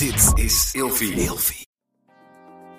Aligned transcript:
Dit 0.00 0.44
is 0.44 0.70
Ilfie. 0.72 1.12
Ilfie. 1.12 1.66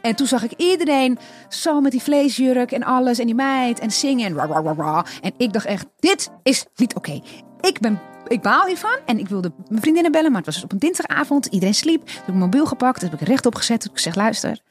En 0.02 0.16
toen 0.16 0.28
zag 0.28 0.44
ik 0.44 0.52
iedereen 0.58 1.18
zo 1.50 1.82
met 1.82 1.92
die 1.92 2.02
vleesjurk 2.02 2.72
en 2.72 2.84
alles. 2.84 3.20
En 3.20 3.26
die 3.26 3.36
meid 3.36 3.80
en 3.80 3.92
zingen 3.92 4.26
en 4.26 4.36
ra, 4.36 4.46
ra, 4.46 4.74
ra. 4.78 5.06
En 5.22 5.34
ik 5.38 5.54
dacht 5.54 5.66
echt, 5.66 5.86
dit 6.00 6.30
is 6.44 6.66
niet 6.76 6.96
oké. 6.96 7.22
Ik 7.60 7.80
ben... 7.80 8.00
Ik 8.28 8.42
baal 8.42 8.66
hiervan 8.66 8.98
en 9.06 9.20
ik 9.20 9.28
wilde 9.28 9.52
mijn 9.68 9.82
vriendinnen 9.82 10.12
bellen, 10.12 10.32
maar 10.32 10.42
het 10.42 10.54
was 10.54 10.64
op 10.64 10.72
een 10.72 10.80
dinsdagavond. 10.80 11.46
Iedereen 11.46 11.76
sliep. 11.76 12.06
Toen 12.06 12.14
heb 12.16 12.22
ik 12.22 12.28
mijn 12.28 12.40
mobiel 12.40 12.66
gepakt, 12.66 13.00
toen 13.00 13.10
heb 13.10 13.22
ik 13.22 13.28
rechtop 13.28 13.56
gezet. 13.56 13.80
Toen 13.80 13.90
heb 13.90 13.98
ik 13.98 14.04
gezegd, 14.04 14.16
luister, 14.16 14.62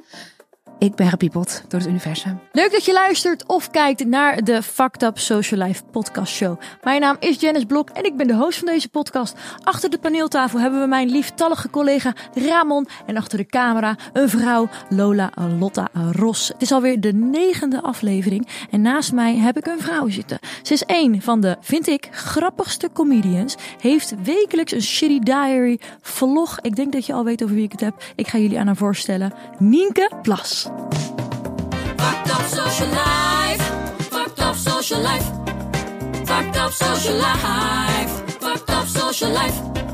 ik 0.80 0.94
ben 0.94 1.08
gepiepeld 1.08 1.62
door 1.68 1.80
het 1.80 1.88
universum. 1.88 2.40
Leuk 2.52 2.72
dat 2.72 2.84
je 2.84 2.92
luistert 2.92 3.46
of 3.46 3.70
kijkt 3.70 4.06
naar 4.06 4.44
de 4.44 4.62
Fucked 4.62 5.02
Up 5.02 5.18
Social 5.18 5.66
Life 5.66 5.82
podcast 5.90 6.32
show. 6.32 6.60
Mijn 6.82 7.00
naam 7.00 7.16
is 7.18 7.40
Janice 7.40 7.66
Blok 7.66 7.90
en 7.90 8.04
ik 8.04 8.16
ben 8.16 8.26
de 8.26 8.34
host 8.34 8.58
van 8.58 8.66
deze 8.66 8.88
podcast. 8.88 9.34
Achter 9.62 9.90
de 9.90 9.98
paneeltafel 9.98 10.60
hebben 10.60 10.80
we 10.80 10.86
mijn 10.86 11.10
lieftallige 11.10 11.70
collega 11.70 12.12
Ramon 12.34 12.88
en 13.06 13.16
achter 13.16 13.38
de 13.38 13.46
camera 13.46 13.96
een 14.12 14.28
vrouw 14.28 14.68
Lola 14.88 15.30
Lotta 15.58 15.88
Ros. 16.12 16.48
Het 16.48 16.62
is 16.62 16.72
alweer 16.72 17.00
de 17.00 17.12
negende 17.12 17.82
aflevering 17.82 18.48
en 18.70 18.80
naast 18.80 19.12
mij 19.12 19.36
heb 19.36 19.56
ik 19.56 19.66
een 19.66 19.80
vrouw 19.80 20.08
zitten. 20.08 20.38
Ze 20.62 20.72
is 20.72 20.82
een 20.86 21.22
van 21.22 21.40
de, 21.40 21.56
vind 21.60 21.88
ik, 21.88 22.08
grappigste 22.10 22.90
comedians. 22.92 23.56
Heeft 23.80 24.14
wekelijks 24.22 24.72
een 24.72 24.82
shitty 24.82 25.18
diary 25.18 25.80
vlog. 26.00 26.58
Ik 26.60 26.76
denk 26.76 26.92
dat 26.92 27.06
je 27.06 27.12
al 27.12 27.24
weet 27.24 27.42
over 27.42 27.54
wie 27.54 27.64
ik 27.64 27.72
het 27.72 27.80
heb. 27.80 28.02
Ik 28.14 28.28
ga 28.28 28.38
jullie 28.38 28.58
aan 28.58 28.66
haar 28.66 28.76
voorstellen. 28.76 29.32
Nienke 29.58 30.10
Plas. 30.22 30.69
Fucked 31.98 32.30
up 32.30 32.44
social 32.58 32.88
life. 32.88 33.62
Fucked 34.10 34.40
up 34.40 34.56
social 34.56 35.00
life. 35.00 35.26
Fucked 36.26 36.56
up 36.56 36.72
social 36.72 37.14
life. 37.16 38.10
Fucked 38.40 38.70
up 38.70 38.86
social 38.86 39.30
life. 39.30 39.89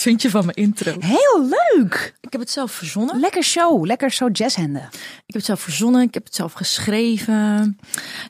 Vind 0.00 0.22
je 0.22 0.30
van 0.30 0.44
mijn 0.44 0.56
intro? 0.56 0.94
Heel 1.00 1.48
leuk! 1.48 2.14
Ik 2.20 2.32
heb 2.32 2.40
het 2.40 2.50
zelf 2.50 2.72
verzonnen. 2.72 3.20
Lekker 3.20 3.42
show, 3.42 3.84
lekker 3.84 4.10
zo 4.10 4.28
jazzhanden. 4.32 4.82
Ik 4.92 5.22
heb 5.26 5.34
het 5.36 5.44
zelf 5.44 5.60
verzonnen, 5.60 6.02
ik 6.02 6.14
heb 6.14 6.24
het 6.24 6.34
zelf 6.34 6.52
geschreven. 6.52 7.78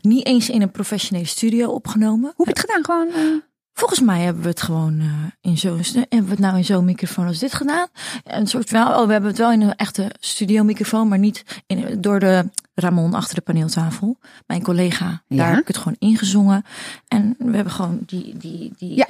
Niet 0.03 0.27
eens 0.27 0.49
in 0.51 0.63
een 0.63 0.71
professionele 0.71 1.27
studio 1.27 1.71
opgenomen. 1.71 2.33
Hoe 2.37 2.47
heb 2.47 2.57
je 2.57 2.63
het 2.63 2.71
gedaan? 2.71 2.85
Gewoon... 2.85 3.33
eh, 3.33 3.37
Volgens 3.73 4.01
mij 4.01 4.21
hebben 4.21 4.43
we 4.43 4.49
het 4.49 4.63
gewoon 4.63 5.01
eh, 5.01 5.07
in 5.41 5.59
zo'n 5.59 5.81
hebben 5.95 6.25
we 6.25 6.31
het 6.31 6.39
nou 6.39 6.57
in 6.57 6.65
zo'n 6.65 6.85
microfoon 6.85 7.27
als 7.27 7.39
dit 7.39 7.55
gedaan. 7.55 7.87
Een 8.25 8.47
soort 8.47 8.71
wel, 8.71 8.89
oh, 9.01 9.07
we 9.07 9.13
hebben 9.13 9.31
het 9.31 9.39
wel 9.39 9.53
in 9.53 9.61
een 9.61 9.75
echte 9.77 10.11
studiomicrofoon, 10.21 11.09
maar 11.09 11.19
niet 11.19 11.45
in, 11.67 12.01
door 12.01 12.21
de 12.21 12.45
Ramon 12.75 13.15
achter 13.15 13.35
de 13.35 13.41
paneeltafel. 13.41 14.19
Mijn 14.47 14.63
collega, 14.63 15.23
Ja. 15.27 15.37
daar 15.37 15.51
heb 15.51 15.61
ik 15.61 15.67
het 15.67 15.77
gewoon 15.77 15.97
ingezongen. 15.99 16.65
En 17.09 17.35
we 17.39 17.55
hebben 17.55 17.73
gewoon 17.73 17.99
die, 18.07 18.37
die, 18.37 18.73
die 18.79 18.95
Ja. 18.97 19.07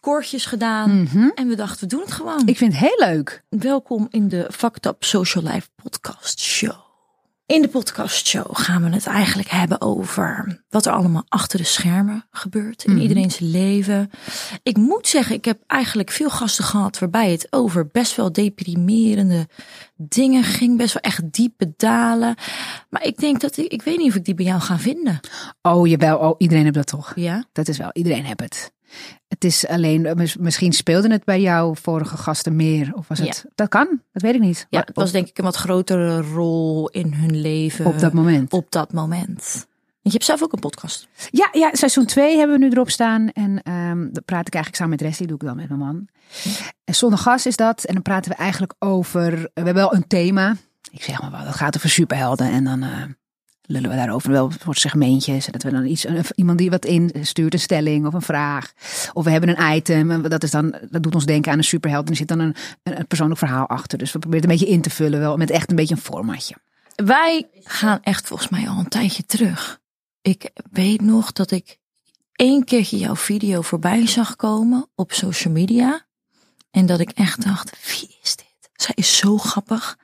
Koortjes 0.00 0.46
gedaan. 0.46 1.02
mhm. 1.02 1.28
En 1.34 1.48
we 1.48 1.56
dachten, 1.56 1.80
we 1.80 1.86
doen 1.86 2.00
het 2.00 2.12
gewoon. 2.12 2.46
Ik 2.46 2.56
vind 2.56 2.72
het 2.72 2.80
heel 2.80 3.08
leuk. 3.08 3.42
Welkom 3.48 4.06
in 4.10 4.28
de 4.28 4.48
Fucked 4.52 4.86
Up 4.86 5.04
Social 5.04 5.44
Life 5.44 5.68
podcast 5.82 6.40
show. 6.40 6.86
In 7.46 7.62
de 7.62 7.68
podcast 7.68 8.26
show 8.26 8.46
gaan 8.50 8.82
we 8.82 8.90
het 8.90 9.06
eigenlijk 9.06 9.48
hebben 9.48 9.80
over 9.80 10.62
wat 10.68 10.86
er 10.86 10.92
allemaal 10.92 11.24
achter 11.28 11.58
de 11.58 11.64
schermen 11.64 12.26
gebeurt 12.30 12.84
in 12.84 12.98
iedereen's 12.98 13.38
leven. 13.38 14.10
Ik 14.62 14.76
moet 14.76 15.08
zeggen, 15.08 15.34
ik 15.34 15.44
heb 15.44 15.62
eigenlijk 15.66 16.10
veel 16.10 16.30
gasten 16.30 16.64
gehad 16.64 16.98
waarbij 16.98 17.30
het 17.30 17.46
over 17.50 17.86
best 17.86 18.16
wel 18.16 18.32
deprimerende 18.32 19.48
dingen 19.96 20.42
ging, 20.42 20.76
best 20.76 20.92
wel 20.92 21.02
echt 21.02 21.32
diepe 21.32 21.72
dalen. 21.76 22.34
Maar 22.90 23.04
ik 23.04 23.16
denk 23.16 23.40
dat 23.40 23.56
ik, 23.56 23.72
ik 23.72 23.82
weet 23.82 23.98
niet 23.98 24.10
of 24.10 24.16
ik 24.16 24.24
die 24.24 24.34
bij 24.34 24.44
jou 24.44 24.60
ga 24.60 24.78
vinden. 24.78 25.20
Oh, 25.62 25.86
jawel. 25.86 26.18
Oh, 26.18 26.34
iedereen 26.38 26.62
heeft 26.62 26.74
dat 26.74 26.86
toch? 26.86 27.12
Ja? 27.14 27.44
Dat 27.52 27.68
is 27.68 27.78
wel, 27.78 27.90
iedereen 27.92 28.24
heeft 28.24 28.40
het. 28.40 28.72
Het 29.28 29.44
is 29.44 29.66
alleen, 29.66 30.06
eh, 30.06 30.14
mis- 30.14 30.36
misschien 30.36 30.72
speelde 30.72 31.10
het 31.10 31.24
bij 31.24 31.40
jouw 31.40 31.74
vorige 31.74 32.16
gasten 32.16 32.56
meer. 32.56 32.92
Of 32.94 33.08
was 33.08 33.18
het, 33.18 33.44
dat 33.54 33.68
kan, 33.68 34.00
dat 34.12 34.22
weet 34.22 34.34
ik 34.34 34.40
niet. 34.40 34.66
Ja, 34.70 34.80
het 34.80 34.90
was 34.96 35.12
denk 35.12 35.28
ik 35.28 35.38
een 35.38 35.44
wat 35.44 35.56
grotere 35.56 36.20
rol 36.22 36.88
in 36.88 37.12
hun 37.14 37.40
leven. 37.40 37.84
op 37.86 37.98
dat 37.98 38.12
moment. 38.12 38.52
Op 38.52 38.70
dat 38.70 38.92
moment. 38.92 39.66
Want 40.02 40.14
je 40.22 40.24
hebt 40.26 40.38
zelf 40.38 40.42
ook 40.42 40.52
een 40.52 40.70
podcast. 40.70 41.08
Ja, 41.30 41.48
ja, 41.52 41.74
seizoen 41.74 42.06
2 42.06 42.38
hebben 42.38 42.58
we 42.58 42.64
nu 42.64 42.70
erop 42.70 42.90
staan. 42.90 43.30
En 43.32 43.62
ehm 43.62 43.98
dan 44.12 44.22
praat 44.24 44.46
ik 44.46 44.54
eigenlijk 44.54 44.74
samen 44.74 44.90
met 44.90 45.00
Resty, 45.00 45.24
doe 45.24 45.36
ik 45.36 45.46
dan 45.46 45.56
met 45.56 45.68
mijn 45.68 45.80
man. 45.80 46.08
En 46.84 46.94
zonder 46.94 47.18
gas 47.18 47.46
is 47.46 47.56
dat. 47.56 47.84
En 47.84 47.94
dan 47.94 48.02
praten 48.02 48.30
we 48.30 48.36
eigenlijk 48.36 48.74
over, 48.78 49.30
we 49.30 49.50
hebben 49.54 49.74
wel 49.74 49.94
een 49.94 50.06
thema. 50.06 50.56
Ik 50.90 51.02
zeg 51.02 51.20
maar 51.20 51.30
wel, 51.30 51.44
dat 51.44 51.54
gaat 51.54 51.76
over 51.76 51.90
superhelden. 51.90 52.50
En 52.50 52.64
dan 52.64 52.82
eh, 52.82 53.02
lullen 53.68 53.90
we 53.90 53.96
daarover 53.96 54.30
wel 54.30 54.50
voor 54.58 54.74
segmentjes. 54.74 55.46
En 55.46 55.52
dat 55.52 55.62
we 55.62 55.70
dan 55.70 55.86
iets, 55.86 56.06
iemand 56.34 56.58
die 56.58 56.70
wat 56.70 56.84
instuurt, 56.84 57.52
een 57.52 57.60
stelling 57.60 58.06
of 58.06 58.14
een 58.14 58.22
vraag. 58.22 58.72
Of 59.12 59.24
we 59.24 59.30
hebben 59.30 59.58
een 59.58 59.76
item. 59.76 60.10
En 60.10 60.22
dat, 60.22 60.42
is 60.42 60.50
dan, 60.50 60.74
dat 60.90 61.02
doet 61.02 61.14
ons 61.14 61.26
denken 61.26 61.52
aan 61.52 61.58
een 61.58 61.64
superheld. 61.64 62.04
En 62.04 62.10
er 62.10 62.16
zit 62.16 62.28
dan 62.28 62.38
een, 62.38 62.54
een, 62.82 62.98
een 62.98 63.06
persoonlijk 63.06 63.38
verhaal 63.38 63.66
achter. 63.66 63.98
Dus 63.98 64.12
we 64.12 64.18
proberen 64.18 64.42
het 64.42 64.52
een 64.52 64.58
beetje 64.58 64.74
in 64.74 64.82
te 64.82 64.90
vullen. 64.90 65.20
Wel 65.20 65.36
met 65.36 65.50
echt 65.50 65.70
een 65.70 65.76
beetje 65.76 65.94
een 65.94 66.00
formatje. 66.00 66.54
Wij 66.94 67.48
gaan 67.62 67.98
echt 68.02 68.26
volgens 68.26 68.48
mij 68.48 68.68
al 68.68 68.78
een 68.78 68.88
tijdje 68.88 69.24
terug. 69.26 69.80
Ik 70.22 70.50
weet 70.70 71.00
nog 71.00 71.32
dat 71.32 71.50
ik 71.50 71.78
één 72.32 72.64
keertje 72.64 72.98
jouw 72.98 73.16
video 73.16 73.62
voorbij 73.62 74.06
zag 74.06 74.36
komen 74.36 74.88
op 74.94 75.12
social 75.12 75.54
media. 75.54 76.06
En 76.70 76.86
dat 76.86 77.00
ik 77.00 77.10
echt 77.10 77.44
dacht, 77.44 77.70
wie 77.86 78.16
is 78.22 78.36
dit? 78.36 78.70
Zij 78.72 78.94
is 78.94 79.16
zo 79.16 79.38
grappig. 79.38 79.98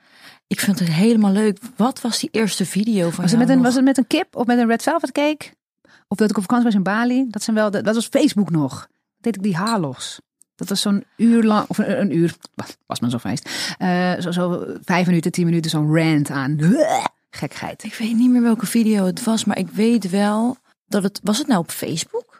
Ik 0.47 0.59
vind 0.59 0.79
het 0.79 0.87
helemaal 0.87 1.31
leuk. 1.31 1.57
Wat 1.75 2.01
was 2.01 2.19
die 2.19 2.29
eerste 2.31 2.65
video 2.65 3.09
van 3.09 3.21
Was 3.21 3.31
het, 3.31 3.39
met 3.39 3.49
een, 3.49 3.55
nog? 3.55 3.65
was 3.65 3.75
het 3.75 3.83
met 3.83 3.97
een 3.97 4.07
kip 4.07 4.35
of 4.35 4.45
met 4.45 4.57
een 4.57 4.67
red 4.67 4.83
velvet 4.83 5.11
cake? 5.11 5.45
Of 6.07 6.17
dat 6.17 6.29
ik 6.29 6.37
op 6.37 6.41
vakantie 6.41 6.65
was 6.65 6.75
in 6.75 6.83
Bali? 6.83 7.25
Dat, 7.29 7.43
zijn 7.43 7.55
wel 7.55 7.71
dat 7.71 7.95
was 7.95 8.07
Facebook 8.07 8.49
nog. 8.49 8.79
Dat 8.79 8.89
deed 9.19 9.35
ik 9.35 9.43
die 9.43 9.55
haarlos. 9.55 10.19
Dat 10.55 10.69
was 10.69 10.81
zo'n 10.81 11.05
uur 11.17 11.43
lang, 11.43 11.67
of 11.67 11.77
een, 11.77 11.99
een 12.01 12.15
uur, 12.17 12.35
was 12.85 12.99
maar 12.99 13.09
zo 13.09 13.17
feest. 13.17 13.49
Eh, 13.77 14.13
zo, 14.19 14.31
zo 14.31 14.65
vijf 14.83 15.05
minuten, 15.05 15.31
tien 15.31 15.45
minuten, 15.45 15.71
zo'n 15.71 15.95
rant 15.95 16.29
aan. 16.29 16.75
Gekheid. 17.29 17.83
Ik 17.83 17.93
weet 17.93 18.15
niet 18.15 18.29
meer 18.29 18.41
welke 18.41 18.65
video 18.65 19.05
het 19.05 19.23
was, 19.23 19.45
maar 19.45 19.57
ik 19.57 19.69
weet 19.69 20.09
wel 20.09 20.57
dat 20.87 21.03
het... 21.03 21.19
Was 21.23 21.37
het 21.37 21.47
nou 21.47 21.59
op 21.59 21.71
Facebook? 21.71 22.34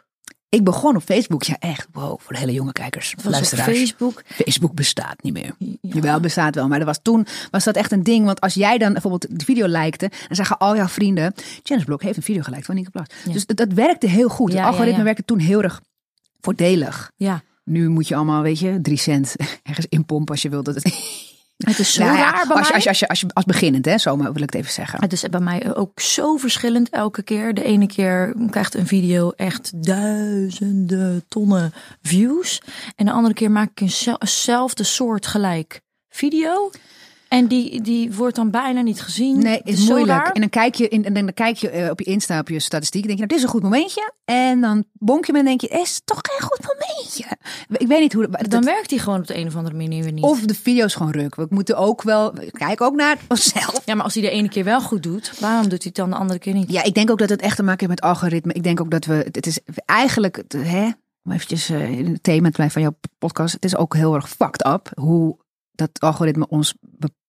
Ik 0.48 0.64
begon 0.64 0.96
op 0.96 1.02
Facebook, 1.02 1.42
ja 1.42 1.56
echt, 1.58 1.88
wow, 1.92 2.20
voor 2.20 2.32
de 2.32 2.38
hele 2.38 2.52
jonge 2.52 2.72
kijkers, 2.72 3.14
was 3.16 3.32
luisteraars. 3.32 3.78
Facebook. 3.78 4.22
Facebook 4.26 4.74
bestaat 4.74 5.22
niet 5.22 5.32
meer. 5.32 5.54
Ja. 5.58 5.76
Jawel, 5.80 6.20
bestaat 6.20 6.54
wel. 6.54 6.68
Maar 6.68 6.78
er 6.78 6.84
was 6.84 6.98
toen 7.02 7.26
was 7.50 7.64
dat 7.64 7.76
echt 7.76 7.92
een 7.92 8.02
ding. 8.02 8.24
Want 8.24 8.40
als 8.40 8.54
jij 8.54 8.78
dan 8.78 8.92
bijvoorbeeld 8.92 9.38
de 9.38 9.44
video 9.44 9.66
likte, 9.66 10.10
dan 10.26 10.36
zagen 10.36 10.58
al 10.58 10.76
jouw 10.76 10.88
vrienden, 10.88 11.34
Janice 11.62 11.86
Blok 11.86 12.02
heeft 12.02 12.16
een 12.16 12.22
video 12.22 12.42
geliked 12.42 12.66
van 12.66 12.74
Nieke 12.74 12.90
Plas. 12.90 13.06
Ja. 13.24 13.32
Dus 13.32 13.46
dat, 13.46 13.56
dat 13.56 13.72
werkte 13.72 14.06
heel 14.06 14.28
goed. 14.28 14.48
Het 14.48 14.58
ja, 14.58 14.66
algoritme 14.66 15.02
werkte 15.02 15.24
toen 15.24 15.38
heel 15.38 15.62
erg 15.62 15.82
voordelig. 16.40 17.12
Ja, 17.16 17.42
Nu 17.64 17.88
moet 17.88 18.08
je 18.08 18.14
allemaal, 18.14 18.42
weet 18.42 18.58
je, 18.58 18.78
drie 18.82 18.98
cent 18.98 19.36
ergens 19.62 19.86
inpompen 19.88 20.34
als 20.34 20.42
je 20.42 20.48
wilt 20.48 20.64
dat 20.64 20.74
het... 20.74 20.84
het 21.56 21.78
is 21.78 21.92
zo 21.92 22.04
Nou 22.04 22.16
ja, 22.16 22.30
raar 22.30 22.46
bij 22.46 22.56
als, 22.56 22.66
mij. 22.66 22.74
als, 22.74 22.82
je, 22.84 22.88
als, 22.88 22.98
je, 22.98 23.08
als, 23.08 23.20
je, 23.20 23.26
als 23.32 23.44
beginnend, 23.44 23.84
hè, 23.84 23.98
zo 23.98 24.16
wil 24.16 24.34
ik 24.34 24.38
het 24.38 24.54
even 24.54 24.72
zeggen. 24.72 25.00
Het 25.00 25.12
is 25.12 25.22
bij 25.22 25.40
mij 25.40 25.74
ook 25.76 26.00
zo 26.00 26.36
verschillend 26.36 26.88
elke 26.88 27.22
keer. 27.22 27.54
De 27.54 27.62
ene 27.62 27.86
keer 27.86 28.34
krijgt 28.50 28.74
een 28.74 28.86
video 28.86 29.30
echt 29.30 29.82
duizenden 29.84 31.24
tonnen 31.28 31.72
views. 32.02 32.62
En 32.96 33.06
de 33.06 33.12
andere 33.12 33.34
keer 33.34 33.50
maak 33.50 33.70
ik 33.70 33.80
een 33.80 34.16
eenzelfde 34.18 34.84
soort 34.84 35.26
gelijk 35.26 35.80
video. 36.08 36.70
En 37.36 37.46
die, 37.46 37.80
die 37.80 38.12
wordt 38.12 38.36
dan 38.36 38.50
bijna 38.50 38.80
niet 38.80 39.00
gezien. 39.00 39.38
Nee, 39.38 39.56
Het 39.56 39.68
is 39.68 39.88
moeilijk. 39.88 40.26
En 40.28 40.40
dan 40.40 40.50
kijk 40.50 40.74
je, 40.74 40.88
in, 40.88 41.04
en 41.04 41.14
dan 41.14 41.34
kijk 41.34 41.56
je 41.56 41.68
eh, 41.70 41.90
op 41.90 41.98
je 42.00 42.04
Insta, 42.04 42.38
op 42.38 42.48
je 42.48 42.60
statistiek. 42.60 43.02
denk 43.06 43.18
je, 43.18 43.24
nou, 43.24 43.28
dit 43.28 43.36
is 43.38 43.42
een 43.44 43.50
goed 43.50 43.62
momentje. 43.62 44.12
En 44.24 44.60
dan 44.60 44.84
bonk 44.92 45.24
je 45.26 45.32
me 45.32 45.38
en 45.38 45.44
denk 45.44 45.60
je, 45.60 45.68
is 45.68 46.00
toch 46.04 46.18
geen 46.22 46.48
goed 46.48 46.58
momentje. 46.66 47.24
Ik 47.76 47.86
weet 47.86 48.00
niet 48.00 48.12
hoe... 48.12 48.28
dat- 48.28 48.50
Dan 48.50 48.64
werkt 48.64 48.88
die 48.88 48.98
gewoon 48.98 49.18
op 49.18 49.26
de 49.26 49.36
een 49.36 49.46
of 49.46 49.56
andere 49.56 49.76
manier 49.76 50.12
niet. 50.12 50.24
Of 50.24 50.40
de 50.40 50.54
video's 50.54 50.94
gewoon 50.94 51.12
ruk. 51.12 51.34
We 51.34 51.46
moeten 51.50 51.76
ook 51.76 52.02
wel, 52.02 52.32
kijk 52.50 52.80
ook 52.80 52.94
naar 52.94 53.16
onszelf. 53.28 53.82
ja, 53.84 53.94
maar 53.94 54.04
als 54.04 54.14
hij 54.14 54.22
de 54.22 54.30
ene 54.30 54.48
keer 54.48 54.64
wel 54.64 54.80
goed 54.80 55.02
doet, 55.02 55.38
waarom 55.40 55.62
doet 55.68 55.82
hij 55.82 55.86
het 55.86 55.94
dan 55.94 56.10
de 56.10 56.16
andere 56.16 56.38
keer 56.38 56.54
niet? 56.54 56.70
Ja, 56.72 56.82
ik 56.82 56.94
denk 56.94 57.10
ook 57.10 57.18
dat 57.18 57.28
het 57.28 57.40
echt 57.42 57.56
te 57.56 57.62
maken 57.62 57.88
heeft 57.88 58.00
met 58.00 58.10
algoritme. 58.10 58.52
Ik 58.52 58.62
denk 58.62 58.80
ook 58.80 58.90
dat 58.90 59.04
we, 59.04 59.14
het 59.32 59.46
is 59.46 59.58
eigenlijk, 59.84 60.42
hè, 60.56 60.90
om 61.24 61.32
eventjes 61.32 61.68
eh, 61.68 61.98
in 61.98 62.12
het 62.12 62.22
thema 62.22 62.46
te 62.46 62.52
blijven 62.52 62.72
van 62.72 62.82
jouw 62.82 62.96
podcast. 63.18 63.52
Het 63.54 63.64
is 63.64 63.76
ook 63.76 63.94
heel 63.94 64.14
erg 64.14 64.28
fucked 64.28 64.66
up 64.66 64.90
hoe 64.94 65.44
dat 65.72 65.90
algoritme 66.00 66.48
ons 66.48 66.74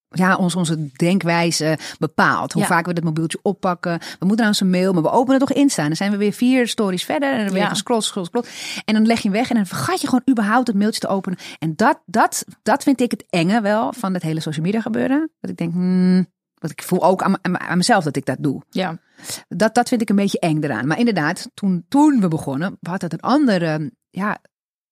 ja, 0.09 0.35
ons, 0.35 0.55
onze 0.55 0.91
denkwijze 0.91 1.77
bepaalt. 1.99 2.53
Hoe 2.53 2.61
Ja. 2.61 2.67
vaak 2.67 2.85
we 2.85 2.93
dat 2.93 3.03
mobieltje 3.03 3.39
oppakken. 3.41 3.99
We 3.99 4.25
moeten 4.25 4.37
nou 4.37 4.47
eens 4.47 4.59
een 4.59 4.69
mail, 4.69 4.93
maar 4.93 5.01
we 5.03 5.09
openen 5.09 5.39
toch 5.39 5.51
Insta. 5.51 5.83
Dan 5.83 5.95
zijn 5.95 6.11
we 6.11 6.17
weer 6.17 6.31
vier 6.33 6.67
stories 6.67 7.03
verder. 7.03 7.31
En 7.33 7.43
dan 7.43 7.53
weer 7.53 7.61
Ja. 7.61 7.69
gescrollt, 7.69 8.03
scroll, 8.03 8.25
scroll. 8.25 8.43
En 8.85 8.93
dan 8.93 9.05
leg 9.05 9.17
je 9.21 9.29
hem 9.29 9.37
weg 9.37 9.49
en 9.49 9.55
dan 9.55 9.65
vergat 9.65 10.01
je 10.01 10.07
gewoon 10.07 10.23
überhaupt 10.29 10.67
het 10.67 10.75
mailtje 10.75 10.99
te 10.99 11.07
openen. 11.07 11.37
En 11.59 11.73
dat, 11.75 11.99
dat, 12.05 12.45
dat 12.63 12.83
vind 12.83 13.01
ik 13.01 13.11
het 13.11 13.25
enge 13.29 13.61
wel 13.61 13.93
van 13.93 14.13
het 14.13 14.23
hele 14.23 14.39
social 14.39 14.65
media 14.65 14.81
gebeuren. 14.81 15.29
Dat 15.39 15.49
ik 15.49 15.57
denk, 15.57 15.73
hmm, 15.73 16.27
want 16.59 16.73
ik 16.73 16.83
voel 16.83 17.03
ook 17.03 17.21
aan, 17.23 17.35
aan 17.41 17.51
me- 17.51 17.59
aan 17.59 17.77
mezelf 17.77 18.03
dat 18.03 18.15
ik 18.15 18.25
dat 18.25 18.37
doe. 18.39 18.61
Ja. 18.69 18.97
Dat, 19.47 19.75
dat 19.75 19.87
vind 19.87 20.01
ik 20.01 20.09
een 20.09 20.15
beetje 20.15 20.39
eng 20.39 20.63
eraan. 20.63 20.87
Maar 20.87 20.99
inderdaad, 20.99 21.49
toen, 21.53 21.85
toen 21.89 22.19
we 22.21 22.27
begonnen, 22.27 22.77
had 22.81 23.01
het 23.01 23.13
een 23.13 23.19
andere, 23.19 23.91
ja, 24.09 24.37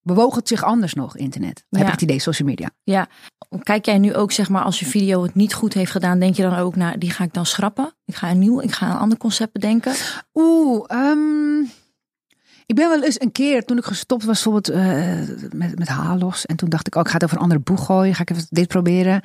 bewoog 0.06 0.36
het 0.36 0.48
zich 0.48 0.64
anders 0.64 0.94
nog, 0.94 1.18
internet. 1.18 1.66
Heb 1.70 1.86
ik 1.86 1.92
het 1.92 2.02
idee, 2.02 2.20
social 2.20 2.48
media. 2.48 2.70
Ja, 2.84 3.08
kijk 3.64 3.86
jij 3.86 3.98
nu 3.98 4.16
ook 4.16 4.32
zeg 4.32 4.50
maar 4.50 4.64
als 4.64 4.80
je 4.80 4.86
video 4.86 5.24
het 5.24 5.36
niet 5.36 5.54
goed 5.54 5.74
heeft 5.74 5.92
gedaan, 5.92 6.20
denk 6.20 6.36
je 6.36 6.42
dan 6.42 6.56
ook, 6.56 6.76
nou 6.76 6.98
die 6.98 7.10
ga 7.10 7.24
ik 7.24 7.34
dan 7.34 7.46
schrappen? 7.46 7.94
Ik 8.06 8.16
ga 8.16 8.30
een 8.30 8.40
nieuw, 8.40 8.62
ik 8.62 8.72
ga 8.72 8.90
een 8.90 8.98
ander 8.98 9.18
concept 9.18 9.54
bedenken. 9.54 9.94
Oeh, 10.34 10.84
ehm, 10.88 11.60
ik 12.66 12.76
ben 12.76 12.90
wel 12.90 13.04
eens 13.04 13.22
een 13.22 13.32
keer, 13.32 13.66
toen 13.66 13.78
ik 13.78 13.86
gestopt 13.86 14.24
was 14.24 14.44
bijvoorbeeld 14.44 14.70
eh, 14.70 15.50
met, 15.52 15.80
met 15.80 15.88
Halos. 15.88 16.46
En 16.46 16.56
toen 16.56 16.70
dacht 16.70 16.88
ik 16.88 16.96
ook, 16.96 17.04
ik 17.04 17.10
ga 17.10 17.16
het 17.16 17.24
over 17.24 17.38
een 17.38 17.44
andere 17.44 17.62
boeg 17.62 17.86
gooien. 17.86 18.16
Ga 18.16 18.22
ik 18.22 18.30
even 18.30 18.48
dit 18.50 18.68
proberen. 18.68 19.22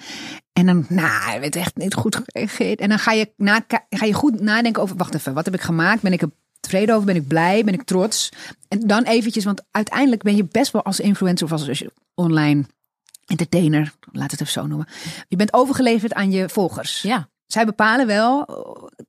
En 0.53 0.67
dan, 0.67 0.87
nou, 0.88 1.31
het 1.31 1.41
werd 1.41 1.56
echt 1.56 1.77
niet 1.77 1.94
goed 1.94 2.17
gereageerd. 2.25 2.81
En 2.81 2.88
dan 2.88 2.99
ga 2.99 3.12
je, 3.12 3.32
na, 3.37 3.65
ga 3.91 4.05
je 4.05 4.12
goed 4.12 4.41
nadenken 4.41 4.82
over, 4.82 4.97
wacht 4.97 5.15
even, 5.15 5.35
wat 5.35 5.44
heb 5.44 5.55
ik 5.55 5.61
gemaakt? 5.61 6.03
Ben 6.03 6.12
ik 6.12 6.23
er 6.23 6.31
tevreden 6.70 6.94
over? 6.94 7.06
Ben 7.06 7.17
ik 7.17 7.28
blij? 7.28 7.64
Ben 7.64 7.75
ik 7.75 7.82
trots? 7.82 8.28
En 8.69 8.87
dan 8.87 9.02
eventjes, 9.02 9.44
want 9.44 9.62
uiteindelijk 9.70 10.22
ben 10.22 10.37
je 10.37 10.44
best 10.44 10.72
wel 10.72 10.82
als 10.82 11.00
influencer 11.00 11.46
of 11.46 11.52
als, 11.52 11.69
als 11.69 11.78
je 11.78 11.93
online 12.14 12.64
entertainer, 13.26 13.93
laat 14.12 14.31
het 14.31 14.40
even 14.40 14.52
zo 14.52 14.67
noemen. 14.67 14.88
Je 15.28 15.37
bent 15.37 15.52
overgeleverd 15.52 16.14
aan 16.14 16.31
je 16.31 16.49
volgers. 16.49 17.02
Ja, 17.02 17.28
Zij 17.46 17.64
bepalen 17.64 18.06
wel, 18.06 18.49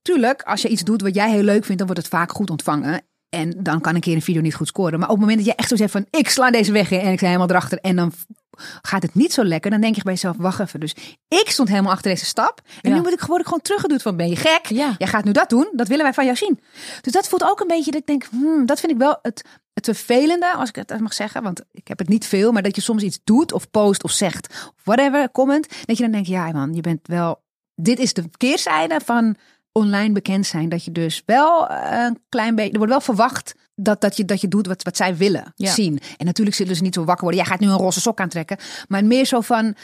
tuurlijk, 0.02 0.42
als 0.42 0.62
je 0.62 0.68
iets 0.68 0.84
doet 0.84 1.02
wat 1.02 1.16
jij 1.16 1.32
heel 1.32 1.44
leuk 1.44 1.64
vindt, 1.64 1.78
dan 1.78 1.88
wordt 1.88 2.02
het 2.02 2.12
vaak 2.12 2.32
goed 2.32 2.50
ontvangen. 2.50 3.02
En 3.30 3.64
dan 3.64 3.82
kan 3.82 3.96
een 3.96 4.02
keer 4.02 4.16
een 4.16 4.22
video 4.22 4.42
niet 4.42 4.56
goed 4.56 4.68
scoren. 4.68 5.00
Maar 5.00 5.10
op 5.10 5.16
het 5.16 5.20
moment 5.20 5.38
dat 5.38 5.48
je 5.48 5.56
echt 5.56 5.70
zo 5.70 5.76
zegt 5.76 5.92
van, 5.92 6.06
ik 6.10 6.30
sla 6.30 6.52
deze 6.52 6.72
weg 6.72 6.92
in 6.92 7.00
en 7.00 7.12
ik 7.12 7.18
sta 7.18 7.26
helemaal 7.26 7.50
erachter. 7.50 7.78
En 7.78 7.96
dan 7.96 8.14
gaat 8.82 9.02
het 9.02 9.14
niet 9.16 9.34
zo 9.34 9.44
lekker. 9.44 9.72
Dan 9.72 9.82
denk 9.82 9.96
je 9.96 10.04
bij 10.04 10.14
jezelf, 10.14 10.36
wacht 10.38 10.60
even. 10.60 10.80
Dus 10.80 10.96
ik 11.28 11.50
stond 11.50 11.70
helemaal 11.70 11.92
achter 11.92 12.12
deze 12.12 12.26
stap. 12.26 12.62
En 12.82 12.90
Ja. 12.90 12.96
nu 12.96 13.02
moet 13.02 13.12
ik 13.14 13.20
gewoon, 13.20 13.44
gewoon 13.44 13.62
teruggeduwd 13.62 14.02
van, 14.02 14.16
ben 14.18 14.30
je 14.30 14.36
gek? 14.36 14.66
Ja. 14.66 14.96
Jij 14.98 15.08
gaat 15.08 15.24
nu 15.24 15.32
dat 15.32 15.50
doen. 15.50 15.70
Dat 15.72 15.88
willen 15.88 16.04
wij 16.04 16.14
van 16.14 16.26
jou 16.26 16.38
zien. 16.38 16.60
Dus 17.02 17.14
dat 17.14 17.28
voelt 17.28 17.44
ook 17.44 17.60
een 17.60 17.68
beetje 17.68 17.92
dat 17.92 18.00
ik 18.00 18.08
denk, 18.08 18.24
hmm, 18.32 18.66
dat 18.66 18.80
vind 18.80 18.92
ik 18.92 18.98
wel 18.98 19.20
het, 19.22 19.44
het 19.74 19.86
vervelende, 19.86 20.54
als 20.54 20.70
ik 20.70 20.76
het 20.76 21.00
mag 21.00 21.14
zeggen. 21.14 21.44
Want 21.44 21.62
ik 21.72 21.88
heb 21.88 22.00
het 22.00 22.10
niet 22.10 22.26
veel, 22.26 22.52
maar 22.52 22.62
dat 22.64 22.76
je 22.76 22.82
soms 22.82 23.04
iets 23.04 23.20
doet 23.24 23.52
of 23.54 23.70
post 23.72 24.04
of 24.04 24.12
zegt. 24.12 24.48
Of 24.48 24.84
whatever, 24.84 25.32
comment. 25.32 25.68
Dat 25.86 25.98
je 25.98 26.04
dan 26.04 26.12
denkt, 26.12 26.28
ja 26.28 26.52
man, 26.52 26.74
je 26.74 26.82
bent 26.82 27.08
wel... 27.08 27.42
Dit 27.76 28.00
is 28.00 28.14
de 28.14 28.24
keerzijde 28.38 29.00
van 29.06 29.36
online 29.72 30.14
bekend 30.14 30.46
zijn. 30.46 30.70
Dat 30.70 30.86
je 30.86 30.92
dus 30.92 31.22
wel 31.26 31.68
eh, 31.68 32.04
een 32.04 32.20
klein 32.30 32.56
beetje... 32.56 32.72
Er 32.72 32.78
wordt 32.78 32.92
wel 32.92 33.02
verwacht 33.02 33.56
dat, 33.82 34.02
dat, 34.02 34.18
je, 34.18 34.26
dat 34.26 34.42
je 34.42 34.48
doet 34.48 34.68
wat, 34.68 34.84
wat 34.84 34.98
zij 34.98 35.18
willen 35.18 35.54
Ja. 35.56 35.72
zien. 35.72 36.00
En 36.18 36.26
natuurlijk 36.26 36.56
zullen 36.58 36.76
ze 36.76 36.82
niet 36.84 36.94
zo 36.94 37.04
wakker 37.04 37.24
worden. 37.24 37.42
Jij 37.42 37.50
gaat 37.50 37.60
nu 37.60 37.68
een 37.68 37.78
roze 37.78 38.02
sok 38.02 38.20
aantrekken. 38.20 38.58
Maar 38.88 39.06
meer 39.06 39.26
zo 39.26 39.42
van... 39.42 39.76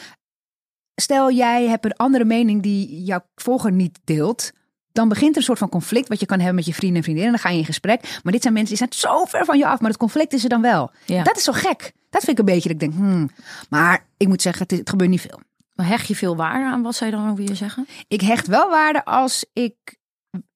Stel, 0.94 1.32
jij 1.32 1.66
hebt 1.68 1.84
een 1.84 1.96
andere 1.96 2.24
mening 2.24 2.62
die 2.62 3.02
jouw 3.04 3.20
volger 3.34 3.72
niet 3.72 3.98
deelt. 4.04 4.50
Dan 4.92 5.08
begint 5.08 5.30
er 5.30 5.36
een 5.36 5.42
soort 5.42 5.58
van 5.58 5.68
conflict 5.68 6.08
wat 6.08 6.20
je 6.20 6.26
kan 6.26 6.38
hebben 6.38 6.54
met 6.54 6.66
je 6.66 6.74
vrienden 6.74 6.96
en 6.96 7.02
vriendinnen. 7.02 7.32
Dan 7.32 7.42
ga 7.42 7.50
je 7.50 7.58
in 7.58 7.64
gesprek. 7.64 8.18
Maar 8.22 8.32
dit 8.32 8.42
zijn 8.42 8.54
mensen 8.54 8.76
die 8.76 8.86
zijn 8.88 9.10
zo 9.10 9.24
ver 9.24 9.44
van 9.44 9.58
je 9.58 9.66
af. 9.66 9.80
Maar 9.80 9.90
het 9.90 9.98
conflict 9.98 10.32
is 10.32 10.42
er 10.42 10.48
dan 10.48 10.62
wel. 10.62 10.90
Ja. 11.04 11.22
Dat 11.22 11.36
is 11.36 11.44
zo 11.44 11.52
gek. 11.52 11.92
Dat 12.10 12.24
vind 12.24 12.38
ik 12.38 12.38
een 12.38 12.54
beetje 12.54 12.72
dat 12.72 12.82
ik 12.82 12.90
denk, 12.90 12.94
hmm. 12.94 13.30
Maar 13.68 14.06
ik 14.16 14.28
moet 14.28 14.42
zeggen, 14.42 14.66
het, 14.68 14.90
gebeurt 14.90 15.10
niet 15.10 15.20
veel. 15.20 15.40
maar 15.74 15.86
hecht 15.86 16.08
je 16.08 16.16
veel 16.16 16.36
waarde 16.36 16.64
aan 16.64 16.82
wat 16.82 16.94
zij 16.94 17.10
dan 17.10 17.30
ook 17.30 17.36
weer 17.36 17.56
zeggen? 17.56 17.86
Ik 18.08 18.20
hecht 18.20 18.46
wel 18.46 18.70
waarde 18.70 19.04
als 19.04 19.44
ik. 19.52 19.97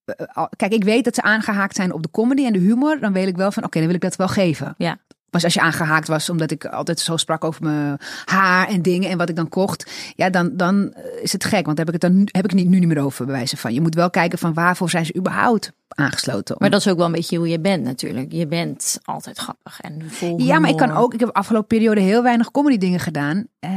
Eh, 0.04 0.44
Kijk, 0.56 0.72
ik 0.72 0.84
weet 0.84 1.04
dat 1.04 1.14
ze 1.14 1.22
aangehaakt 1.22 1.76
zijn 1.76 1.92
op 1.92 2.02
de 2.02 2.10
comedy 2.10 2.44
en 2.44 2.52
de 2.52 2.58
humor. 2.58 3.00
Dan 3.00 3.12
weet 3.12 3.28
ik 3.28 3.36
wel 3.36 3.52
van, 3.52 3.64
oké, 3.64 3.78
dan 3.78 3.86
wil 3.86 3.96
ik 3.96 4.02
dat 4.02 4.16
wel 4.16 4.28
geven. 4.28 4.74
Ja. 4.78 4.98
Maar 5.32 5.44
als 5.44 5.54
je 5.54 5.60
aangehaakt 5.60 6.08
was 6.08 6.30
omdat 6.30 6.50
ik 6.50 6.64
altijd 6.64 7.00
zo 7.00 7.16
sprak 7.16 7.44
over 7.44 7.62
mijn 7.62 7.98
haar 8.24 8.68
en 8.68 8.82
dingen 8.82 9.10
en 9.10 9.18
wat 9.18 9.28
ik 9.28 9.36
dan 9.36 9.48
kocht, 9.48 9.90
ja, 10.16 10.30
dan, 10.30 10.56
dan 10.56 10.92
eh, 10.92 11.22
is 11.22 11.32
het 11.32 11.44
gek. 11.44 11.66
Want 11.66 11.78
heb 11.78 11.86
ik 11.86 11.92
het 11.92 12.02
dan 12.02 12.18
heb 12.18 12.44
ik 12.44 12.50
het 12.50 12.54
niet, 12.54 12.68
nu 12.68 12.78
niet 12.78 12.88
meer 12.88 13.02
over 13.04 13.24
bij 13.24 13.34
wijze 13.34 13.56
van. 13.56 13.74
Je 13.74 13.80
moet 13.80 13.94
wel 13.94 14.10
kijken 14.10 14.38
van 14.38 14.54
waarvoor 14.54 14.90
zijn 14.90 15.06
ze 15.06 15.16
überhaupt 15.16 15.72
aangesloten. 15.88 16.56
Maar 16.58 16.70
dat 16.70 16.80
is 16.80 16.88
ook 16.88 16.96
wel 16.96 17.06
een 17.06 17.12
beetje 17.12 17.36
hoe 17.36 17.48
je 17.48 17.60
bent 17.60 17.84
natuurlijk. 17.84 18.32
Je 18.32 18.46
bent 18.46 18.98
altijd 19.04 19.38
grappig 19.38 19.80
en 19.80 20.02
vol 20.10 20.40
Ja, 20.40 20.58
maar 20.58 20.70
ik 20.70 20.76
kan 20.76 20.90
ook. 20.90 21.14
Ik 21.14 21.20
heb 21.20 21.28
de 21.28 21.34
afgelopen 21.34 21.68
periode 21.68 22.00
heel 22.00 22.22
weinig 22.22 22.50
comedy 22.50 22.78
dingen 22.78 23.00
gedaan. 23.00 23.46
Eh, 23.58 23.70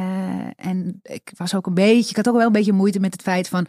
en 0.56 1.00
ik 1.04 1.32
was 1.38 1.56
ook 1.56 1.66
een 1.68 1.74
beetje. 1.74 2.10
Ik 2.10 2.16
had 2.16 2.28
ook 2.30 2.36
wel 2.36 2.46
een 2.46 2.52
beetje 2.52 2.74
moeite 2.74 3.00
met 3.00 3.14
het 3.14 3.22
feit 3.22 3.48
van 3.48 3.68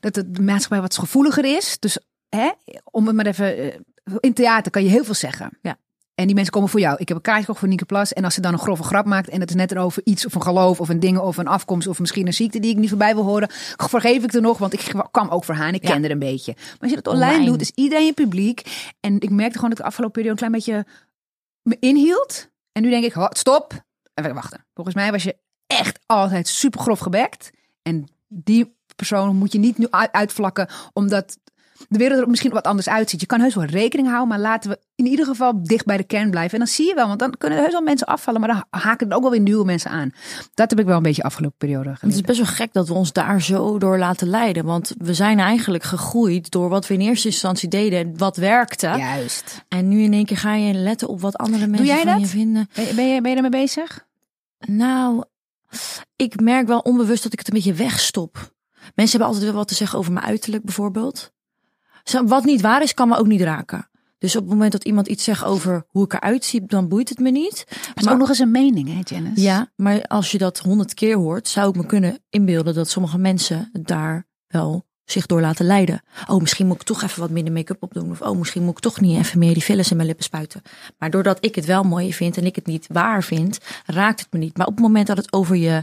dat 0.00 0.16
het 0.16 0.34
de 0.34 0.42
maatschappij 0.42 0.80
wat 0.80 0.98
gevoeliger 0.98 1.44
is. 1.56 1.76
Dus 1.78 1.98
hè, 2.28 2.50
om 2.84 3.06
het 3.06 3.16
maar 3.16 3.26
even. 3.26 3.58
eh, 3.58 3.78
in 4.20 4.32
theater 4.32 4.70
kan 4.70 4.82
je 4.84 4.90
heel 4.90 5.04
veel 5.04 5.14
zeggen. 5.14 5.58
Ja. 5.62 5.76
En 6.18 6.26
die 6.26 6.34
mensen 6.34 6.52
komen 6.52 6.68
voor 6.68 6.80
jou. 6.80 6.96
Ik 6.98 7.08
heb 7.08 7.16
een 7.16 7.22
kaartje 7.22 7.40
gekocht 7.42 7.58
voor 7.58 7.68
Nieke 7.68 7.84
Plas. 7.84 8.12
En 8.12 8.24
als 8.24 8.34
ze 8.34 8.40
dan 8.40 8.52
een 8.52 8.58
grove 8.58 8.82
grap 8.82 9.06
maakt. 9.06 9.28
En 9.28 9.40
het 9.40 9.48
is 9.48 9.54
net 9.54 9.70
erover 9.72 10.02
iets 10.04 10.26
of 10.26 10.34
een 10.34 10.42
geloof 10.42 10.80
of 10.80 10.88
een 10.88 11.00
ding 11.00 11.18
of 11.18 11.36
een 11.36 11.46
afkomst. 11.46 11.86
Of 11.88 11.98
misschien 11.98 12.26
een 12.26 12.32
ziekte 12.32 12.58
die 12.60 12.70
ik 12.70 12.76
niet 12.76 12.88
voorbij 12.88 13.14
wil 13.14 13.24
horen. 13.24 13.48
Vergeef 13.76 14.22
ik 14.22 14.32
er 14.32 14.40
nog. 14.40 14.58
Want 14.58 14.72
ik 14.72 14.92
kwam 15.10 15.28
ook 15.28 15.44
voor 15.44 15.54
haar 15.54 15.68
en 15.68 15.74
ik 15.74 15.82
Ja. 15.82 15.90
kende 15.90 16.06
er 16.06 16.12
een 16.12 16.18
beetje. 16.18 16.52
Maar 16.56 16.76
als 16.80 16.90
je 16.90 16.96
dat 16.96 17.06
online, 17.06 17.30
Online. 17.32 17.50
doet, 17.50 17.60
is 17.60 17.70
iedereen 17.74 18.04
je 18.06 18.12
publiek. 18.12 18.90
En 19.00 19.20
ik 19.20 19.30
merkte 19.30 19.54
gewoon 19.54 19.68
dat 19.70 19.78
ik 19.78 19.84
de 19.84 19.90
afgelopen 19.90 20.22
periode 20.22 20.42
een 20.42 20.48
klein 20.48 20.52
beetje 20.52 20.86
me 21.62 21.76
inhield. 21.80 22.48
En 22.72 22.82
nu 22.82 22.90
denk 22.90 23.04
ik, 23.04 23.12
"Ho, 23.12 23.26
stop. 23.30 23.84
Even 24.14 24.34
wachten. 24.34 24.64
Volgens 24.74 24.96
mij 24.96 25.10
was 25.10 25.22
je 25.22 25.36
echt 25.66 25.98
altijd 26.06 26.48
super 26.48 26.80
grof 26.80 26.98
gebekt. 26.98 27.50
En 27.82 28.08
die 28.28 28.76
persoon 28.96 29.36
moet 29.36 29.52
je 29.52 29.58
niet 29.58 29.78
nu 29.78 29.86
uit- 29.90 30.12
uitvlakken, 30.12 30.68
omdat 30.92 31.38
de 31.88 31.98
wereld 31.98 32.20
er 32.20 32.28
misschien 32.28 32.50
wat 32.52 32.66
anders 32.66 32.88
uitziet. 32.88 33.20
Je 33.20 33.26
kan 33.26 33.40
heus 33.40 33.54
wel 33.54 33.64
rekening 33.64 34.08
houden, 34.08 34.28
maar 34.28 34.38
laten 34.38 34.70
we 34.70 34.78
in 34.94 35.06
ieder 35.06 35.24
geval 35.26 35.62
dicht 35.62 35.84
bij 35.84 35.96
de 35.96 36.04
kern 36.04 36.30
blijven. 36.30 36.52
En 36.52 36.58
dan 36.58 36.66
zie 36.74 36.86
je 36.86 36.94
wel, 36.94 37.06
want 37.06 37.18
dan 37.18 37.34
kunnen 37.38 37.58
er 37.58 37.64
heus 37.64 37.72
wel 37.74 37.82
mensen 37.82 38.06
afvallen, 38.06 38.40
maar 38.40 38.48
dan 38.48 38.64
haken 38.80 39.08
er 39.10 39.16
ook 39.16 39.22
wel 39.22 39.30
weer 39.30 39.40
nieuwe 39.40 39.64
mensen 39.64 39.90
aan. 39.90 40.12
Dat 40.54 40.70
heb 40.70 40.78
ik 40.80 40.86
wel 40.86 40.96
een 40.96 41.02
beetje 41.02 41.22
afgelopen 41.22 41.56
periode 41.58 41.96
Het 42.00 42.14
is 42.14 42.20
best 42.20 42.38
wel 42.38 42.46
gek 42.48 42.72
dat 42.72 42.88
we 42.88 42.94
ons 42.94 43.12
daar 43.12 43.42
zo 43.42 43.78
door 43.78 43.98
laten 43.98 44.28
leiden. 44.28 44.64
Want 44.64 44.94
we 44.98 45.14
zijn 45.14 45.38
eigenlijk 45.38 45.84
gegroeid 45.84 46.50
door 46.50 46.68
wat 46.68 46.86
we 46.86 46.94
in 46.94 47.00
eerste 47.00 47.28
instantie 47.28 47.68
deden 47.68 47.98
en 47.98 48.18
wat 48.18 48.36
werkte. 48.36 48.86
Juist. 48.86 49.64
En 49.68 49.88
nu 49.88 50.02
in 50.02 50.12
één 50.12 50.24
keer 50.24 50.36
ga 50.38 50.54
je 50.54 50.74
letten 50.74 51.08
op 51.08 51.20
wat 51.20 51.36
andere 51.36 51.66
mensen 51.66 51.86
jij 51.86 52.02
van 52.02 52.12
dat? 52.12 52.20
je 52.20 52.26
vinden. 52.26 52.68
Ben, 52.74 52.86
je- 52.86 52.94
ben, 52.94 53.08
je, 53.08 53.20
ben 53.20 53.30
je 53.30 53.36
ermee 53.36 53.50
bezig? 53.50 54.06
Nou, 54.66 55.24
ik 56.16 56.40
merk 56.40 56.66
wel 56.66 56.78
onbewust 56.78 57.22
dat 57.22 57.32
ik 57.32 57.38
het 57.38 57.48
een 57.48 57.54
beetje 57.54 57.72
wegstop. 57.74 58.52
Mensen 58.94 59.10
hebben 59.18 59.26
altijd 59.28 59.44
wel 59.44 59.54
wat 59.54 59.68
te 59.68 59.74
zeggen 59.74 59.98
over 59.98 60.12
mijn 60.12 60.26
uiterlijk 60.26 60.64
bijvoorbeeld. 60.64 61.32
Wat 62.24 62.44
niet 62.44 62.60
waar 62.60 62.82
is, 62.82 62.94
kan 62.94 63.08
me 63.08 63.16
ook 63.16 63.26
niet 63.26 63.40
raken. 63.40 63.88
Dus 64.18 64.36
op 64.36 64.42
het 64.42 64.50
moment 64.50 64.72
dat 64.72 64.84
iemand 64.84 65.06
iets 65.06 65.24
zegt 65.24 65.44
over 65.44 65.84
hoe 65.88 66.04
ik 66.04 66.12
eruit 66.12 66.44
zie, 66.44 66.66
dan 66.66 66.88
boeit 66.88 67.08
het 67.08 67.18
me 67.18 67.30
niet. 67.30 67.64
Dat 67.94 68.04
is 68.04 68.08
ook 68.08 68.18
nog 68.18 68.28
eens 68.28 68.38
een 68.38 68.50
mening, 68.50 68.88
hè, 68.88 69.00
Janice? 69.04 69.40
Ja, 69.40 69.70
maar 69.76 70.02
als 70.06 70.30
je 70.30 70.38
dat 70.38 70.58
honderd 70.58 70.94
keer 70.94 71.16
hoort, 71.16 71.48
zou 71.48 71.68
ik 71.68 71.76
me 71.76 71.86
kunnen 71.86 72.18
inbeelden 72.30 72.74
dat 72.74 72.90
sommige 72.90 73.18
mensen 73.18 73.70
daar 73.72 74.26
wel 74.46 74.86
zich 75.04 75.26
door 75.26 75.40
laten 75.40 75.66
leiden. 75.66 76.02
Oh, 76.26 76.40
misschien 76.40 76.66
moet 76.66 76.80
ik 76.80 76.86
toch 76.86 77.02
even 77.02 77.20
wat 77.20 77.30
minder 77.30 77.52
make-up 77.52 77.82
opdoen. 77.82 78.10
Of 78.10 78.20
oh, 78.20 78.38
misschien 78.38 78.62
moet 78.62 78.76
ik 78.76 78.82
toch 78.82 79.00
niet 79.00 79.18
even 79.18 79.38
meer 79.38 79.52
die 79.52 79.62
fillers 79.62 79.90
in 79.90 79.96
mijn 79.96 80.08
lippen 80.08 80.24
spuiten. 80.24 80.62
Maar 80.98 81.10
doordat 81.10 81.38
ik 81.40 81.54
het 81.54 81.64
wel 81.64 81.82
mooi 81.82 82.14
vind 82.14 82.36
en 82.36 82.46
ik 82.46 82.54
het 82.54 82.66
niet 82.66 82.86
waar 82.88 83.22
vind, 83.22 83.58
raakt 83.86 84.20
het 84.20 84.32
me 84.32 84.38
niet. 84.38 84.56
Maar 84.56 84.66
op 84.66 84.72
het 84.72 84.82
moment 84.82 85.06
dat 85.06 85.16
het 85.16 85.32
over 85.32 85.56
je 85.56 85.82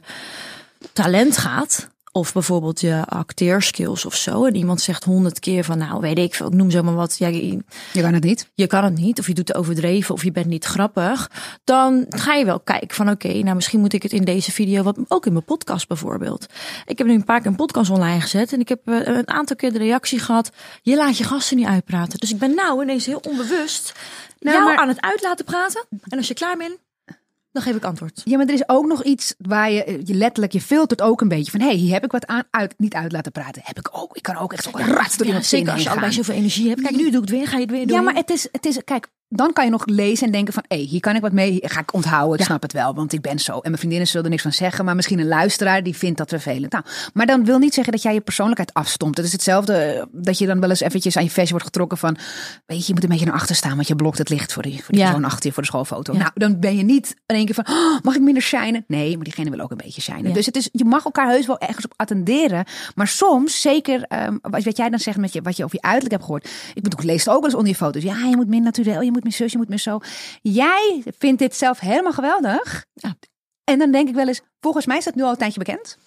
talent 0.94 1.38
gaat, 1.38 1.90
of 2.16 2.34
bijvoorbeeld 2.34 2.82
je 2.82 3.06
acteerskills 3.06 4.06
of 4.06 4.16
zo, 4.16 4.46
en 4.46 4.56
iemand 4.56 4.82
zegt 4.82 5.04
honderd 5.04 5.40
keer 5.40 5.64
van, 5.64 5.78
nou 5.78 6.00
weet 6.02 6.18
ik 6.18 6.36
veel, 6.36 6.48
ik 6.48 6.54
noem 6.54 6.72
zomaar 6.72 6.94
wat, 6.96 7.18
ja, 7.18 7.28
je- 7.28 7.64
Je 7.94 8.02
kan 8.02 8.14
het 8.14 8.24
niet. 8.24 8.50
je 8.54 8.68
kan 8.68 8.84
het 8.84 8.96
niet, 8.98 9.20
of 9.20 9.28
je 9.28 9.34
doet 9.34 9.48
het 9.48 9.58
overdreven, 9.58 10.16
of 10.16 10.24
je 10.24 10.32
bent 10.32 10.46
niet 10.46 10.66
grappig, 10.66 11.32
dan 11.64 12.06
ga 12.10 12.34
je 12.34 12.46
wel 12.46 12.60
kijken 12.60 12.96
van 12.96 13.10
oké, 13.10 13.28
nou 13.34 13.56
misschien 13.56 13.80
moet 13.80 13.94
ik 13.94 14.04
het 14.04 14.12
in 14.12 14.24
deze 14.24 14.52
video, 14.52 14.84
wat 14.84 14.98
ook 15.08 15.26
in 15.26 15.34
mijn 15.34 15.46
podcast 15.46 15.88
bijvoorbeeld. 15.88 16.46
Ik 16.86 16.98
heb 16.98 17.08
nu 17.08 17.14
een 17.14 17.24
paar 17.24 17.38
keer 17.42 17.48
een 17.50 17.56
podcast 17.56 17.90
online 17.90 18.22
gezet 18.22 18.54
en 18.54 18.60
ik 18.60 18.70
heb 18.70 18.80
eh, 18.88 18.96
een 19.06 19.28
aantal 19.30 19.56
keer 19.56 19.72
de 19.72 19.78
reactie 19.80 20.20
gehad, 20.20 20.52
je 20.82 20.96
laat 20.96 21.18
je 21.18 21.24
gasten 21.24 21.58
niet 21.58 21.68
uitpraten. 21.68 22.20
Dus 22.20 22.32
ik 22.32 22.38
ben 22.40 22.56
nou 22.56 22.82
ineens 22.84 23.06
heel 23.06 23.22
onbewust 23.30 23.94
Nou, 24.40 24.58
jou 24.58 24.70
maar- 24.70 24.78
aan 24.78 24.88
het 24.88 25.02
uit 25.02 25.22
laten 25.22 25.46
praten. 25.46 25.86
En 26.10 26.18
als 26.18 26.28
je 26.28 26.34
klaar 26.34 26.58
bent, 26.58 26.78
dan 27.56 27.64
geef 27.64 27.76
ik 27.76 27.84
antwoord. 27.84 28.22
Ja, 28.26 28.38
maar 28.38 28.46
er 28.46 28.54
is 28.54 28.70
ook 28.70 28.86
nog 28.86 29.04
iets 29.04 29.36
waar 29.38 29.72
je, 29.72 30.02
je 30.04 30.14
letterlijk, 30.14 30.54
je 30.54 30.62
filtert 30.62 31.02
ook 31.02 31.22
een 31.22 31.28
beetje 31.28 31.52
van, 31.52 31.60
hé, 31.60 31.68
hey, 31.68 31.76
hier 31.76 31.94
heb 31.94 32.04
ik 32.04 32.12
wat 32.12 32.28
aan, 32.28 32.44
uit, 32.50 32.74
niet 32.78 32.94
uit 32.94 33.12
laten 33.12 33.32
praten. 33.32 33.62
Heb 33.66 33.80
ik 33.80 33.90
ook. 33.92 34.16
Ik 34.16 34.24
kan 34.24 34.38
ook 34.38 34.54
echt 34.54 34.64
zo 34.64 34.70
rats 34.74 35.18
door 35.18 35.26
Ja, 35.26 35.26
iemand 35.26 35.46
zeker 35.46 35.72
als 35.72 35.84
je 35.84 35.90
allebei 35.90 36.12
zoveel 36.12 36.36
energie 36.36 36.70
hebt. 36.70 36.82
Kijk, 36.82 36.96
nu 36.96 37.04
doe 37.04 37.14
ik 37.14 37.20
het 37.22 37.30
weer, 37.30 37.48
ga 37.48 37.56
je 37.56 37.62
het 37.62 37.72
weer 37.72 37.88
doen. 37.88 37.96
Ja, 37.96 38.02
maar 38.02 38.16
het 38.16 38.30
is, 38.30 38.48
het 38.52 38.66
is, 38.66 38.84
kijk, 38.84 39.08
dan 39.30 39.54
kan 39.54 39.66
je 39.66 39.72
nog 39.72 39.86
lezen 39.86 40.26
en 40.26 40.32
denken 40.32 40.54
van, 40.54 40.64
hé, 40.68 40.78
hier 40.78 41.00
kan 41.00 41.16
ik 41.16 41.22
wat 41.22 41.32
mee, 41.32 41.60
ga 41.62 41.80
ik 41.80 41.94
onthouden, 41.94 42.34
ik 42.34 42.40
Ja. 42.40 42.46
snap 42.46 42.62
het 42.62 42.74
wel, 42.74 42.94
want 42.94 43.14
ik 43.14 43.22
ben 43.22 43.40
zo. 43.40 43.52
En 43.54 43.60
mijn 43.64 43.78
vriendinnen 43.78 44.08
zullen 44.08 44.24
er 44.24 44.30
niks 44.30 44.42
van 44.42 44.52
zeggen, 44.52 44.86
maar 44.86 44.96
misschien 44.96 45.20
een 45.20 45.28
luisteraar 45.28 45.84
die 45.84 45.96
vindt 45.96 46.18
dat 46.18 46.30
vervelend. 46.30 46.72
Nou, 46.72 46.84
maar 47.14 47.26
dan 47.26 47.46
wil 47.46 47.58
niet 47.58 47.74
zeggen 47.74 47.94
dat 47.94 48.02
jij 48.02 48.14
je 48.14 48.22
persoonlijkheid 48.22 48.74
afstomt. 48.74 49.18
Het 49.18 49.26
is 49.26 49.32
hetzelfde 49.32 49.74
eh, 49.74 50.04
dat 50.12 50.38
je 50.38 50.46
dan 50.46 50.60
wel 50.60 50.70
eens 50.70 50.80
eventjes 50.80 51.18
aan 51.18 51.24
je 51.24 51.30
vestje 51.30 51.50
wordt 51.52 51.66
getrokken 51.66 51.98
van, 51.98 52.18
weet 52.66 52.78
je, 52.80 52.84
je 52.88 52.94
moet 52.94 53.04
een 53.04 53.10
beetje 53.10 53.26
naar 53.26 53.34
achter 53.34 53.56
staan, 53.56 53.76
want 53.76 53.88
je 53.88 53.96
blokt 53.96 54.18
het 54.18 54.30
licht 54.30 54.54
voor 54.54 54.64
die, 54.64 54.76
voor 54.84 54.94
die 54.94 54.98
Ja. 55.00 55.06
persoon 55.06 55.26
achter 55.26 55.46
je 55.48 55.52
voor 55.54 55.64
de 55.64 55.70
schoolfoto. 55.70 56.14
Ja. 56.14 56.20
Nou, 56.20 56.32
dan 56.34 56.60
ben 56.60 56.78
je 56.78 56.84
niet 56.84 57.16
in 57.26 57.36
één 57.36 57.46
keer 57.46 57.56
van, 57.56 57.68
oh, 57.70 58.00
mag 58.04 58.16
ik 58.16 58.22
minder 58.22 58.44
shinen? 58.44 58.84
Nee, 58.88 59.16
maar 59.16 59.24
diegene 59.24 59.50
wil 59.50 59.60
ook 59.60 59.72
een 59.72 59.78
beetje 59.78 60.02
shinen. 60.02 60.34
Dus 60.34 60.46
het 60.46 60.56
is, 60.56 60.70
je 60.72 60.86
mag 60.86 61.06
elkaar 61.06 61.30
heus 61.30 61.46
wel 61.46 61.60
ergens 61.60 61.86
op 61.86 61.94
attenderen, 61.96 62.66
maar 62.96 63.08
soms, 63.08 63.62
zeker 63.62 64.04
ehm, 64.04 64.38
wat, 64.42 64.78
jij 64.78 64.90
dan 64.90 65.00
zegt 65.00 65.18
met 65.18 65.34
je, 65.34 65.42
wat 65.42 65.58
je 65.58 65.64
over 65.64 65.76
je 65.76 65.82
uiterlijk 65.82 66.12
hebt 66.14 66.24
gehoord. 66.24 66.50
Ik 66.74 66.84
bedoel, 66.84 67.00
ik 67.00 67.06
lees 67.06 67.20
het 67.26 67.30
ook 67.34 67.36
wel 67.36 67.44
eens 67.50 67.54
onder 67.56 67.70
je 67.72 67.76
foto's. 67.78 68.04
Ja, 68.04 68.18
je 68.30 68.36
moet 68.36 68.48
meer 68.48 68.62
natuurlijk, 68.62 69.04
je 69.04 69.12
moet 69.16 69.24
meer 69.24 69.34
zus, 69.34 69.52
je 69.52 69.58
moet 69.58 69.70
meer 69.70 69.80
zo. 69.80 70.00
Jij 70.42 71.04
vindt 71.18 71.40
dit 71.40 71.56
zelf 71.56 71.80
helemaal 71.80 72.14
geweldig. 72.14 72.86
Ja. 72.94 73.16
En 73.64 73.80
dan 73.80 73.92
denk 73.92 74.10
ik 74.10 74.16
wel 74.16 74.28
eens, 74.28 74.42
volgens 74.60 74.86
mij 74.86 74.98
is 74.98 75.04
dat 75.04 75.16
nu 75.16 75.24
al 75.24 75.30
een 75.30 75.38
tijdje 75.38 75.60
bekend. 75.60 75.98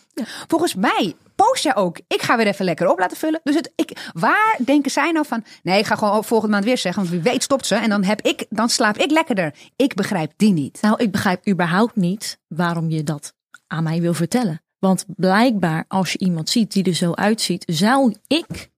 Volgens 0.47 0.75
mij 0.75 1.15
post 1.35 1.63
jij 1.63 1.77
ook. 1.77 2.01
Ik 2.07 2.23
ga 2.23 2.37
weer 2.37 2.47
even 2.47 2.65
lekker 2.65 2.91
op 2.91 2.99
laten 2.99 3.17
vullen. 3.17 3.41
Dus 3.43 3.55
het, 3.55 3.73
ik, 3.75 4.11
waar 4.13 4.57
denken 4.65 4.91
zij 4.91 5.13
nou 5.13 5.27
van? 5.27 5.45
Nee, 5.63 5.79
ik 5.79 5.87
ga 5.87 5.95
gewoon 5.95 6.25
volgende 6.25 6.53
maand 6.53 6.67
weer 6.67 6.79
zeggen, 6.79 7.03
want 7.03 7.15
wie 7.15 7.33
weet 7.33 7.43
stopt 7.43 7.67
ze. 7.67 7.75
En 7.75 7.89
dan, 7.89 8.05
heb 8.05 8.21
ik, 8.21 8.47
dan 8.51 8.69
slaap 8.69 8.97
ik 8.97 9.11
lekkerder. 9.11 9.55
Ik 9.77 9.95
begrijp 9.95 10.33
die 10.37 10.53
niet. 10.53 10.79
Nou, 10.81 11.03
ik 11.03 11.11
begrijp 11.11 11.49
überhaupt 11.49 11.97
niet 11.97 12.39
waarom 12.49 12.91
je 12.91 13.03
dat 13.05 13.35
aan 13.67 13.83
mij 13.83 14.01
wil 14.01 14.15
vertellen. 14.15 14.63
Want 14.79 15.05
blijkbaar, 15.17 15.85
als 15.89 16.13
je 16.13 16.19
iemand 16.19 16.51
ziet 16.51 16.73
die 16.73 16.85
er 16.85 16.95
zo 16.95 17.13
uitziet, 17.13 17.63
zou 17.67 18.15
ik 18.27 18.71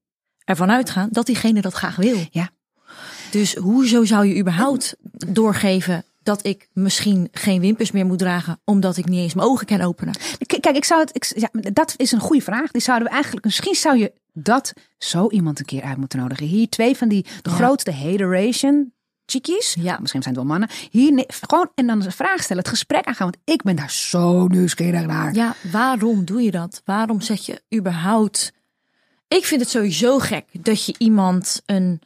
ervan 0.44 0.70
uitgaan 0.70 1.08
dat 1.10 1.26
diegene 1.26 1.60
dat 1.60 1.72
graag 1.72 1.96
wil. 1.96 2.26
Ja. 2.30 2.50
Dus 3.30 3.54
hoezo 3.54 4.04
zou 4.04 4.26
je 4.26 4.38
überhaupt 4.40 4.96
doorgeven 5.28 6.04
dat 6.22 6.46
ik 6.46 6.68
misschien 6.72 7.28
geen 7.32 7.60
wimpers 7.60 7.90
meer 7.90 8.06
moet 8.06 8.18
dragen, 8.18 8.60
omdat 8.64 8.96
ik 8.96 9.06
niet 9.08 9.18
eens 9.20 9.34
mijn 9.34 9.48
ogen 9.48 9.66
kan 9.66 9.80
openen? 9.80 10.14
Kijk, 10.60 10.76
ik 10.76 10.84
zou 10.84 11.00
het, 11.00 11.10
ik, 11.16 11.32
ja, 11.36 11.70
dat 11.72 11.94
is 11.96 12.12
een 12.12 12.20
goede 12.20 12.42
vraag. 12.42 12.70
Die 12.70 12.82
zouden 12.82 13.06
we 13.08 13.14
eigenlijk, 13.14 13.44
misschien 13.44 13.74
zou 13.74 13.98
je 13.98 14.12
dat 14.32 14.72
zo 14.98 15.28
iemand 15.30 15.58
een 15.58 15.64
keer 15.64 15.82
uit 15.82 15.96
moeten 15.96 16.18
nodigen. 16.18 16.46
Hier 16.46 16.68
twee 16.68 16.96
van 16.96 17.08
die, 17.08 17.22
de 17.42 17.50
Ja. 17.50 17.56
grootste 17.56 17.92
hateration 17.92 18.92
chickies. 19.26 19.76
Ja. 19.80 19.98
Misschien 20.00 20.22
zijn 20.22 20.34
het 20.34 20.44
wel 20.44 20.52
mannen. 20.52 20.68
Hier, 20.90 21.24
gewoon, 21.28 21.70
en 21.74 21.86
dan 21.86 22.04
een 22.04 22.12
vraag 22.12 22.42
stellen, 22.42 22.62
het 22.62 22.72
gesprek 22.72 23.04
aangaan. 23.04 23.30
Want 23.30 23.42
ik 23.44 23.62
ben 23.62 23.76
daar 23.76 23.90
zo 23.90 24.46
nieuwsgierig 24.46 25.06
naar. 25.06 25.34
Ja, 25.34 25.54
waarom 25.72 26.24
doe 26.24 26.42
je 26.42 26.50
dat? 26.50 26.82
Waarom 26.84 27.20
zeg 27.20 27.46
je 27.46 27.62
überhaupt? 27.74 28.52
Ik 29.28 29.44
vind 29.44 29.60
het 29.60 29.70
sowieso 29.70 30.18
gek 30.18 30.44
dat 30.52 30.84
je 30.84 30.94
iemand 30.98 31.62
een 31.66 32.00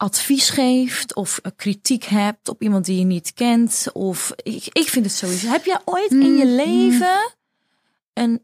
advies 0.00 0.50
geeft 0.50 1.14
of 1.14 1.38
een 1.42 1.56
kritiek 1.56 2.04
hebt 2.04 2.48
op 2.48 2.62
iemand 2.62 2.84
die 2.84 2.98
je 2.98 3.04
niet 3.04 3.32
kent. 3.34 3.86
Of 3.92 4.32
ik, 4.36 4.68
ik 4.72 4.88
vind 4.88 5.04
het 5.04 5.14
sowieso. 5.14 5.48
Heb 5.48 5.64
jij 5.64 5.80
ooit 5.84 6.10
in 6.10 6.36
je 6.36 6.46
leven 6.46 7.34
een, 8.12 8.42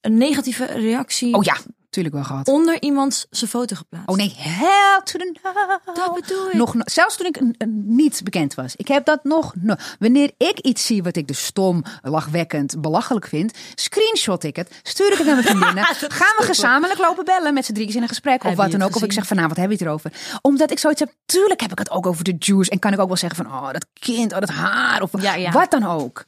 een 0.00 0.16
negatieve 0.16 0.64
reactie 0.64 1.34
Oh 1.34 1.44
ja, 1.44 1.56
natuurlijk 1.96 2.14
wel 2.14 2.24
gehad. 2.24 2.48
onder 2.48 2.82
iemand 2.82 3.26
zijn 3.30 3.50
foto 3.50 3.76
geplaatst? 3.76 4.08
Oh 4.08 4.16
nee, 4.16 4.34
hell 4.38 5.00
to 5.04 5.18
the 5.18 5.38
no. 5.42 5.94
Dat 5.94 6.14
bedoel 6.14 6.46
ik. 6.48 6.52
Nog, 6.54 6.74
no- 6.74 6.82
zelfs 6.84 7.16
toen 7.16 7.26
ik 7.26 7.36
een, 7.36 7.54
een 7.58 7.82
niet 7.86 8.20
bekend 8.24 8.54
was. 8.54 8.76
Ik 8.76 8.88
heb 8.88 9.04
dat 9.04 9.24
nog. 9.24 9.52
no- 9.60 9.74
Wanneer 9.98 10.32
ik 10.38 10.58
iets 10.58 10.86
zie 10.86 11.02
wat 11.02 11.16
ik 11.16 11.26
dus 11.28 11.44
stom, 11.44 11.82
lachwekkend, 12.02 12.80
belachelijk 12.80 13.26
vind, 13.26 13.58
screenshot 13.74 14.44
ik 14.44 14.56
het, 14.56 14.80
stuur 14.82 15.12
ik 15.12 15.18
het 15.18 15.26
naar 15.26 15.34
mijn 15.36 15.46
vriendinnen. 15.56 15.84
gaan 15.84 16.36
we 16.38 16.42
gezamenlijk 16.42 16.98
lopen 17.00 17.24
bellen 17.24 17.54
met 17.54 17.64
z'n 17.64 17.72
drieën 17.72 17.94
in 17.94 18.02
een 18.02 18.08
gesprek 18.08 18.44
of 18.44 18.54
wat 18.54 18.70
dan 18.70 18.82
ook. 18.82 18.96
Of 18.96 19.02
ik 19.02 19.12
zeg 19.12 19.26
vanavond 19.26 19.56
hebben 19.56 19.78
we 19.78 19.84
het 19.84 19.92
erover. 19.92 20.38
Omdat 20.42 20.70
ik 20.70 20.78
zoiets 20.78 21.00
heb. 21.00 21.12
Tuurlijk 21.26 21.60
heb 21.60 21.70
ik 21.72 21.78
het 21.78 21.90
ook 21.90 22.06
over 22.06 22.24
de 22.24 22.34
juice 22.38 22.70
en 22.70 22.78
kan 22.78 22.92
ik 22.92 22.98
ook 23.00 23.06
wel 23.08 23.16
zeggen 23.16 23.44
van 23.44 23.54
oh 23.54 23.72
dat 23.72 23.86
kind, 23.92 24.32
oh 24.32 24.38
dat 24.40 24.48
haar 24.48 25.02
of 25.02 25.22
Ja, 25.22 25.34
ja. 25.34 25.50
wat 25.50 25.70
dan 25.70 25.84
ook. 25.84 26.24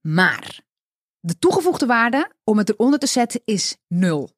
Maar 0.00 0.58
de 1.20 1.38
toegevoegde 1.38 1.86
waarde 1.86 2.30
om 2.44 2.58
het 2.58 2.68
eronder 2.68 2.98
te 2.98 3.06
zetten 3.06 3.40
is 3.44 3.76
nul. 3.88 4.30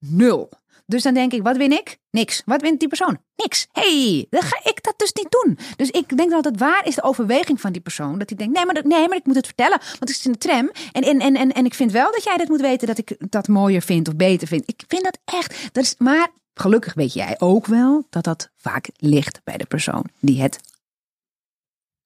Nul. 0.00 0.48
Dus 0.86 1.02
dan 1.02 1.14
denk 1.14 1.32
ik, 1.32 1.42
wat 1.42 1.56
win 1.56 1.72
ik? 1.72 1.98
Niks. 2.10 2.42
Wat 2.44 2.62
wint 2.62 2.78
die 2.78 2.88
persoon? 2.88 3.18
Niks. 3.36 3.66
hey, 3.72 4.26
dan 4.30 4.42
ga 4.42 4.60
ik 4.64 4.82
dat 4.82 4.94
dus 4.96 5.12
niet 5.12 5.30
doen. 5.30 5.58
Dus 5.76 5.90
ik 5.90 6.16
denk 6.16 6.30
dat 6.30 6.44
het 6.44 6.58
waar 6.58 6.86
is 6.86 6.94
de 6.94 7.02
overweging 7.02 7.60
van 7.60 7.72
die 7.72 7.80
persoon. 7.80 8.18
Dat 8.18 8.28
hij 8.28 8.38
denkt, 8.38 8.54
nee 8.54 8.64
maar, 8.64 8.86
nee, 8.86 9.08
maar 9.08 9.16
ik 9.16 9.26
moet 9.26 9.36
het 9.36 9.46
vertellen. 9.46 9.80
Want 9.98 10.10
ik 10.10 10.16
zit 10.16 10.24
in 10.24 10.32
de 10.32 10.38
tram. 10.38 10.70
En, 10.92 11.02
en, 11.02 11.20
en, 11.20 11.36
en, 11.36 11.52
en 11.52 11.64
ik 11.64 11.74
vind 11.74 11.92
wel 11.92 12.12
dat 12.12 12.24
jij 12.24 12.36
dat 12.36 12.48
moet 12.48 12.60
weten 12.60 12.86
dat 12.86 12.98
ik 12.98 13.16
dat 13.30 13.48
mooier 13.48 13.82
vind 13.82 14.08
of 14.08 14.16
beter 14.16 14.48
vind. 14.48 14.62
Ik 14.66 14.84
vind 14.88 15.04
dat 15.04 15.18
echt. 15.24 15.68
Dat 15.72 15.84
is, 15.84 15.94
maar 15.98 16.28
gelukkig 16.54 16.94
weet 16.94 17.12
jij 17.12 17.36
ook 17.38 17.66
wel 17.66 18.06
dat 18.10 18.24
dat 18.24 18.50
vaak 18.56 18.88
ligt 18.96 19.40
bij 19.44 19.56
de 19.56 19.66
persoon 19.66 20.04
die 20.20 20.42
het 20.42 20.60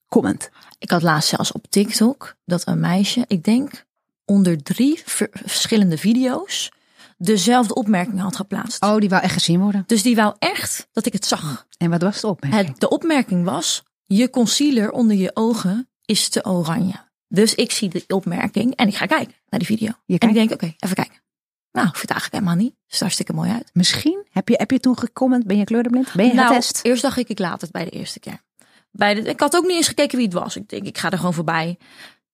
comment. 0.09 0.49
Ik 0.79 0.89
had 0.89 1.01
laatst 1.01 1.29
zelfs 1.29 1.51
op 1.51 1.65
TikTok 1.69 2.35
dat 2.45 2.67
een 2.67 2.79
meisje, 2.79 3.25
ik 3.27 3.43
denk 3.43 3.85
onder 4.25 4.63
drie 4.63 5.01
ver- 5.05 5.29
verschillende 5.31 5.97
video's, 5.97 6.71
dezelfde 7.17 7.73
opmerking 7.73 8.19
had 8.19 8.35
geplaatst. 8.35 8.83
Oh, 8.83 8.97
die 8.97 9.09
wou 9.09 9.23
echt 9.23 9.33
gezien 9.33 9.59
worden. 9.59 9.83
Dus 9.87 10.01
die 10.01 10.15
wou 10.15 10.35
echt 10.39 10.87
dat 10.91 11.05
ik 11.05 11.13
het 11.13 11.25
zag. 11.25 11.67
En 11.77 11.89
wat 11.89 12.01
was 12.01 12.15
het 12.15 12.23
opmerking? 12.23 12.67
Het, 12.67 12.79
de 12.79 12.89
opmerking 12.89 13.45
was: 13.45 13.83
je 14.03 14.29
concealer 14.29 14.91
onder 14.91 15.15
je 15.15 15.31
ogen 15.33 15.89
is 16.05 16.29
te 16.29 16.45
oranje. 16.45 17.03
Dus 17.27 17.55
ik 17.55 17.71
zie 17.71 17.89
de 17.89 18.03
opmerking 18.07 18.75
en 18.75 18.87
ik 18.87 18.95
ga 18.95 19.05
kijken 19.05 19.35
naar 19.49 19.59
die 19.59 19.77
video. 19.77 19.91
Je 20.05 20.19
en 20.19 20.27
ik 20.27 20.33
denk: 20.33 20.51
oké, 20.51 20.73
even 20.77 20.95
kijken. 20.95 21.23
Nou, 21.71 21.87
ik 21.87 21.95
vind 21.95 22.09
het 22.09 22.19
eigenlijk 22.19 22.43
helemaal 22.43 22.63
niet. 22.63 22.73
Het 22.73 22.83
ziet 22.83 22.93
er 22.93 22.99
hartstikke 22.99 23.33
mooi 23.33 23.51
uit. 23.51 23.69
Misschien 23.73 24.25
heb 24.29 24.49
je, 24.49 24.55
heb 24.57 24.71
je 24.71 24.79
toen 24.79 24.97
gecomment, 24.97 25.47
ben 25.47 25.57
je 25.57 25.63
kleurenblind? 25.63 26.13
Ben 26.13 26.27
je 26.27 26.33
nou, 26.33 26.47
getest? 26.47 26.79
eerst 26.83 27.01
dacht 27.01 27.17
ik, 27.17 27.29
ik 27.29 27.39
laat 27.39 27.61
het 27.61 27.71
bij 27.71 27.83
de 27.83 27.89
eerste 27.89 28.19
keer. 28.19 28.43
Bij 28.91 29.13
de, 29.13 29.21
ik 29.21 29.39
had 29.39 29.55
ook 29.55 29.65
niet 29.65 29.75
eens 29.75 29.87
gekeken 29.87 30.17
wie 30.17 30.25
het 30.25 30.35
was. 30.35 30.55
Ik 30.55 30.69
denk, 30.69 30.85
ik 30.85 30.97
ga 30.97 31.09
er 31.09 31.17
gewoon 31.17 31.33
voorbij. 31.33 31.77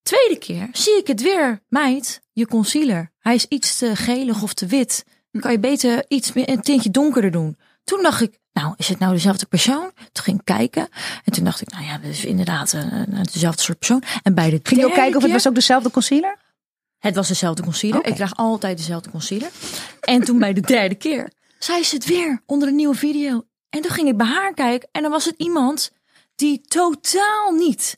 Tweede 0.02 0.38
keer 0.38 0.70
zie 0.72 0.98
ik 0.98 1.08
het 1.08 1.22
weer. 1.22 1.60
Meid, 1.70 2.22
je 2.32 2.48
concealer. 2.48 3.12
Hij 3.20 3.36
is 3.36 3.46
iets 3.46 3.78
te 3.78 3.96
gelig 3.96 4.42
of 4.44 4.54
te 4.54 4.66
wit. 4.66 5.04
Dan 5.32 5.42
kan 5.42 5.52
je 5.52 5.60
beter 5.60 6.06
iets 6.08 6.34
meer, 6.34 6.50
een 6.50 6.62
tintje 6.62 6.92
donkerder 6.92 7.32
doen. 7.32 7.58
Toen 7.84 8.04
dacht 8.04 8.22
ik, 8.22 8.40
nou, 8.54 8.74
is 8.78 8.88
het 8.88 9.00
nou 9.00 9.14
dezelfde 9.14 9.46
persoon? 9.46 9.92
Toen 10.12 10.24
ging 10.24 10.40
ik 10.40 10.46
kijken. 10.46 10.88
En 11.26 11.32
toen 11.34 11.44
dacht 11.44 11.62
ik, 11.62 11.72
nou 11.72 11.86
ja, 11.86 11.98
dat 11.98 12.12
is 12.12 12.26
inderdaad 12.26 12.72
een, 12.74 12.94
een- 12.94 13.24
dezelfde 13.32 13.62
soort 13.62 13.78
persoon. 13.78 14.04
En 14.24 14.34
bij 14.36 14.50
de 14.50 14.60
Ging 14.64 14.80
je 14.82 14.86
ook 14.88 14.94
kijken 14.94 15.16
of 15.18 15.24
het 15.24 15.32
was 15.32 15.48
ook 15.48 15.56
dezelfde 15.56 15.92
concealer? 15.92 16.38
het 17.00 17.16
was 17.16 17.28
dezelfde 17.28 17.64
concealer. 17.64 18.06
Ik 18.06 18.16
draag 18.16 18.36
altijd 18.36 18.78
dezelfde 18.78 19.10
concealer. 19.10 19.50
En 20.02 20.24
toen 20.24 20.40
bij 20.40 20.54
de 20.54 20.62
derde 20.62 20.96
keer 20.96 21.32
zei 21.60 21.84
ze 21.84 21.96
het 21.96 22.06
weer 22.06 22.42
onder 22.46 22.68
een 22.68 22.76
nieuwe 22.76 22.96
video. 22.96 23.46
En 23.70 23.82
toen 23.82 23.92
ging 23.92 24.08
ik 24.08 24.18
bij 24.18 24.28
haar 24.28 24.54
kijken 24.54 24.90
en 24.92 25.02
dan 25.02 25.12
was 25.12 25.26
het 25.26 25.36
iemand 25.38 25.92
die 26.36 26.62
totaal 26.62 27.52
niet 27.52 27.98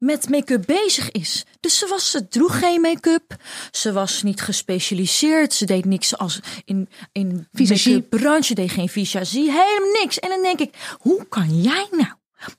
met 0.00 0.28
make-up 0.28 0.66
bezig 0.66 1.10
is. 1.10 1.44
Dus 1.60 1.78
ze, 1.78 1.86
was, 1.86 2.10
ze 2.10 2.28
droeg 2.28 2.58
geen 2.58 2.80
make-up. 2.80 3.36
Ze 3.70 3.92
was 3.92 4.22
niet 4.22 4.40
gespecialiseerd. 4.40 5.52
Ze 5.54 5.64
deed 5.64 5.84
niks 5.84 6.16
als 6.18 6.40
in, 6.64 6.88
in 7.12 7.48
branche. 8.08 8.54
Deed 8.54 8.70
geen 8.70 8.88
visagie. 8.88 9.50
Helemaal 9.50 10.00
niks. 10.02 10.18
En 10.18 10.28
dan 10.28 10.42
denk 10.42 10.60
ik, 10.60 10.74
hoe 10.98 11.26
kan 11.28 11.60
jij 11.60 11.86
nou 11.90 12.08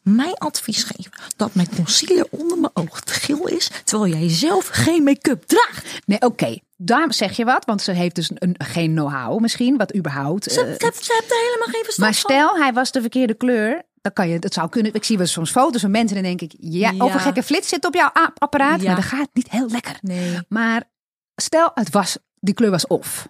mij 0.04 0.34
advies 0.34 0.84
geven 0.84 1.12
dat 1.38 1.56
mijn 1.56 1.70
concealer 1.76 2.26
onder 2.30 2.58
mijn 2.58 2.72
oog 2.74 3.00
te 3.02 3.14
geel 3.14 3.48
is, 3.48 3.70
terwijl 3.84 4.14
jij 4.14 4.30
zelf 4.30 4.68
geen 4.68 5.04
make-up 5.04 5.44
draagt? 5.46 5.88
Nee, 6.06 6.22
oké. 6.22 6.60
Daar 6.78 7.14
zeg 7.14 7.38
je 7.38 7.46
wat, 7.46 7.66
want 7.66 7.82
ze 7.82 7.92
heeft 7.92 8.16
dus 8.16 8.32
een, 8.34 8.56
geen 8.58 8.92
know-how 8.92 9.40
misschien, 9.40 9.78
wat 9.78 9.96
überhaupt. 9.96 10.44
Ze, 10.44 10.50
eh, 10.50 10.56
ze, 10.66 10.86
heeft- 10.86 11.06
ze 11.06 11.14
heeft 11.20 11.32
er 11.32 11.38
helemaal 11.46 11.68
geen 11.68 11.84
verstand 11.84 12.10
maar 12.12 12.20
van. 12.20 12.32
stel, 12.32 12.64
hij 12.64 12.74
was 12.74 12.92
de 12.92 13.02
verkeerde 13.02 13.34
kleur. 13.34 13.84
Dan 14.02 14.14
kan 14.14 14.30
je, 14.30 14.40
dat 14.40 14.54
zou 14.54 14.70
kunnen. 14.70 14.94
Ik 14.94 15.04
zie 15.04 15.18
wel 15.18 15.28
soms 15.28 15.52
foto's 15.52 15.82
van 15.82 15.92
mensen 15.92 16.18
en 16.18 16.24
denk 16.24 16.42
ik, 16.42 16.54
ja, 16.60 16.92
Ja. 16.92 17.04
over 17.04 17.20
gekke 17.20 17.44
flits 17.44 17.68
zit 17.70 17.86
op 17.86 17.94
jouw 17.96 18.12
apparaat. 18.38 18.82
Ja. 18.82 18.86
Maar 18.88 18.96
dat 18.96 19.06
gaat 19.06 19.30
niet 19.34 19.50
heel 19.50 19.68
lekker. 19.70 19.98
Nee. 20.02 20.38
Maar 20.50 20.84
stel, 21.36 21.72
het 21.74 21.90
was, 21.90 22.18
die 22.40 22.54
kleur 22.54 22.72
was 22.72 22.88
off. 22.88 23.28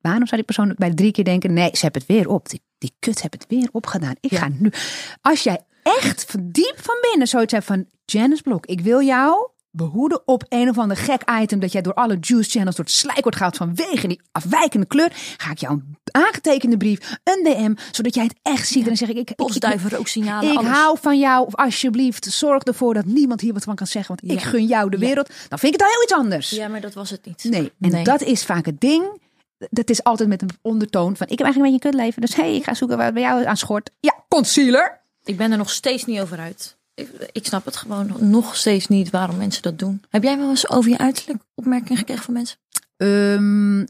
Waarom 0.00 0.26
zou 0.26 0.36
die 0.36 0.44
persoon 0.54 0.74
bij 0.78 0.94
drie 0.94 1.12
keer 1.12 1.24
denken, 1.24 1.52
nee, 1.52 1.68
ze 1.72 1.80
hebben 1.82 2.02
het 2.06 2.10
weer 2.10 2.28
op. 2.28 2.48
Die, 2.48 2.62
die 2.78 2.94
kut 2.98 3.20
hebben 3.22 3.40
het 3.40 3.48
weer 3.48 3.68
opgedaan. 3.72 4.14
Ik 4.20 4.30
Ja. 4.30 4.38
ga 4.38 4.48
nu. 4.58 4.72
Als 5.20 5.42
jij 5.42 5.60
echt 5.82 6.34
diep 6.38 6.74
van 6.76 6.96
binnen 7.10 7.28
zoiets 7.28 7.52
hebt 7.52 7.64
van, 7.64 7.86
Janice 8.04 8.42
Blok, 8.42 8.66
ik 8.66 8.80
wil 8.80 9.02
jou 9.02 9.48
behoeden 9.76 10.22
op 10.28 10.44
een 10.48 10.68
of 10.68 10.78
ander 10.78 10.96
gek 10.96 11.22
item 11.42 11.60
dat 11.60 11.72
jij 11.72 11.82
door 11.82 11.94
alle 11.94 12.16
juice 12.20 12.50
channels 12.50 12.76
door 12.76 12.84
het 12.84 12.94
slijk 12.94 13.20
wordt 13.22 13.36
gehaald 13.36 13.56
vanwege 13.56 14.06
die 14.08 14.20
afwijkende 14.32 14.86
kleur, 14.86 15.12
ga 15.36 15.50
ik 15.50 15.58
jou 15.58 15.72
een 15.74 15.96
aangetekende 16.10 16.76
brief, 16.76 17.18
een 17.24 17.44
DM, 17.44 17.74
zodat 17.90 18.14
jij 18.14 18.24
het 18.24 18.34
echt 18.42 18.68
ziet. 18.68 18.82
En 18.82 18.88
dan 18.88 18.96
zeg 18.96 19.08
ik, 19.08 19.16
ik, 19.30 19.34
Postduiven, 19.34 19.90
rooksignalen, 19.90 20.50
ik 20.52 20.58
alles. 20.58 20.70
hou 20.70 20.98
van 21.00 21.18
jou. 21.18 21.46
Of 21.46 21.54
alsjeblieft, 21.56 22.24
zorg 22.24 22.62
ervoor 22.62 22.94
dat 22.94 23.04
niemand 23.04 23.40
hier 23.40 23.52
wat 23.52 23.64
van 23.64 23.74
kan 23.74 23.86
zeggen. 23.86 24.16
Want 24.20 24.32
ik 24.38 24.42
gun 24.44 24.66
jou 24.66 24.90
de 24.90 24.98
Ja. 24.98 25.06
wereld. 25.06 25.28
Dan 25.48 25.58
vind 25.58 25.74
ik 25.74 25.80
het 25.80 25.88
al 25.88 25.94
heel 25.94 26.02
iets 26.02 26.12
anders. 26.12 26.50
Ja, 26.50 26.68
maar 26.68 26.80
dat 26.80 26.94
was 26.94 27.10
het 27.10 27.24
niet. 27.26 27.44
Nee, 27.44 27.72
en 27.80 27.90
Nee. 27.90 28.04
dat 28.04 28.22
is 28.22 28.44
vaak 28.44 28.66
het 28.66 28.80
ding. 28.80 29.22
Dat 29.70 29.90
is 29.90 30.02
altijd 30.04 30.28
met 30.28 30.42
een 30.42 30.50
ondertoon 30.62 31.16
van... 31.16 31.26
ik 31.28 31.38
heb 31.38 31.46
eigenlijk 31.46 31.56
een 31.56 31.62
beetje 31.72 31.86
een 31.86 31.92
kutleven. 31.92 32.20
Dus 32.20 32.34
hey, 32.36 32.54
ik 32.56 32.64
ga 32.64 32.74
zoeken 32.74 32.96
waar 32.96 33.12
bij 33.12 33.22
jou 33.22 33.44
aan 33.44 33.56
schort. 33.56 33.90
Ja, 34.00 34.14
concealer. 34.28 35.00
Ik 35.24 35.36
ben 35.36 35.52
er 35.52 35.58
nog 35.58 35.70
steeds 35.70 36.04
niet 36.04 36.20
over 36.20 36.38
uit. 36.38 36.76
Ik, 36.94 37.08
ik 37.32 37.46
snap 37.46 37.64
het 37.64 37.76
gewoon 37.76 38.16
nog 38.18 38.56
steeds 38.56 38.86
niet 38.86 39.10
waarom 39.10 39.36
mensen 39.36 39.62
dat 39.62 39.78
doen. 39.78 40.02
Heb 40.10 40.22
jij 40.22 40.38
wel 40.38 40.48
eens 40.48 40.70
over 40.70 40.90
je 40.90 40.98
uiterlijk 40.98 41.42
opmerkingen 41.54 41.98
gekregen 41.98 42.24
van 42.24 42.34
mensen? 42.34 42.58
Ehm 42.96 43.84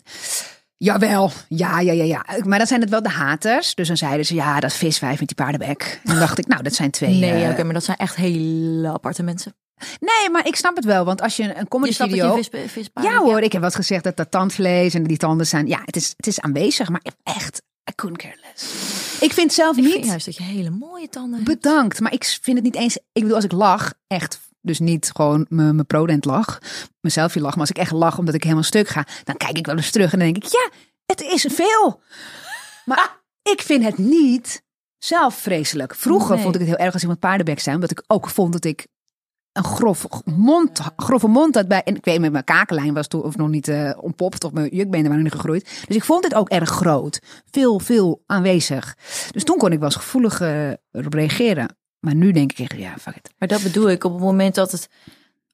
jawel, 0.84 1.30
ja, 1.48 1.80
ja, 1.80 1.92
ja, 1.92 2.04
ja. 2.04 2.24
Maar 2.44 2.58
dat 2.58 2.68
zijn 2.68 2.80
het 2.80 2.90
wel 2.90 3.02
de 3.02 3.08
haters. 3.08 3.74
Dus 3.74 3.88
dan 3.88 3.96
zeiden 3.96 4.26
ze, 4.26 4.34
ja, 4.34 4.60
dat 4.60 4.70
is 4.70 4.76
viswijf 4.76 5.18
met 5.18 5.28
die 5.28 5.36
paardenbek. 5.36 6.00
En 6.04 6.10
dan 6.10 6.18
dacht 6.18 6.38
ik, 6.38 6.46
nou, 6.46 6.62
dat 6.62 6.74
zijn 6.74 6.90
twee... 6.90 7.14
Nee, 7.14 7.44
eh, 7.44 7.50
oké, 7.50 7.64
maar 7.64 7.74
dat 7.74 7.84
zijn 7.84 7.96
echt 7.96 8.16
hele 8.16 8.88
aparte 8.88 9.22
mensen. 9.22 9.54
Nee, 10.00 10.30
maar 10.30 10.46
ik 10.46 10.56
snap 10.56 10.76
het 10.76 10.84
wel. 10.84 11.04
Want 11.04 11.22
als 11.22 11.36
je 11.36 11.56
een 11.56 11.68
comedy 11.68 12.04
Je 12.04 12.16
je 12.16 12.68
vis, 12.68 12.88
Ja 12.94 13.18
hoor, 13.18 13.40
ik 13.40 13.52
heb 13.52 13.62
wat 13.62 13.74
gezegd 13.74 14.04
dat 14.04 14.16
dat 14.16 14.30
tandvlees 14.30 14.94
en 14.94 15.02
die 15.02 15.16
tanden 15.16 15.46
zijn. 15.46 15.66
Ja, 15.66 15.80
het 15.84 15.96
is, 15.96 16.14
het 16.16 16.26
is 16.26 16.40
aanwezig, 16.40 16.88
maar 16.88 17.02
echt, 17.22 17.62
I 17.90 17.94
couldn't 17.94 18.20
care 18.22 18.36
less. 18.42 19.20
Ik 19.20 19.32
vind 19.32 19.52
zelf 19.52 19.76
Ik 19.76 19.82
niet 19.82 19.92
vind 19.92 20.04
juist 20.06 20.24
dat 20.24 20.36
je 20.36 20.42
hele 20.42 20.70
mooie 20.70 21.08
tanden 21.08 21.34
hebt. 21.44 21.60
bedankt, 21.60 22.00
maar 22.00 22.12
ik 22.12 22.24
vind 22.24 22.56
het 22.56 22.64
niet 22.66 22.74
eens. 22.76 22.96
Ik 22.96 23.22
bedoel, 23.22 23.34
als 23.34 23.44
ik 23.44 23.52
lach, 23.52 23.92
echt, 24.06 24.40
dus 24.60 24.78
niet 24.78 25.10
gewoon 25.14 25.46
mijn 25.48 25.74
mijn 25.74 25.86
prodent 25.86 26.24
lach, 26.24 26.58
mezelf 27.00 27.34
je 27.34 27.40
lach, 27.40 27.50
maar 27.50 27.60
als 27.60 27.70
ik 27.70 27.78
echt 27.78 27.90
lach 27.92 28.18
omdat 28.18 28.34
ik 28.34 28.42
helemaal 28.42 28.62
stuk 28.64 28.88
ga, 28.88 29.06
dan 29.24 29.36
kijk 29.36 29.58
ik 29.58 29.66
wel 29.66 29.76
eens 29.76 29.90
terug 29.90 30.12
en 30.12 30.18
dan 30.18 30.32
denk 30.32 30.44
ik, 30.44 30.50
ja, 30.52 30.70
het 31.06 31.20
is 31.20 31.46
veel. 31.48 32.02
Maar 32.84 33.20
ik 33.52 33.62
vind 33.62 33.84
het 33.84 33.98
niet 33.98 34.62
zelf 34.98 35.34
vreselijk. 35.38 35.94
Vroeger 35.94 36.34
Nee. 36.34 36.42
vond 36.42 36.54
ik 36.54 36.60
het 36.60 36.70
heel 36.70 36.78
erg 36.84 36.92
als 36.92 37.02
iemand 37.02 37.20
paardenbek 37.20 37.60
zei, 37.60 37.74
omdat 37.74 37.90
ik 37.90 38.02
ook 38.06 38.28
vond 38.28 38.52
dat 38.52 38.64
ik 38.64 38.86
een 39.54 39.64
grof 39.64 40.06
mond, 40.24 40.80
grove 40.96 41.28
mond 41.28 41.54
had 41.54 41.68
bij. 41.68 41.82
En 41.82 41.96
ik 41.96 42.04
weet 42.04 42.20
met 42.20 42.32
mijn 42.32 42.44
kakenlijn 42.44 42.94
was 42.94 43.06
toen 43.06 43.22
of 43.22 43.36
nog 43.36 43.48
niet 43.48 43.68
eh 43.68 43.90
ontpopt 44.00 44.44
of 44.44 44.52
mijn 44.52 44.68
jukbenen 44.68 45.08
waren 45.08 45.22
nog 45.22 45.32
niet 45.32 45.40
gegroeid. 45.40 45.84
Dus 45.86 45.96
ik 45.96 46.04
vond 46.04 46.24
het 46.24 46.34
ook 46.34 46.48
erg 46.48 46.68
groot. 46.68 47.20
Veel, 47.50 47.78
veel 47.78 48.22
aanwezig. 48.26 48.96
Dus 49.30 49.44
toen 49.44 49.56
kon 49.56 49.72
ik 49.72 49.78
wel 49.78 49.88
eens 49.88 49.96
gevoelig 49.96 50.40
eh, 50.40 50.70
reageren. 50.90 51.76
Maar 52.00 52.14
nu 52.14 52.32
denk 52.32 52.52
ik 52.52 52.58
echt, 52.58 52.80
ja, 52.80 52.94
fuck 52.98 53.16
it. 53.16 53.30
Maar 53.38 53.48
dat 53.48 53.62
bedoel 53.62 53.90
ik 53.90 54.04
op 54.04 54.12
het 54.12 54.20
moment 54.20 54.54
dat 54.54 54.72
het. 54.72 54.88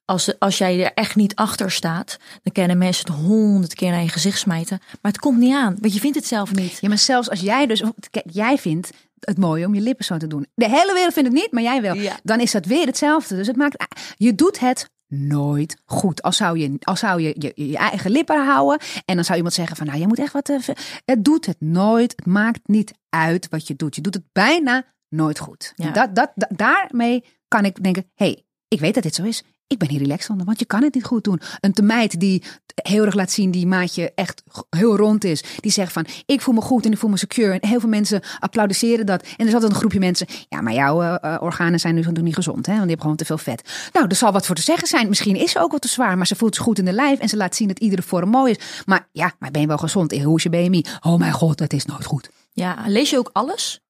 Als, 0.05 0.39
als 0.39 0.59
jij 0.59 0.85
er 0.85 0.93
echt 0.95 1.17
niet 1.17 1.35
achter 1.35 1.71
staat, 1.71 2.17
dan 2.43 2.53
kennen 2.53 2.79
mensen 2.79 3.07
het 3.07 3.23
honderd 3.23 3.75
keer 3.75 3.91
naar 3.91 4.03
je 4.03 4.09
gezicht 4.09 4.39
smijten. 4.39 4.79
Maar 5.03 5.13
het 5.13 5.21
komt 5.21 5.39
niet 5.39 5.55
aan, 5.55 5.77
want 5.81 5.95
je 5.95 6.01
vindt 6.01 6.17
het 6.17 6.27
zelf 6.27 6.55
niet. 6.55 6.79
Ja, 6.81 6.89
maar 6.89 6.99
zelfs 6.99 7.31
als 7.31 7.41
jij 7.41 7.67
dus, 7.67 7.83
kijk, 8.11 8.27
jij 8.31 8.59
vindt 8.59 8.91
het 9.21 9.39
mooi 9.39 9.65
om 9.67 9.75
je 9.75 9.81
lippen 9.81 10.05
zo 10.05 10.17
te 10.17 10.27
doen. 10.27 10.47
De 10.55 10.69
hele 10.69 10.93
wereld 10.95 11.13
vindt 11.13 11.29
het 11.33 11.39
niet, 11.39 11.53
maar 11.53 11.63
jij 11.63 11.83
wel. 11.83 11.95
Ja. 11.95 12.19
Dan 12.23 12.41
is 12.41 12.51
dat 12.53 12.65
weer 12.67 12.87
hetzelfde. 12.87 13.37
Dus 13.37 13.47
het 13.47 13.57
maakt, 13.57 13.85
je 14.17 14.35
doet 14.35 14.59
het 14.61 14.91
nooit 15.07 15.77
goed. 15.85 16.23
Als 16.23 16.37
zou 16.37 16.59
je, 16.59 16.77
als 16.81 17.01
zou 17.01 17.21
je, 17.23 17.35
je 17.39 17.53
je 17.69 17.77
eigen 17.77 18.11
lippen 18.11 18.45
houden 18.47 18.79
en 19.05 19.15
dan 19.15 19.25
zou 19.25 19.37
iemand 19.37 19.55
zeggen 19.55 19.77
van, 19.77 19.87
nou, 19.87 19.99
je 19.99 20.07
moet 20.07 20.19
echt 20.19 20.33
wat. 20.33 20.49
eh, 20.49 20.59
het 21.05 21.25
doet 21.25 21.47
het 21.47 21.61
nooit. 21.61 22.13
Het 22.17 22.27
maakt 22.27 22.61
niet 22.69 22.93
uit 23.09 23.49
wat 23.49 23.67
je 23.67 23.75
doet. 23.77 23.95
Je 23.95 24.01
doet 24.03 24.15
het 24.15 24.25
bijna 24.33 24.85
nooit 25.09 25.39
goed. 25.39 25.73
Ja. 25.77 25.91
Dat, 25.91 26.15
dat, 26.15 26.31
da- 26.35 26.49
daarmee 26.57 27.25
kan 27.49 27.65
ik 27.65 27.83
denken, 27.83 28.11
hey, 28.15 28.45
ik 28.69 28.81
weet 28.81 28.95
dat 28.95 29.03
dit 29.03 29.15
zo 29.15 29.23
is. 29.23 29.43
Ik 29.71 29.79
ben 29.79 29.89
hier 29.89 29.99
relaxed 29.99 30.45
want 30.45 30.59
je 30.59 30.65
kan 30.65 30.83
het 30.83 30.95
niet 30.95 31.05
goed 31.05 31.25
doen. 31.25 31.41
Een 31.61 31.87
meid 31.87 32.21
die 32.21 32.43
heel 32.75 33.05
erg 33.05 33.15
laat 33.15 33.31
zien 33.31 33.51
die 33.51 33.67
maatje 33.67 34.13
echt 34.15 34.43
heel 34.71 34.97
rond 34.97 35.25
is. 35.25 35.45
Die 35.61 35.71
zegt 35.71 35.93
van, 35.93 36.07
ik 36.27 36.41
voel 36.41 36.55
me 36.55 36.61
goed 36.61 36.85
en 36.85 36.93
ik 36.93 36.99
voel 36.99 37.11
me 37.11 37.17
secure. 37.17 37.59
En 37.59 37.69
heel 37.69 37.81
veel 37.81 37.89
mensen 37.89 38.23
applaudisseren 38.39 39.07
dat. 39.07 39.23
En 39.37 39.47
er 39.47 39.55
altijd 39.55 39.73
een 39.73 39.79
groepje 39.79 39.99
mensen. 39.99 40.27
Ja, 40.49 40.61
maar 40.61 40.73
jouw 40.73 41.03
eh, 41.03 41.35
eh, 41.35 41.43
organen 41.43 41.81
zijn 41.81 41.95
nu 41.95 42.01
nog 42.01 42.23
niet 42.23 42.35
gezond. 42.35 42.67
Hè? 42.67 42.73
Want 42.73 42.89
die 42.89 42.97
hebben 42.97 43.01
gewoon 43.01 43.17
te 43.17 43.25
veel 43.25 43.39
vet. 43.39 43.91
Nou, 43.93 44.07
er 44.09 44.17
zal 44.17 44.33
wat 44.33 44.47
voor 44.47 44.55
te 44.55 44.63
zeggen 44.63 44.89
zijn. 44.89 45.09
Misschien 45.09 45.37
is 45.37 45.51
ze 45.51 45.61
ook 45.61 45.73
wat 45.73 45.81
te 45.81 45.89
zwaar. 45.89 46.17
Maar 46.17 46.27
ze 46.27 46.37
voelt 46.37 46.55
zich 46.55 46.65
goed 46.65 46.79
in 46.79 46.85
de 46.85 46.93
lijf. 46.93 47.19
En 47.19 47.29
ze 47.29 47.37
laat 47.37 47.57
zien 47.57 47.69
dat 47.69 47.79
iedere 47.79 48.03
vorm 48.03 48.29
mooi 48.29 48.53
is. 48.53 48.83
Maar 48.87 49.09
ja, 49.13 49.33
maar 49.39 49.51
ben 49.51 49.61
je 49.61 49.67
wel 49.67 49.79
gezond? 49.79 50.23
Hoe 50.23 50.37
is 50.37 50.43
je 50.43 50.51
BMI? 50.51 50.85
Oh 51.01 51.19
mijn 51.19 51.33
god, 51.33 51.59
dat 51.59 51.73
is 51.73 51.85
nooit 51.85 52.05
goed. 52.05 52.31
Ja, 52.53 52.77
lees 52.87 53.11
je 53.11 53.19
ook 53.19 53.31
alles? 53.33 53.81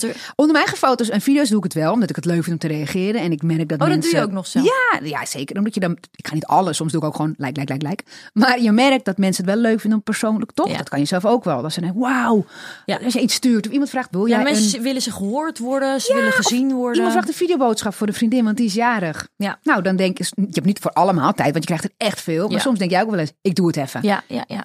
Wat 0.00 0.10
er... 0.10 0.32
Onder 0.36 0.54
mijn 0.54 0.66
eigen 0.66 0.76
foto's 0.86 1.08
en 1.08 1.20
video's 1.20 1.48
doe 1.48 1.58
ik 1.58 1.64
het 1.64 1.74
wel. 1.74 1.92
Omdat 1.92 2.10
ik 2.10 2.16
het 2.16 2.24
leuk 2.24 2.42
vind 2.44 2.62
om 2.62 2.68
te 2.70 2.74
reageren. 2.76 3.20
En 3.20 3.32
ik 3.32 3.42
merk 3.42 3.58
dat 3.68 3.70
Oh, 3.80 3.86
dat 3.86 3.88
mensen... 3.88 4.10
doe 4.10 4.20
je 4.20 4.26
ook 4.26 4.32
nog 4.32 4.46
zelf? 4.46 4.64
Ja, 4.66 5.06
ja, 5.06 5.24
zeker. 5.26 5.56
Omdat 5.58 5.74
je 5.74 5.80
dan... 5.80 5.98
Ik 6.14 6.26
ga 6.28 6.34
niet 6.34 6.46
alles. 6.46 6.76
Soms 6.76 6.92
doe 6.92 7.00
ik 7.00 7.06
ook 7.06 7.14
gewoon 7.16 7.34
like, 7.38 7.60
like, 7.60 7.72
like, 7.72 7.86
like. 7.88 8.04
Maar 8.32 8.60
je 8.60 8.72
merkt 8.72 9.04
dat 9.04 9.18
mensen 9.18 9.44
het 9.44 9.54
wel 9.54 9.62
leuk 9.62 9.80
vinden 9.80 9.98
om 9.98 10.04
persoonlijk... 10.04 10.52
Toch? 10.52 10.68
Ja. 10.68 10.76
Dat 10.76 10.88
kan 10.88 10.98
je 10.98 11.04
zelf 11.04 11.24
ook 11.24 11.44
wel. 11.44 11.62
Dat 11.62 11.72
ze 11.72 11.80
denken, 11.80 12.00
wauw. 12.00 12.44
Ja. 12.84 12.98
Als 13.04 13.12
je 13.12 13.20
iets 13.20 13.34
stuurt 13.34 13.66
of 13.66 13.72
iemand 13.72 13.90
vraagt... 13.90 14.08
Wil 14.10 14.26
Ja, 14.26 14.34
jij 14.34 14.44
mensen 14.52 14.76
een... 14.78 14.82
willen 14.84 15.02
ze 15.02 15.10
gehoord 15.12 15.58
worden, 15.58 16.00
ze 16.00 16.08
Ja, 16.12 16.18
willen 16.18 16.32
gezien 16.32 16.72
worden. 16.72 16.94
Iemand 16.94 17.12
vraagt 17.12 17.28
een 17.28 17.34
videoboodschap 17.34 17.94
voor 17.94 18.06
de 18.06 18.12
vriendin, 18.12 18.44
want 18.44 18.56
die 18.56 18.66
is 18.66 18.74
jarig. 18.74 19.28
Ja. 19.36 19.58
Nou, 19.62 19.82
dan 19.82 19.96
denk 19.96 20.18
je... 20.18 20.24
Je 20.36 20.42
hebt 20.50 20.66
niet 20.66 20.78
voor 20.78 20.90
allemaal 20.92 21.32
tijd, 21.32 21.52
want 21.52 21.68
je 21.68 21.74
krijgt 21.74 21.84
er 21.84 22.06
echt 22.06 22.20
veel. 22.20 22.42
Maar 22.46 22.56
Ja. 22.56 22.58
soms 22.62 22.78
denk 22.78 22.90
jij 22.90 23.02
ook 23.02 23.10
wel 23.10 23.18
eens... 23.18 23.32
Ik 23.42 23.54
doe 23.54 23.66
het 23.66 23.76
even. 23.76 24.00
Ja, 24.02 24.22
ja, 24.28 24.44
ja, 24.46 24.64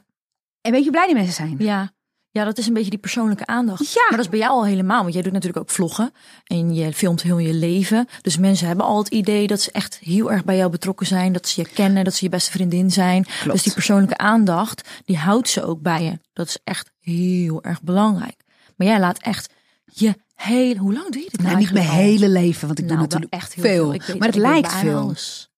En 0.62 0.72
weet 0.72 0.84
je 0.84 0.90
hoe 0.90 0.92
blij 0.92 1.06
die 1.06 1.16
mensen 1.16 1.34
zijn? 1.34 1.56
ja. 1.60 1.92
Ja, 2.40 2.46
dat 2.46 2.58
is 2.58 2.68
een 2.68 2.74
beetje 2.74 2.90
die 2.90 3.00
persoonlijke 3.00 3.46
aandacht. 3.46 3.94
Ja. 3.94 4.02
Maar 4.02 4.18
dat 4.18 4.20
is 4.20 4.30
bij 4.30 4.40
jou 4.40 4.52
al 4.52 4.66
helemaal, 4.66 5.02
want 5.02 5.14
jij 5.14 5.22
doet 5.22 5.32
natuurlijk 5.32 5.60
ook 5.60 5.70
vloggen. 5.70 6.14
En 6.44 6.74
je 6.74 6.94
filmt 6.94 7.22
heel 7.22 7.38
je 7.38 7.54
leven. 7.54 8.08
Dus 8.22 8.38
mensen 8.38 8.68
hebben 8.68 8.86
al 8.86 8.98
het 8.98 9.08
idee 9.08 9.48
dat 9.48 9.62
ze 9.62 9.72
echt 9.72 10.00
heel 10.04 10.32
erg 10.32 10.44
bij 10.44 10.58
jou 10.58 10.70
betrokken 10.72 11.08
zijn. 11.08 11.34
Dat 11.34 11.48
ze 11.48 11.62
je 11.62 11.68
kennen, 11.70 12.04
dat 12.04 12.14
ze 12.14 12.24
je 12.24 12.30
beste 12.30 12.52
vriendin 12.52 12.92
zijn. 12.92 13.26
Dus 13.44 13.64
die 13.64 13.74
persoonlijke 13.74 14.18
aandacht, 14.18 14.90
die 15.06 15.18
houdt 15.18 15.50
ze 15.50 15.64
ook 15.64 15.82
bij 15.82 16.04
je. 16.04 16.20
Dat 16.34 16.48
is 16.48 16.58
echt 16.64 16.92
heel 17.00 17.64
erg 17.64 17.82
belangrijk. 17.82 18.44
Maar 18.76 18.88
jij 18.88 19.00
laat 19.00 19.18
echt 19.18 19.54
je 19.86 20.16
hele... 20.36 20.80
Hoe 20.80 20.94
lang 20.94 21.12
doe 21.12 21.22
je 21.22 21.30
dit 21.30 21.42
nou 21.42 21.52
Nou, 21.54 21.64
niet 21.64 21.74
mijn 21.74 21.88
al? 21.88 21.94
hele 21.94 22.30
leven, 22.30 22.68
want 22.68 22.80
ik 22.80 22.86
Nou, 22.86 23.00
doe 23.00 23.08
wel 23.08 23.20
natuurlijk 23.20 23.34
echt 23.34 23.54
heel 23.54 23.64
veel. 23.64 24.18
Maar 24.18 24.28
het 24.28 24.38
lijkt 24.38 24.74
veel. 24.74 24.98
alles. 25.00 25.49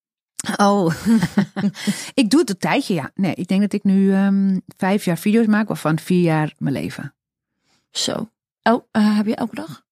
Oh, 0.58 0.94
ik 2.14 2.30
doe 2.30 2.40
het 2.40 2.50
een 2.50 2.58
tijdje, 2.58 2.94
ja. 2.94 3.12
Nee, 3.16 3.34
ik 3.36 3.48
denk 3.48 3.62
dat 3.62 3.74
ik 3.74 3.84
nu 3.84 4.14
ehm, 4.14 4.60
vijf 4.78 5.06
jaar 5.06 5.18
video's 5.18 5.46
maak, 5.46 5.68
waarvan 5.68 6.00
vier 6.00 6.22
jaar 6.22 6.54
mijn 6.58 6.76
leven. 6.76 7.14
Zo. 7.92 8.30
Oh, 8.64 8.84
eh, 8.92 9.18
heb 9.18 9.26
je 9.26 9.36
elke 9.36 9.56
dag? 9.56 9.84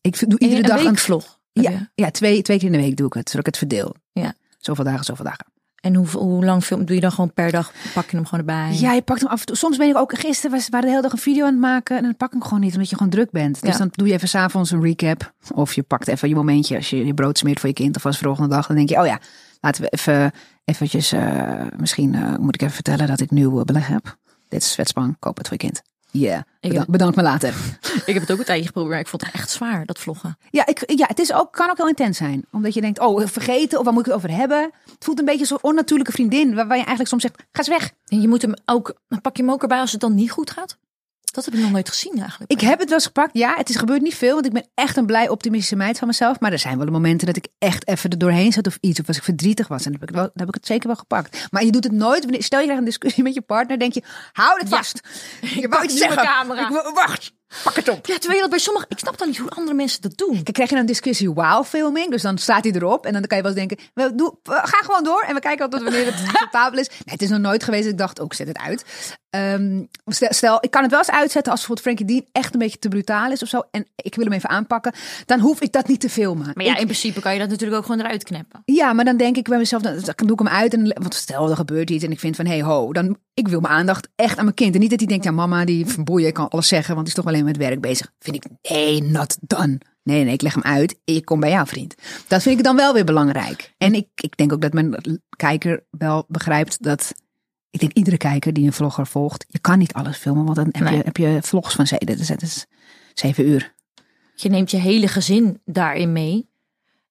Ik 0.00 0.30
doe 0.30 0.38
iedere 0.38 0.60
een 0.60 0.94
dag 0.94 1.08
een 1.08 1.22
je? 1.52 1.62
Ja, 1.62 1.90
ja 1.94 2.10
twee, 2.10 2.42
twee 2.42 2.58
keer 2.58 2.66
in 2.66 2.72
de 2.72 2.84
week 2.84 2.96
doe 2.96 3.06
ik 3.06 3.12
het, 3.12 3.30
zodat 3.30 3.46
ik 3.46 3.54
het 3.54 3.56
verdeel. 3.56 3.94
Ja. 4.12 4.34
Zoveel 4.58 4.84
dagen, 4.84 5.04
zoveel 5.04 5.24
dagen. 5.24 5.46
En 5.80 5.94
hoe, 5.94 6.08
hoe 6.08 6.44
lang 6.44 6.64
film 6.64 6.84
doe 6.84 6.94
je 6.94 7.00
dan 7.00 7.12
gewoon 7.12 7.32
per 7.32 7.50
dag? 7.50 7.72
Pak 7.94 8.10
je 8.10 8.16
hem 8.16 8.26
gewoon 8.26 8.40
erbij? 8.40 8.76
Ja, 8.78 8.92
je 8.92 9.02
pakt 9.02 9.20
hem 9.20 9.28
af 9.30 9.40
en 9.40 9.46
toe. 9.46 9.56
Soms 9.56 9.76
ben 9.76 9.88
ik 9.88 9.96
ook, 9.96 10.18
gisteren 10.18 10.56
was, 10.56 10.68
waren 10.68 10.86
de 10.86 10.90
hele 10.90 11.02
dag 11.02 11.12
een 11.12 11.18
video 11.18 11.44
aan 11.44 11.52
het 11.52 11.60
maken 11.60 11.96
en 11.96 12.02
dan 12.02 12.16
pak 12.16 12.26
ik 12.28 12.32
hem 12.32 12.42
gewoon 12.42 12.60
niet, 12.60 12.72
omdat 12.72 12.90
je 12.90 12.96
gewoon 12.96 13.10
druk 13.12 13.30
bent. 13.30 13.60
Dus 13.60 13.72
Ja. 13.72 13.78
dan 13.78 13.88
doe 13.92 14.06
je 14.06 14.12
even 14.12 14.28
s'avonds 14.28 14.70
een 14.70 14.82
recap. 14.82 15.32
Of 15.54 15.74
je 15.74 15.82
pakt 15.82 16.08
even 16.08 16.28
je 16.28 16.34
momentje 16.34 16.76
als 16.76 16.90
je 16.90 17.06
je 17.06 17.14
brood 17.14 17.38
smeert 17.38 17.60
voor 17.60 17.68
je 17.68 17.74
kind 17.74 17.96
of 17.96 18.06
als 18.06 18.18
volgende 18.18 18.48
dag. 18.48 18.66
Dan 18.66 18.76
denk 18.76 18.88
je, 18.88 19.00
oh 19.00 19.06
ja, 19.06 19.20
laten 19.60 19.82
we 19.82 19.88
even, 19.88 20.32
eventjes, 20.64 21.12
eh, 21.12 21.66
misschien 21.76 22.14
eh, 22.14 22.36
moet 22.36 22.54
ik 22.54 22.62
even 22.62 22.74
vertellen 22.74 23.06
dat 23.06 23.20
ik 23.20 23.30
nieuw 23.30 23.58
eh, 23.58 23.64
beleg 23.64 23.86
heb. 23.86 24.16
Dit 24.48 24.62
is 24.62 24.92
koop 25.18 25.36
het 25.36 25.48
voor 25.48 25.56
je 25.60 25.64
kind. 25.64 25.82
Ja, 26.10 26.38
Ik 26.38 26.44
bedank, 26.60 26.78
heb- 26.78 26.90
bedank 26.90 27.14
me 27.16 27.22
later. 27.22 27.54
Ik 28.06 28.12
heb 28.14 28.22
het 28.22 28.30
ook 28.32 28.38
een 28.38 28.44
tijdje 28.44 28.66
geprobeerd, 28.66 28.92
maar 28.92 29.00
ik 29.02 29.08
vond 29.08 29.24
het 29.24 29.34
echt 29.34 29.50
zwaar, 29.50 29.86
dat 29.86 29.98
vloggen. 29.98 30.38
Ja, 30.50 30.66
ik, 30.66 30.82
ja 30.96 31.06
het 31.06 31.18
is 31.18 31.32
ook, 31.32 31.52
kan 31.52 31.70
ook 31.70 31.76
heel 31.76 31.88
intens 31.88 32.16
zijn. 32.16 32.44
Omdat 32.50 32.74
je 32.74 32.80
denkt, 32.80 32.98
oh, 33.00 33.26
vergeten 33.26 33.78
of 33.78 33.84
waar 33.84 33.92
moet 33.92 34.06
ik 34.06 34.12
het 34.12 34.16
over 34.24 34.36
hebben? 34.36 34.70
Het 34.84 35.04
voelt 35.04 35.18
een 35.18 35.24
beetje 35.24 35.44
zo'n 35.44 35.62
onnatuurlijke 35.62 36.12
vriendin. 36.12 36.46
Waar, 36.54 36.66
waar 36.66 36.76
je 36.76 36.84
eigenlijk 36.84 37.08
soms 37.08 37.22
zegt, 37.22 37.34
ga 37.36 37.58
eens 37.58 37.68
weg. 37.68 37.92
En 38.06 38.20
je 38.20 38.28
moet 38.28 38.42
hem 38.42 38.54
ook, 38.64 38.94
dan 39.08 39.20
pak 39.20 39.36
je 39.36 39.42
hem 39.42 39.52
ook 39.52 39.62
erbij 39.62 39.80
als 39.80 39.92
het 39.92 40.00
dan 40.00 40.14
niet 40.14 40.30
goed 40.30 40.50
gaat? 40.50 40.76
Dat 41.36 41.44
heb 41.44 41.54
ik 41.54 41.60
nog 41.60 41.70
nooit 41.70 41.88
gezien 41.88 42.18
eigenlijk. 42.20 42.50
Ik 42.50 42.60
heb 42.60 42.78
het 42.78 42.88
wel 42.88 42.98
eens 42.98 43.06
gepakt. 43.06 43.30
Ja, 43.32 43.54
het 43.56 43.68
is 43.68 43.76
gebeurd 43.76 44.02
niet 44.02 44.14
veel. 44.14 44.34
Want 44.34 44.46
ik 44.46 44.52
ben 44.52 44.66
echt 44.74 44.96
een 44.96 45.06
blij 45.06 45.28
optimistische 45.28 45.76
meid 45.76 45.98
van 45.98 46.06
mezelf. 46.08 46.40
Maar 46.40 46.52
er 46.52 46.58
zijn 46.58 46.78
wel 46.78 46.86
momenten 46.86 47.26
dat 47.26 47.36
ik 47.36 47.46
echt 47.58 47.88
even 47.88 48.10
er 48.10 48.18
doorheen 48.18 48.52
zat 48.52 48.66
of 48.66 48.78
iets. 48.80 49.00
Of 49.00 49.08
als 49.08 49.16
ik 49.16 49.22
verdrietig 49.22 49.68
was. 49.68 49.84
En 49.84 49.92
dan 49.92 50.00
heb 50.00 50.08
ik, 50.08 50.08
het 50.08 50.16
wel, 50.16 50.24
dan 50.34 50.46
heb 50.46 50.48
ik 50.48 50.54
het 50.54 50.66
zeker 50.66 50.86
wel 50.86 50.96
gepakt. 50.96 51.46
Maar 51.50 51.64
je 51.64 51.72
doet 51.72 51.84
het 51.84 51.92
nooit. 51.92 52.24
Stel 52.38 52.58
je 52.58 52.64
krijgt 52.64 52.78
een 52.78 52.84
discussie 52.84 53.22
met 53.22 53.34
je 53.34 53.40
partner. 53.42 53.78
denk 53.78 53.92
je, 53.92 54.02
hou 54.32 54.58
het 54.60 54.68
Ja. 54.68 54.76
vast. 54.76 55.00
Je 55.60 55.68
wou 55.68 55.84
iets 55.84 55.96
zeggen. 55.98 56.22
camera. 56.24 56.68
Ik 56.68 56.92
wacht, 56.94 57.32
pak 57.64 57.74
het 57.74 57.88
op. 57.88 58.06
Ja, 58.06 58.14
terwijl 58.14 58.34
je 58.34 58.40
dat 58.40 58.50
bij 58.50 58.58
sommigen... 58.58 58.88
Ik 58.90 58.98
snap 58.98 59.18
dan 59.18 59.28
niet 59.28 59.36
hoe 59.38 59.50
andere 59.50 59.76
mensen 59.76 60.02
dat 60.02 60.16
doen. 60.16 60.32
Kijk, 60.42 60.52
krijg 60.52 60.70
je 60.70 60.76
een 60.76 60.86
discussie 60.86 61.30
wow 61.30 61.64
filming. 61.64 62.10
Dus 62.10 62.22
dan 62.22 62.38
staat 62.38 62.64
hij 62.64 62.72
erop. 62.72 63.06
En 63.06 63.12
dan 63.12 63.22
kan 63.22 63.36
je 63.36 63.42
wel 63.42 63.52
eens 63.56 63.66
denken, 63.66 63.86
we 63.94 64.14
doen, 64.14 64.38
we 64.42 64.52
gaan 64.52 64.84
gewoon 64.84 65.04
door. 65.04 65.24
En 65.28 65.34
we 65.34 65.40
kijken 65.40 65.64
altijd 65.64 65.82
wanneer 65.82 66.04
het 66.06 66.14
acceptabel 66.32 66.78
is. 66.78 66.88
Nee, 66.88 66.98
het 67.04 67.22
is 67.22 67.28
nog 67.28 67.40
nooit 67.40 67.64
geweest 67.64 67.88
ik 67.88 67.98
dacht, 67.98 68.20
ook 68.20 68.34
zet 68.34 68.48
het 68.48 68.58
uit. 68.58 68.84
Ehm, 69.30 69.82
stel, 70.06 70.32
stel, 70.32 70.58
ik 70.60 70.70
kan 70.70 70.82
het 70.82 70.90
wel 70.90 71.00
eens 71.00 71.10
uitzetten 71.10 71.52
als 71.52 71.66
bijvoorbeeld 71.66 71.96
Frankie 71.96 72.06
Dean 72.16 72.28
echt 72.32 72.52
een 72.52 72.58
beetje 72.58 72.78
te 72.78 72.88
brutaal 72.88 73.30
is 73.30 73.42
of 73.42 73.48
zo. 73.48 73.62
En 73.70 73.86
ik 73.96 74.14
wil 74.14 74.24
hem 74.24 74.32
even 74.32 74.48
aanpakken. 74.48 74.92
Dan 75.26 75.40
hoef 75.40 75.60
ik 75.60 75.72
dat 75.72 75.88
niet 75.88 76.00
te 76.00 76.10
filmen. 76.10 76.50
Maar 76.54 76.64
ja, 76.64 76.72
Ik- 76.72 76.78
in 76.78 76.84
principe 76.84 77.20
kan 77.20 77.32
je 77.32 77.38
dat 77.38 77.48
natuurlijk 77.48 77.78
ook 77.78 77.86
gewoon 77.86 78.00
eruit 78.00 78.24
knippen. 78.24 78.62
ja, 78.64 78.92
maar 78.92 79.04
dan 79.04 79.16
denk 79.16 79.36
ik 79.36 79.48
bij 79.48 79.58
mezelf, 79.58 79.82
dan, 79.82 79.92
dan 80.04 80.14
doe 80.16 80.32
ik 80.32 80.38
hem 80.38 80.48
uit. 80.48 80.72
En, 80.74 80.96
want 81.02 81.14
stel, 81.14 81.50
er 81.50 81.56
gebeurt 81.56 81.90
iets 81.90 82.04
en 82.04 82.10
ik 82.10 82.18
vind 82.20 82.36
van, 82.36 82.46
hey 82.46 82.62
ho, 82.62 82.92
dan, 82.92 83.16
ik 83.34 83.48
wil 83.48 83.60
mijn 83.60 83.74
aandacht 83.74 84.08
echt 84.16 84.36
aan 84.38 84.44
mijn 84.44 84.56
kind. 84.56 84.74
En 84.74 84.80
niet 84.80 84.90
dat 84.90 84.98
hij 84.98 85.08
denkt, 85.08 85.24
ja 85.24 85.30
mama, 85.30 85.64
die 85.64 85.86
boeien, 86.04 86.28
ik 86.28 86.34
kan 86.34 86.48
alles 86.48 86.68
zeggen, 86.68 86.94
want 86.94 87.06
die 87.06 87.16
is 87.16 87.22
toch 87.22 87.32
alleen 87.36 87.48
met 87.48 87.56
werk 87.56 87.80
bezig. 87.80 88.12
Vind 88.18 88.36
ik, 88.36 88.44
nee, 88.70 89.02
not 89.02 89.36
done. 89.40 89.80
Nee, 90.02 90.24
nee, 90.24 90.32
ik 90.32 90.42
leg 90.42 90.54
hem 90.54 90.62
uit. 90.62 90.98
Ik 91.04 91.24
kom 91.24 91.40
bij 91.40 91.50
jou, 91.50 91.66
vriend. 91.66 91.94
Dat 92.28 92.42
vind 92.42 92.58
ik 92.58 92.64
dan 92.64 92.76
wel 92.76 92.94
weer 92.94 93.04
belangrijk. 93.04 93.74
En 93.78 93.94
ik, 93.94 94.08
ik 94.14 94.36
denk 94.36 94.52
ook 94.52 94.60
dat 94.60 94.72
mijn 94.72 95.20
kijker 95.36 95.84
wel 95.90 96.24
begrijpt 96.28 96.82
dat... 96.82 97.12
Ik 97.70 97.80
denk 97.80 97.92
iedere 97.92 98.16
kijker 98.16 98.52
die 98.52 98.66
een 98.66 98.72
vlogger 98.72 99.06
volgt, 99.06 99.44
je 99.48 99.58
kan 99.58 99.78
niet 99.78 99.92
alles 99.92 100.16
filmen, 100.16 100.44
want 100.44 100.56
dan 100.56 100.68
heb, 100.72 100.82
Nee. 100.82 100.96
je, 100.96 101.02
heb 101.04 101.16
je 101.16 101.38
vlogs 101.42 101.74
van 101.74 101.86
zeven, 101.86 102.18
het 102.26 102.42
is 102.42 102.66
zeven 103.14 103.48
uur. 103.48 103.74
Je 104.34 104.48
neemt 104.48 104.70
je 104.70 104.76
hele 104.76 105.08
gezin 105.08 105.60
daarin 105.64 106.12
mee. 106.12 106.48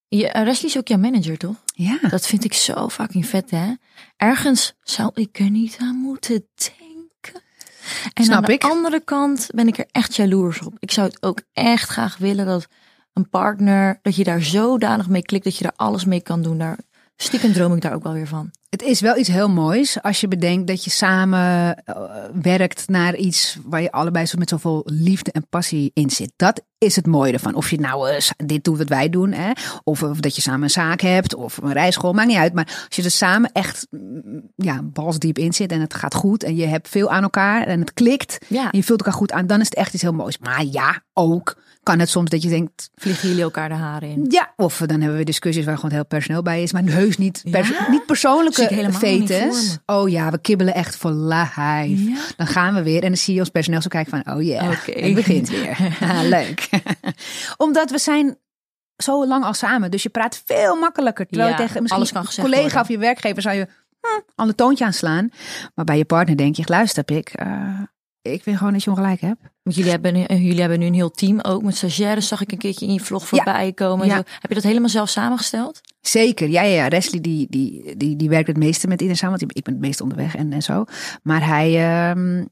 Je, 0.07 0.29
Leslie 0.33 0.69
is 0.69 0.77
ook 0.77 0.87
jouw 0.87 0.97
manager, 0.97 1.37
toch? 1.37 1.55
Ja. 1.73 1.99
Dat 2.09 2.27
vind 2.27 2.43
ik 2.43 2.53
zo 2.53 2.89
fucking 2.89 3.25
vet, 3.25 3.51
hè? 3.51 3.73
Ergens 4.17 4.73
zou 4.81 5.11
ik 5.13 5.39
er 5.39 5.49
niet 5.49 5.77
aan 5.79 5.95
moeten 5.95 6.47
denken. 6.55 6.84
En 8.13 8.23
Snap 8.23 8.37
aan 8.37 8.43
de 8.43 8.53
ik. 8.53 8.63
andere 8.63 8.99
kant 8.99 9.47
ben 9.55 9.67
ik 9.67 9.77
er 9.77 9.85
echt 9.91 10.15
jaloers 10.15 10.61
op. 10.61 10.75
Ik 10.79 10.91
zou 10.91 11.07
het 11.07 11.23
ook 11.23 11.41
echt 11.53 11.89
graag 11.89 12.17
willen 12.17 12.45
dat 12.45 12.67
een 13.13 13.29
partner, 13.29 13.99
dat 14.01 14.15
je 14.15 14.23
daar 14.23 14.41
zodanig 14.41 15.09
mee 15.09 15.21
klikt, 15.21 15.43
dat 15.43 15.57
je 15.57 15.63
daar 15.63 15.73
alles 15.75 16.05
mee 16.05 16.21
kan 16.21 16.41
doen. 16.41 16.57
Daar, 16.57 16.77
stiekem 17.15 17.53
droom 17.53 17.73
ik 17.73 17.81
daar 17.81 17.93
ook 17.93 18.03
wel 18.03 18.13
weer 18.13 18.27
van. 18.27 18.51
Het 18.69 18.81
is 18.81 19.01
wel 19.01 19.17
iets 19.17 19.29
heel 19.29 19.49
moois 19.49 20.01
als 20.01 20.21
je 20.21 20.27
bedenkt 20.27 20.67
dat 20.67 20.83
je 20.83 20.89
samen 20.89 21.75
eh, 21.83 21.95
werkt 22.41 22.87
naar 22.89 23.15
iets 23.15 23.57
waar 23.65 23.81
je 23.81 23.91
allebei 23.91 24.25
zo 24.25 24.37
met 24.37 24.49
zoveel 24.49 24.81
liefde 24.85 25.31
en 25.31 25.47
passie 25.49 25.91
in 25.93 26.09
zit. 26.09 26.31
Dat 26.35 26.61
is 26.77 26.95
het 26.95 27.05
mooie 27.07 27.33
ervan. 27.33 27.55
Of 27.55 27.69
je 27.69 27.79
nou 27.79 28.09
eh, 28.09 28.17
dit 28.45 28.63
doet 28.63 28.77
wat 28.77 28.89
wij 28.89 29.09
doen, 29.09 29.31
hè? 29.31 29.51
Of, 29.83 30.03
of 30.03 30.19
dat 30.19 30.35
je 30.35 30.41
samen 30.41 30.63
een 30.63 30.69
zaak 30.69 31.01
hebt 31.01 31.35
of 31.35 31.57
een 31.57 31.73
rijschool, 31.73 32.13
maakt 32.13 32.27
niet 32.27 32.37
uit. 32.37 32.53
Maar 32.53 32.85
als 32.87 32.95
je 32.95 33.03
er 33.03 33.11
samen 33.11 33.51
echt 33.51 33.87
mm, 33.89 34.41
ja, 34.55 34.81
balsdiep 34.83 35.37
in 35.37 35.53
zit 35.53 35.71
en 35.71 35.81
het 35.81 35.93
gaat 35.93 36.13
goed 36.15 36.43
en 36.43 36.55
je 36.55 36.65
hebt 36.65 36.89
veel 36.89 37.09
aan 37.09 37.23
elkaar 37.23 37.67
en 37.67 37.79
het 37.79 37.93
klikt 37.93 38.37
Ja. 38.47 38.63
en 38.71 38.77
je 38.77 38.83
vult 38.83 38.99
elkaar 38.99 39.13
goed 39.19 39.31
aan, 39.31 39.47
dan 39.47 39.59
is 39.59 39.65
het 39.65 39.75
echt 39.75 39.93
iets 39.93 40.03
heel 40.03 40.13
moois. 40.13 40.37
Maar 40.37 40.63
ja, 40.71 41.01
ook 41.13 41.63
kan 41.83 41.99
het 41.99 42.09
soms 42.09 42.29
dat 42.29 42.41
je 42.43 42.49
denkt, 42.49 42.89
Vliegen 42.95 43.27
jullie 43.27 43.43
elkaar 43.43 43.69
de 43.69 43.75
haren 43.75 44.09
in? 44.09 44.25
ja, 44.29 44.53
of 44.55 44.77
dan 44.85 44.99
hebben 45.01 45.17
we 45.17 45.23
discussies 45.23 45.65
waar 45.65 45.75
gewoon 45.75 45.91
heel 45.91 46.05
personeel 46.05 46.41
bij 46.41 46.63
is. 46.63 46.71
Maar 46.73 46.83
heus 46.83 47.17
niet, 47.17 47.43
pers- 47.51 47.69
Ja? 47.69 47.89
niet 47.89 48.05
persoonlijke 48.05 48.64
Helemaal 48.69 48.99
fetes. 48.99 49.77
Oh 49.85 50.09
ja, 50.09 50.31
we 50.31 50.37
kibbelen 50.41 50.73
echt 50.73 50.95
voor 50.95 51.11
life. 51.11 52.09
Ja? 52.09 52.17
Dan 52.37 52.47
gaan 52.47 52.73
we 52.73 52.83
weer 52.83 53.01
en 53.03 53.07
dan 53.07 53.17
zie 53.17 53.33
je 53.33 53.39
ons 53.39 53.49
personeel 53.49 53.81
zo 53.81 53.87
kijken 53.87 54.23
van... 54.23 54.35
Oh 54.35 54.43
ja, 54.43 54.71
Oké. 54.71 54.99
het 54.99 55.13
begint 55.13 55.49
weer. 55.49 55.77
Ah, 56.01 56.21
leuk. 56.21 56.69
Omdat 57.57 57.91
we 57.91 57.97
zijn 57.97 58.37
zo 58.95 59.27
lang 59.27 59.43
al 59.43 59.53
samen. 59.53 59.91
Dus 59.91 60.03
je 60.03 60.09
praat 60.09 60.41
veel 60.45 60.75
makkelijker. 60.75 61.25
Terwijl 61.27 61.49
Ja, 61.49 61.55
je 61.55 61.61
tegen 61.61 61.81
misschien 61.81 62.01
alles 62.01 62.11
kan 62.11 62.25
een 62.27 62.43
collega 62.43 62.61
worden. 62.61 62.81
of 62.81 62.87
je 62.87 62.97
werkgever 62.97 63.41
zou 63.41 63.55
je 63.55 63.67
hm, 64.01 64.21
ander 64.35 64.55
toontje 64.55 64.85
aanslaan. 64.85 65.29
Maar 65.75 65.85
bij 65.85 65.97
je 65.97 66.05
partner 66.05 66.37
denk 66.37 66.55
je, 66.55 66.63
luister 66.65 67.03
pik, 67.03 67.29
eh, 67.29 67.47
ik 68.31 68.43
vind 68.43 68.57
gewoon 68.57 68.73
dat 68.73 68.83
je 68.83 68.89
ongelijk 68.89 69.21
hebt. 69.21 69.41
Want 69.63 69.75
jullie 69.75 69.91
hebben, 69.91 70.13
nu, 70.13 70.23
eh, 70.23 70.43
jullie 70.43 70.59
hebben 70.59 70.79
nu 70.79 70.85
een 70.85 70.93
heel 70.93 71.11
team 71.11 71.39
ook 71.41 71.63
met 71.63 71.75
stagiaires. 71.75 72.27
Zag 72.27 72.41
ik 72.41 72.51
een 72.51 72.57
keertje 72.57 72.85
in 72.85 72.93
je 72.93 72.99
vlog 72.99 73.27
voorbij 73.27 73.73
komen. 73.73 74.01
en 74.03 74.09
Ja. 74.09 74.15
Zo. 74.15 74.23
Heb 74.39 74.49
je 74.49 74.55
dat 74.55 74.63
helemaal 74.63 74.89
zelf 74.89 75.09
samengesteld? 75.09 75.81
Zeker, 76.01 76.49
ja, 76.49 76.61
ja, 76.61 76.85
ja. 76.85 76.99
Die, 76.99 77.47
die, 77.49 77.95
die, 77.97 78.15
die 78.15 78.29
werkt 78.29 78.47
het 78.47 78.57
meeste 78.57 78.87
met 78.87 78.99
iedereen 78.99 79.17
samen, 79.17 79.39
want 79.39 79.57
ik 79.57 79.63
ben 79.63 79.73
het 79.73 79.83
meest 79.83 80.01
onderweg 80.01 80.35
en, 80.35 80.53
en 80.53 80.61
zo. 80.61 80.85
Maar 81.23 81.47
hij, 81.47 81.75
ehm, 81.75 82.43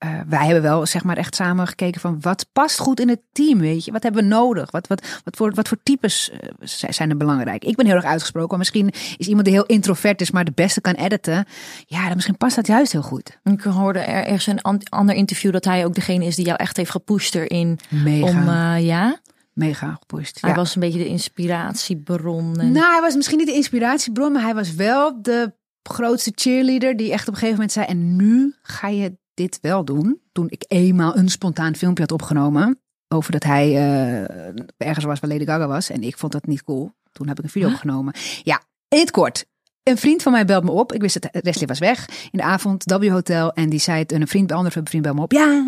eh, 0.00 0.20
wij 0.28 0.44
hebben 0.44 0.62
wel 0.62 0.86
zeg 0.86 1.04
maar 1.04 1.16
echt 1.16 1.34
samen 1.34 1.66
gekeken 1.66 2.00
van 2.00 2.18
wat 2.20 2.46
past 2.52 2.78
goed 2.78 3.00
in 3.00 3.08
het 3.08 3.20
team, 3.32 3.58
weet 3.58 3.84
je? 3.84 3.92
Wat 3.92 4.02
hebben 4.02 4.22
we 4.22 4.28
nodig? 4.28 4.70
Wat, 4.70 4.86
wat, 4.86 5.20
wat, 5.24 5.36
voor, 5.36 5.54
wat 5.54 5.68
voor 5.68 5.78
types 5.82 6.30
eh, 6.30 6.48
zijn 6.90 7.10
er 7.10 7.16
belangrijk? 7.16 7.64
Ik 7.64 7.76
ben 7.76 7.86
heel 7.86 7.94
erg 7.94 8.04
uitgesproken, 8.04 8.48
maar 8.48 8.58
misschien 8.58 8.88
is 9.16 9.26
iemand 9.26 9.44
die 9.44 9.54
heel 9.54 9.66
introvert 9.66 10.20
is, 10.20 10.30
maar 10.30 10.44
de 10.44 10.52
beste 10.54 10.80
kan 10.80 10.94
editen. 10.94 11.44
Ja, 11.86 12.04
dan 12.06 12.14
misschien 12.14 12.36
past 12.36 12.56
dat 12.56 12.66
juist 12.66 12.92
heel 12.92 13.02
goed. 13.02 13.38
Ik 13.44 13.60
hoorde 13.62 13.98
er 13.98 14.24
ergens 14.24 14.46
een 14.46 14.62
an- 14.62 14.82
ander 14.88 15.14
interview 15.14 15.52
dat 15.52 15.64
hij 15.64 15.84
ook 15.84 15.94
degene 15.94 16.24
is 16.24 16.36
die 16.36 16.44
jou 16.44 16.56
echt 16.58 16.76
heeft 16.76 16.90
gepusht 16.90 17.34
erin. 17.34 17.78
Mega, 17.88 18.26
Om, 18.26 18.48
eh, 18.48 18.86
ja, 18.86 19.20
mega 19.52 19.96
gepusht. 20.00 20.40
hij 20.40 20.50
Ja. 20.50 20.56
was 20.56 20.74
een 20.74 20.80
beetje 20.80 20.98
de 20.98 21.06
inspiratiebron. 21.06 22.60
En... 22.60 22.72
Nou, 22.72 22.92
hij 22.92 23.00
was 23.00 23.14
misschien 23.14 23.38
niet 23.38 23.46
de 23.46 23.54
inspiratiebron, 23.54 24.32
maar 24.32 24.42
hij 24.42 24.54
was 24.54 24.74
wel 24.74 25.22
de 25.22 25.52
grootste 25.82 26.32
cheerleader 26.34 26.96
die 26.96 27.12
echt 27.12 27.28
op 27.28 27.34
een 27.34 27.38
gegeven 27.40 27.54
moment 27.54 27.72
zei: 27.72 27.86
En 27.86 28.16
nu 28.16 28.54
ga 28.62 28.88
je 28.88 29.18
dit 29.40 29.58
wel 29.60 29.84
doen. 29.84 30.20
Toen 30.32 30.46
ik 30.48 30.64
eenmaal 30.68 31.16
een 31.16 31.28
spontaan 31.28 31.74
filmpje 31.74 32.02
had 32.02 32.12
opgenomen 32.12 32.80
over 33.08 33.32
dat 33.32 33.42
hij 33.44 33.66
eh, 33.68 34.48
ergens 34.76 35.04
was 35.04 35.20
waar 35.20 35.30
Lady 35.30 35.44
Gaga 35.44 35.66
was. 35.66 35.90
En 35.90 36.02
ik 36.02 36.18
vond 36.18 36.32
dat 36.32 36.46
niet 36.46 36.64
cool. 36.64 36.92
Toen 37.12 37.28
heb 37.28 37.38
ik 37.38 37.44
een 37.44 37.50
video 37.50 37.68
Huh? 37.68 37.76
opgenomen. 37.76 38.14
Ja, 38.42 38.62
in 38.88 38.98
het 38.98 39.10
kort. 39.10 39.46
Een 39.82 39.96
vriend 39.98 40.22
van 40.22 40.32
mij 40.32 40.44
belt 40.44 40.64
me 40.64 40.70
op. 40.70 40.92
Ik 40.92 41.00
wist 41.00 41.20
dat 41.20 41.44
Leslie 41.44 41.66
was 41.66 41.78
weg 41.78 42.08
in 42.30 42.38
de 42.38 42.42
avond, 42.42 42.84
W 42.84 43.08
Hotel. 43.08 43.52
En 43.52 43.68
die 43.70 43.78
zei 43.78 43.98
het, 43.98 44.12
een 44.12 44.28
vriend, 44.28 44.50
een 44.50 44.56
andere 44.56 44.80
vriend 44.84 45.02
belt 45.02 45.16
me 45.16 45.22
op. 45.22 45.32
Ja, 45.32 45.64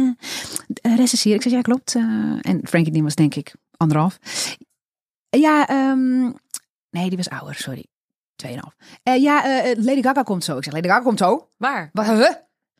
uh, 0.82 0.96
Rest 0.96 1.12
is 1.12 1.22
hier. 1.22 1.34
Ik 1.34 1.42
zei, 1.42 1.54
ja 1.54 1.60
klopt. 1.60 1.94
Eh, 1.94 2.02
en 2.40 2.60
Frankie 2.64 2.92
die 2.92 3.02
was 3.02 3.14
denk 3.14 3.34
ik 3.34 3.54
anderhalf. 3.76 4.18
Ja, 5.28 5.66
ehm, 5.68 6.20
nee, 6.90 7.08
die 7.08 7.16
was 7.16 7.28
ouder, 7.28 7.54
sorry. 7.54 7.86
Tweeënhalf. 8.36 8.74
Eh 9.02 9.22
ja, 9.22 9.64
eh, 9.64 9.76
Lady 9.84 10.02
Gaga 10.02 10.22
komt 10.22 10.44
zo. 10.44 10.56
Ik 10.56 10.64
zeg, 10.64 10.72
Lady 10.72 10.88
Gaga 10.88 11.02
komt 11.02 11.18
zo? 11.18 11.48
Waar? 11.56 11.90
Wat, 11.92 12.06
huh? 12.06 12.30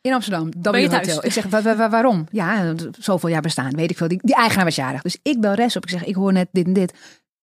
In 0.03 0.13
Amsterdam, 0.13 0.49
W 0.61 0.71
Ben 0.71 0.81
je 0.81 0.87
thuis? 0.87 1.07
Hotel. 1.07 1.25
Ik 1.25 1.31
zeg, 1.31 1.45
wa- 1.45 1.61
wa- 1.61 1.75
wa- 1.75 1.89
waarom? 1.89 2.25
Ja, 2.31 2.73
zoveel 2.99 3.29
jaar 3.29 3.41
bestaan, 3.41 3.75
weet 3.75 3.91
ik 3.91 3.97
veel. 3.97 4.07
Die, 4.07 4.19
die 4.21 4.35
eigenaar 4.35 4.65
was 4.65 4.75
jarig. 4.75 5.01
Dus 5.01 5.17
ik 5.23 5.41
bel 5.41 5.53
Res 5.53 5.75
op. 5.75 5.83
Ik 5.83 5.89
zeg, 5.89 6.03
ik 6.05 6.15
hoor 6.15 6.33
net 6.33 6.47
dit 6.51 6.65
en 6.65 6.73
dit. 6.73 6.93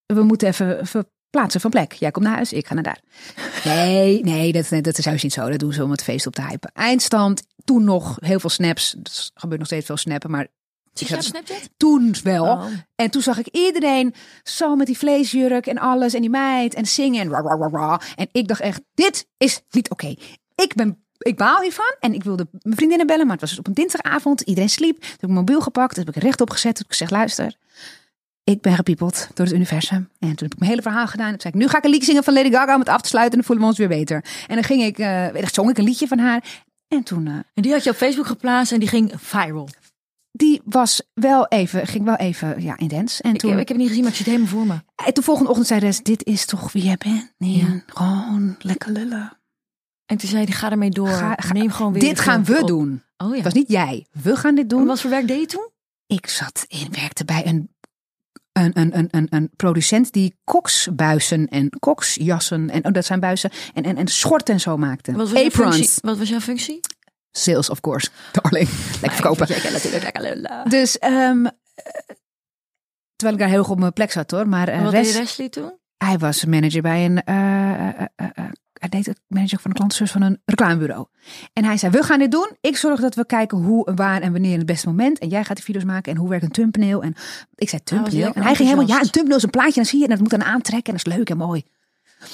We 0.07 0.23
moeten 0.23 0.49
even 0.49 0.87
verplaatsen 0.87 1.61
van 1.61 1.71
plek. 1.71 1.93
Jij 1.93 2.11
komt 2.11 2.25
naar 2.25 2.35
huis, 2.35 2.53
ik 2.53 2.67
ga 2.67 2.75
naar 2.75 2.83
daar. 2.83 3.01
Nee, 3.65 4.23
nee, 4.25 4.53
dat, 4.53 4.69
dat 4.85 4.99
is 4.99 5.05
juist 5.05 5.23
niet 5.23 5.33
zo. 5.33 5.49
Dat 5.51 5.59
doen 5.59 5.73
ze 5.73 5.85
om 5.85 5.91
het 5.91 6.03
feest 6.03 6.27
op 6.27 6.35
te 6.35 6.43
hypen. 6.47 6.71
Eindstand, 6.75 7.43
toen 7.65 7.85
nog 7.85 8.17
heel 8.21 8.41
veel 8.41 8.51
snaps. 8.51 8.95
Er 9.03 9.31
gebeurt 9.35 9.59
nog 9.59 9.69
steeds 9.69 9.87
veel 9.87 9.97
snappen, 9.97 10.31
maar 10.31 10.47
Ik 10.95 11.07
zat- 11.07 11.25
Snapchat? 11.25 11.71
toen 11.77 12.15
wel. 12.23 12.45
Oh. 12.45 12.65
En 12.95 13.11
toen 13.11 13.23
zag 13.23 13.39
ik 13.39 13.47
iedereen 13.49 14.15
zo 14.43 14.77
met 14.77 14.87
die 14.87 14.99
vleesjurk 14.99 15.67
en 15.67 15.79
alles. 15.79 16.15
En 16.15 16.21
die 16.21 16.31
meid 16.31 16.75
en 16.75 16.87
zingen 16.87 17.21
en 17.21 17.29
ra, 17.31 17.41
ra, 17.41 17.57
ra, 17.57 17.69
ra. 17.69 18.01
En 18.17 18.29
ik 18.33 18.49
dacht 18.49 18.61
echt, 18.61 18.81
dit 18.95 19.27
is 19.37 19.61
niet 19.71 19.91
oké. 19.91 20.15
Ik 20.55 20.75
ben... 20.75 21.05
Ik 21.21 21.37
baal 21.37 21.61
hiervan 21.63 21.95
en 22.01 22.15
ik 22.15 22.25
wilde 22.25 22.47
mijn 22.63 22.77
vriendinnen 22.77 23.07
bellen, 23.07 23.23
maar 23.23 23.33
het 23.33 23.41
was 23.41 23.51
dus 23.51 23.59
op 23.59 23.67
een 23.67 23.75
dinsdagavond. 23.75 24.41
Iedereen 24.41 24.69
sliep. 24.71 25.01
Toen 25.01 25.09
heb 25.11 25.15
ik 25.15 25.21
mijn 25.21 25.33
mobiel 25.35 25.61
gepakt, 25.61 25.95
toen 25.95 26.05
heb 26.05 26.17
ik 26.17 26.23
rechtop 26.23 26.51
gezet. 26.51 26.75
Toen 26.75 26.83
heb 26.83 26.93
ik 26.93 26.99
gezegd, 26.99 27.11
luister, 27.11 27.57
ik 28.45 28.61
ben 28.61 28.75
gepiepeld 28.75 29.29
door 29.35 29.47
het 29.47 29.55
universum. 29.55 29.97
En 29.97 30.29
toen 30.29 30.31
heb 30.49 30.53
ik 30.53 30.59
mijn 30.59 30.71
hele 30.71 30.83
verhaal 30.83 31.07
gedaan. 31.07 31.31
Toen 31.31 31.41
zei 31.41 31.55
ik, 31.55 31.61
nu 31.61 31.69
ga 31.69 31.79
ik 31.79 31.85
een 31.85 31.91
liedje 31.91 32.07
zingen 32.07 32.25
van 32.25 32.35
Lady 32.35 32.51
Gaga 32.51 32.75
om 32.75 32.81
het 32.81 32.89
af 32.89 33.01
te 33.01 33.09
sluiten. 33.09 33.39
En 33.39 33.45
dan 33.45 33.47
voelen 33.47 33.65
we 33.65 33.71
ons 33.71 33.79
weer 33.89 33.99
beter. 33.99 34.25
En 34.47 34.55
dan 34.55 34.65
ging 34.65 34.83
ik, 34.83 34.99
ik, 35.43 35.49
zong 35.55 35.71
ik 35.71 35.79
een 35.79 35.85
liedje 35.85 36.07
van 36.07 36.19
haar. 36.19 36.45
En 36.89 37.03
toen, 37.03 37.27
eh, 37.27 37.33
En 37.55 37.63
die 37.63 37.73
had 37.73 37.85
je 37.85 37.91
op 37.91 37.97
Facebook 37.97 38.27
geplaatst 38.27 38.73
en 38.73 38.79
die 38.81 38.89
ging 38.89 39.13
viral. 39.17 39.69
die 40.33 40.61
was 40.65 41.03
wel 41.15 41.47
even, 41.49 41.87
ging 41.87 42.05
wel 42.05 42.17
even, 42.17 42.63
ja, 42.63 42.77
intens. 42.79 43.21
En 43.21 43.35
Ik, 43.35 43.41
toen, 43.41 43.51
heb- 43.51 43.61
ik 43.61 43.69
heb 43.69 43.77
het 43.77 43.87
niet 43.87 43.89
gezien, 43.89 44.03
maar 44.03 44.13
ik 44.13 44.17
zie 44.25 44.33
het 44.33 44.35
helemaal 44.41 44.59
voor 44.59 44.75
me. 44.97 45.05
En 45.07 45.15
toen 45.15 45.25
volgende 45.25 45.49
ochtend 45.51 45.69
zei 45.69 45.81
Res, 45.81 46.03
dit 46.03 46.25
is 46.25 46.45
toch 46.47 46.73
wie 46.73 46.83
jij 46.85 46.97
bent? 46.99 47.33
Nee, 47.39 47.57
Ja. 47.57 47.83
gewoon 47.87 48.57
lekker 48.59 48.91
lullen. 48.93 49.33
En 50.11 50.17
toen 50.17 50.29
zei 50.29 50.45
hij, 50.45 50.53
ga 50.53 50.71
ermee 50.71 50.91
door. 50.91 51.09
Ga- 51.09 51.35
ga- 51.37 51.53
Neem 51.53 51.71
gewoon 51.71 51.93
weer 51.93 52.03
dit 52.03 52.21
gaan 52.21 52.45
we 52.45 52.61
op. 52.61 52.67
doen. 52.69 53.03
Oh 53.17 53.29
ja. 53.29 53.35
Het 53.35 53.45
was 53.45 53.53
niet 53.53 53.69
jij. 53.69 54.07
We 54.23 54.37
gaan 54.37 54.55
dit 54.55 54.63
En 54.63 54.69
doen. 54.69 54.87
wat 54.87 55.01
voor 55.01 55.11
werk 55.11 55.27
deed 55.29 55.41
je 55.41 55.47
toen? 55.47 55.69
Ik 56.07 56.27
zat 56.27 56.65
in, 56.69 56.87
werkte 56.91 57.25
bij 57.25 57.47
een, 57.47 57.71
een, 58.53 58.71
een, 58.79 58.99
een, 58.99 59.09
een, 59.11 59.27
een 59.31 59.51
producent 59.57 60.13
die 60.13 60.37
koksbuizen 60.45 61.49
en 61.49 61.71
koksjassen 61.79 62.71
en 62.71 62.85
oh, 62.85 62.93
dat 62.93 63.05
zijn 63.05 63.21
buizen 63.21 63.51
en, 63.75 63.83
en, 63.85 63.97
en 63.97 64.07
schorten 64.09 64.55
en 64.55 64.61
zo 64.61 64.77
maakte. 64.77 65.13
Wat 65.13 65.31
was, 65.31 65.45
Aprons. 65.45 65.77
functie? 65.77 65.99
wat 66.03 66.19
was 66.19 66.29
jouw 66.29 66.41
functie? 66.41 66.81
Sales, 67.33 67.71
of 67.71 67.81
course. 67.81 68.09
Darling. 68.33 68.69
Lekker 69.01 69.13
verkopen. 69.13 69.47
Dus, 70.71 70.99
ehm, 70.99 71.47
eh, 71.47 71.53
terwijl 73.17 73.39
ik 73.39 73.39
daar 73.39 73.49
heel 73.49 73.63
goed 73.65 73.73
op 73.73 73.79
mijn 73.79 73.93
plek 73.93 74.11
zat 74.13 74.31
hoor. 74.31 74.49
Maar 74.49 74.69
eh, 74.69 74.77
En 74.77 74.83
wat 74.85 74.93
Res- 74.93 75.07
deed 75.13 75.17
Wesley 75.21 75.49
toen? 75.49 75.73
Hij 75.97 76.19
was 76.19 76.45
manager 76.45 76.83
bij 76.83 77.05
een. 77.05 77.23
eh, 77.23 77.89
eh, 77.89 77.89
eh, 77.89 78.07
eh, 78.17 78.27
eh, 78.35 78.45
hij 78.81 78.89
deed 78.89 79.07
het 79.07 79.21
manager 79.27 79.61
van 79.61 79.71
de 79.71 79.77
klantenservice 79.77 80.19
van 80.19 80.27
een 80.27 80.41
reclamebureau. 80.45 81.07
En 81.53 81.65
hij 81.65 81.77
zei: 81.77 81.93
We 81.93 82.03
gaan 82.03 82.19
dit 82.19 82.31
doen. 82.31 82.57
Ik 82.61 82.77
zorg 82.77 83.01
dat 83.01 83.15
we 83.15 83.27
kijken 83.27 83.59
hoe, 83.59 83.93
waar 83.95 84.21
en 84.21 84.33
wanneer 84.33 84.57
het 84.57 84.67
beste 84.67 84.87
moment. 84.89 85.19
En 85.19 85.29
jij 85.29 85.45
gaat 85.45 85.57
de 85.57 85.63
video's 85.63 85.85
maken. 85.85 86.13
En 86.13 86.19
hoe 86.19 86.29
werkt 86.29 86.45
een 86.45 86.51
thumbnail? 86.51 87.03
En 87.03 87.15
ik 87.55 87.69
zei: 87.69 87.83
Thumbnail. 87.83 88.33
En 88.33 88.43
hij 88.43 88.55
ging 88.55 88.69
helemaal: 88.69 88.89
Ja, 88.89 89.01
een 89.01 89.11
thumbnail 89.11 89.37
is 89.37 89.43
een 89.43 89.51
plaatje. 89.51 89.75
En 89.75 89.83
dan 89.83 89.85
zie 89.85 89.99
je. 89.99 90.05
En 90.05 90.11
dat 90.11 90.21
moet 90.21 90.31
dan 90.31 90.45
aantrekken. 90.45 90.93
En 90.93 90.99
dat 90.99 91.07
is 91.07 91.17
leuk 91.17 91.31
en 91.31 91.37
mooi. 91.37 91.65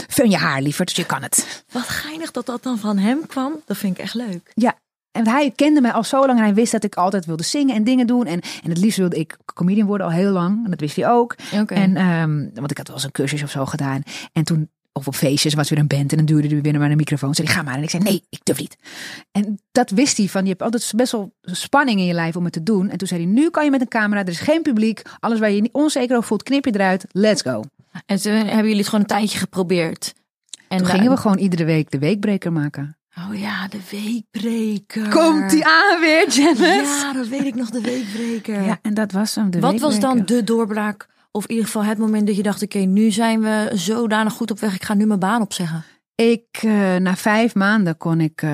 Fun 0.08 0.30
je 0.30 0.36
haar 0.36 0.62
liever, 0.62 0.84
dus 0.84 0.94
je 0.94 1.06
kan 1.06 1.22
het. 1.22 1.64
Wat 1.72 1.82
geinig 1.82 2.30
dat 2.30 2.46
dat 2.46 2.62
dan 2.62 2.78
van 2.78 2.98
hem 2.98 3.26
kwam. 3.26 3.52
Dat 3.64 3.76
vind 3.76 3.98
ik 3.98 4.02
echt 4.02 4.14
leuk. 4.14 4.52
Ja. 4.54 4.78
En 5.10 5.28
hij 5.28 5.50
kende 5.50 5.80
mij 5.80 5.92
al 5.92 6.04
zo 6.04 6.26
lang 6.26 6.38
en 6.38 6.44
hij 6.44 6.54
wist 6.54 6.72
dat 6.72 6.84
ik 6.84 6.94
altijd 6.94 7.24
wilde 7.24 7.42
zingen 7.42 7.74
en 7.74 7.84
dingen 7.84 8.06
doen. 8.06 8.26
En, 8.26 8.40
en 8.40 8.68
het 8.68 8.78
liefst 8.78 8.98
wilde 8.98 9.18
ik 9.18 9.36
comedian 9.54 9.86
worden 9.86 10.06
al 10.06 10.12
heel 10.12 10.30
lang. 10.30 10.64
En 10.64 10.70
dat 10.70 10.80
wist 10.80 10.96
hij 10.96 11.08
ook. 11.08 11.36
En, 11.66 11.96
ehm, 11.96 12.48
want 12.54 12.70
ik 12.70 12.76
had 12.76 12.86
wel 12.86 12.96
eens 12.96 13.04
een 13.04 13.10
cursus 13.10 13.42
of 13.42 13.50
zo 13.50 13.66
gedaan. 13.66 14.02
En 14.32 14.44
toen, 14.44 14.70
of 14.96 15.06
op 15.06 15.14
feestjes, 15.14 15.54
was 15.54 15.68
weer 15.68 15.78
een 15.78 15.86
band. 15.86 16.10
En 16.10 16.16
dan 16.16 16.26
duurde 16.26 16.48
hij 16.48 16.60
weer 16.60 16.72
naar 16.78 16.90
een 16.90 16.96
microfoon. 16.96 17.34
Zei 17.34 17.46
hij, 17.46 17.56
ga 17.56 17.62
maar. 17.62 17.76
En 17.76 17.82
ik 17.82 17.90
zei, 17.90 18.02
nee, 18.02 18.22
ik 18.28 18.40
durf 18.42 18.58
niet. 18.58 18.76
En 19.32 19.60
dat 19.72 19.90
wist 19.90 20.16
hij 20.16 20.28
van, 20.28 20.42
je 20.42 20.48
hebt 20.48 20.62
altijd 20.62 20.92
best 20.96 21.12
wel 21.12 21.34
spanning 21.42 21.98
in 22.00 22.06
je 22.06 22.14
lijf 22.14 22.36
om 22.36 22.44
het 22.44 22.52
te 22.52 22.62
doen. 22.62 22.90
En 22.90 22.98
toen 22.98 23.08
zei 23.08 23.22
hij, 23.22 23.30
nu 23.30 23.50
kan 23.50 23.64
je 23.64 23.70
met 23.70 23.80
een 23.80 23.88
camera, 23.88 24.20
er 24.20 24.28
is 24.28 24.40
geen 24.40 24.62
publiek. 24.62 25.02
Alles 25.20 25.38
waar 25.38 25.48
je 25.48 25.56
je 25.56 25.62
niet 25.62 25.72
onzeker 25.72 26.16
over 26.16 26.28
voelt, 26.28 26.42
knip 26.42 26.64
je 26.64 26.74
eruit. 26.74 27.04
Let's 27.10 27.42
go. 27.42 27.62
En 28.06 28.20
toen 28.20 28.32
hebben 28.32 28.56
jullie 28.56 28.76
het 28.76 28.86
gewoon 28.86 29.00
een 29.00 29.06
tijdje 29.06 29.38
geprobeerd. 29.38 30.14
En 30.68 30.78
Toen 30.78 30.86
gingen 30.86 31.10
we 31.10 31.16
gewoon 31.16 31.38
iedere 31.38 31.64
week 31.64 31.90
de 31.90 31.98
weekbreker 31.98 32.52
maken. 32.52 32.96
Oh 33.18 33.38
ja, 33.38 33.68
de 33.68 33.80
weekbreker. 33.90 35.08
Komt 35.08 35.50
die 35.50 35.64
aan 35.66 36.00
weer, 36.00 36.28
Janice? 36.28 36.62
Ja, 36.62 37.12
dat 37.12 37.28
weet 37.28 37.44
ik 37.44 37.54
nog, 37.54 37.70
de 37.70 37.80
weekbreker. 37.80 38.62
Ja, 38.62 38.78
en 38.82 38.94
dat 38.94 39.12
was 39.12 39.34
hem, 39.34 39.50
de 39.50 39.60
Wat 39.60 39.80
was 39.80 40.00
dan 40.00 40.24
de 40.24 40.44
doorbraak? 40.44 41.06
Of 41.36 41.44
in 41.44 41.50
ieder 41.50 41.64
geval 41.64 41.84
het 41.84 41.98
moment 41.98 42.26
dat 42.26 42.36
je 42.36 42.42
dacht, 42.42 42.62
oké, 42.62 42.78
nu 42.78 43.10
zijn 43.10 43.40
we 43.40 43.70
zodanig 43.74 44.32
goed 44.32 44.50
op 44.50 44.58
weg. 44.58 44.74
Ik 44.74 44.82
ga 44.84 44.94
nu 44.94 45.06
mijn 45.06 45.18
baan 45.18 45.42
opzeggen. 45.42 45.84
Ik, 46.14 46.46
eh, 46.50 46.96
na 46.96 47.16
vijf 47.16 47.54
maanden 47.54 47.96
kon 47.96 48.20
ik, 48.20 48.42
eh, 48.42 48.50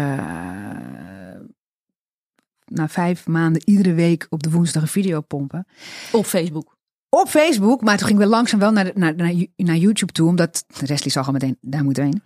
na 2.64 2.88
vijf 2.88 3.26
maanden 3.26 3.62
iedere 3.64 3.94
week 3.94 4.26
op 4.28 4.42
de 4.42 4.50
woensdag 4.50 4.82
een 4.82 4.88
video 4.88 5.20
pompen. 5.20 5.66
Op 6.12 6.24
Facebook. 6.24 6.76
Op 7.08 7.28
Facebook, 7.28 7.80
maar 7.80 7.96
toen 7.96 8.06
gingen 8.06 8.22
we 8.22 8.28
langzaam 8.28 8.58
wel 8.58 8.72
naar, 8.72 8.90
naar, 8.94 9.14
naar, 9.14 9.34
naar 9.56 9.76
YouTube 9.76 10.12
toe, 10.12 10.28
omdat 10.28 10.64
Leslie 10.86 11.12
zag 11.12 11.26
al 11.26 11.32
meteen, 11.32 11.58
daar 11.60 11.84
moeten 11.84 12.02
we 12.02 12.08
heen. 12.08 12.22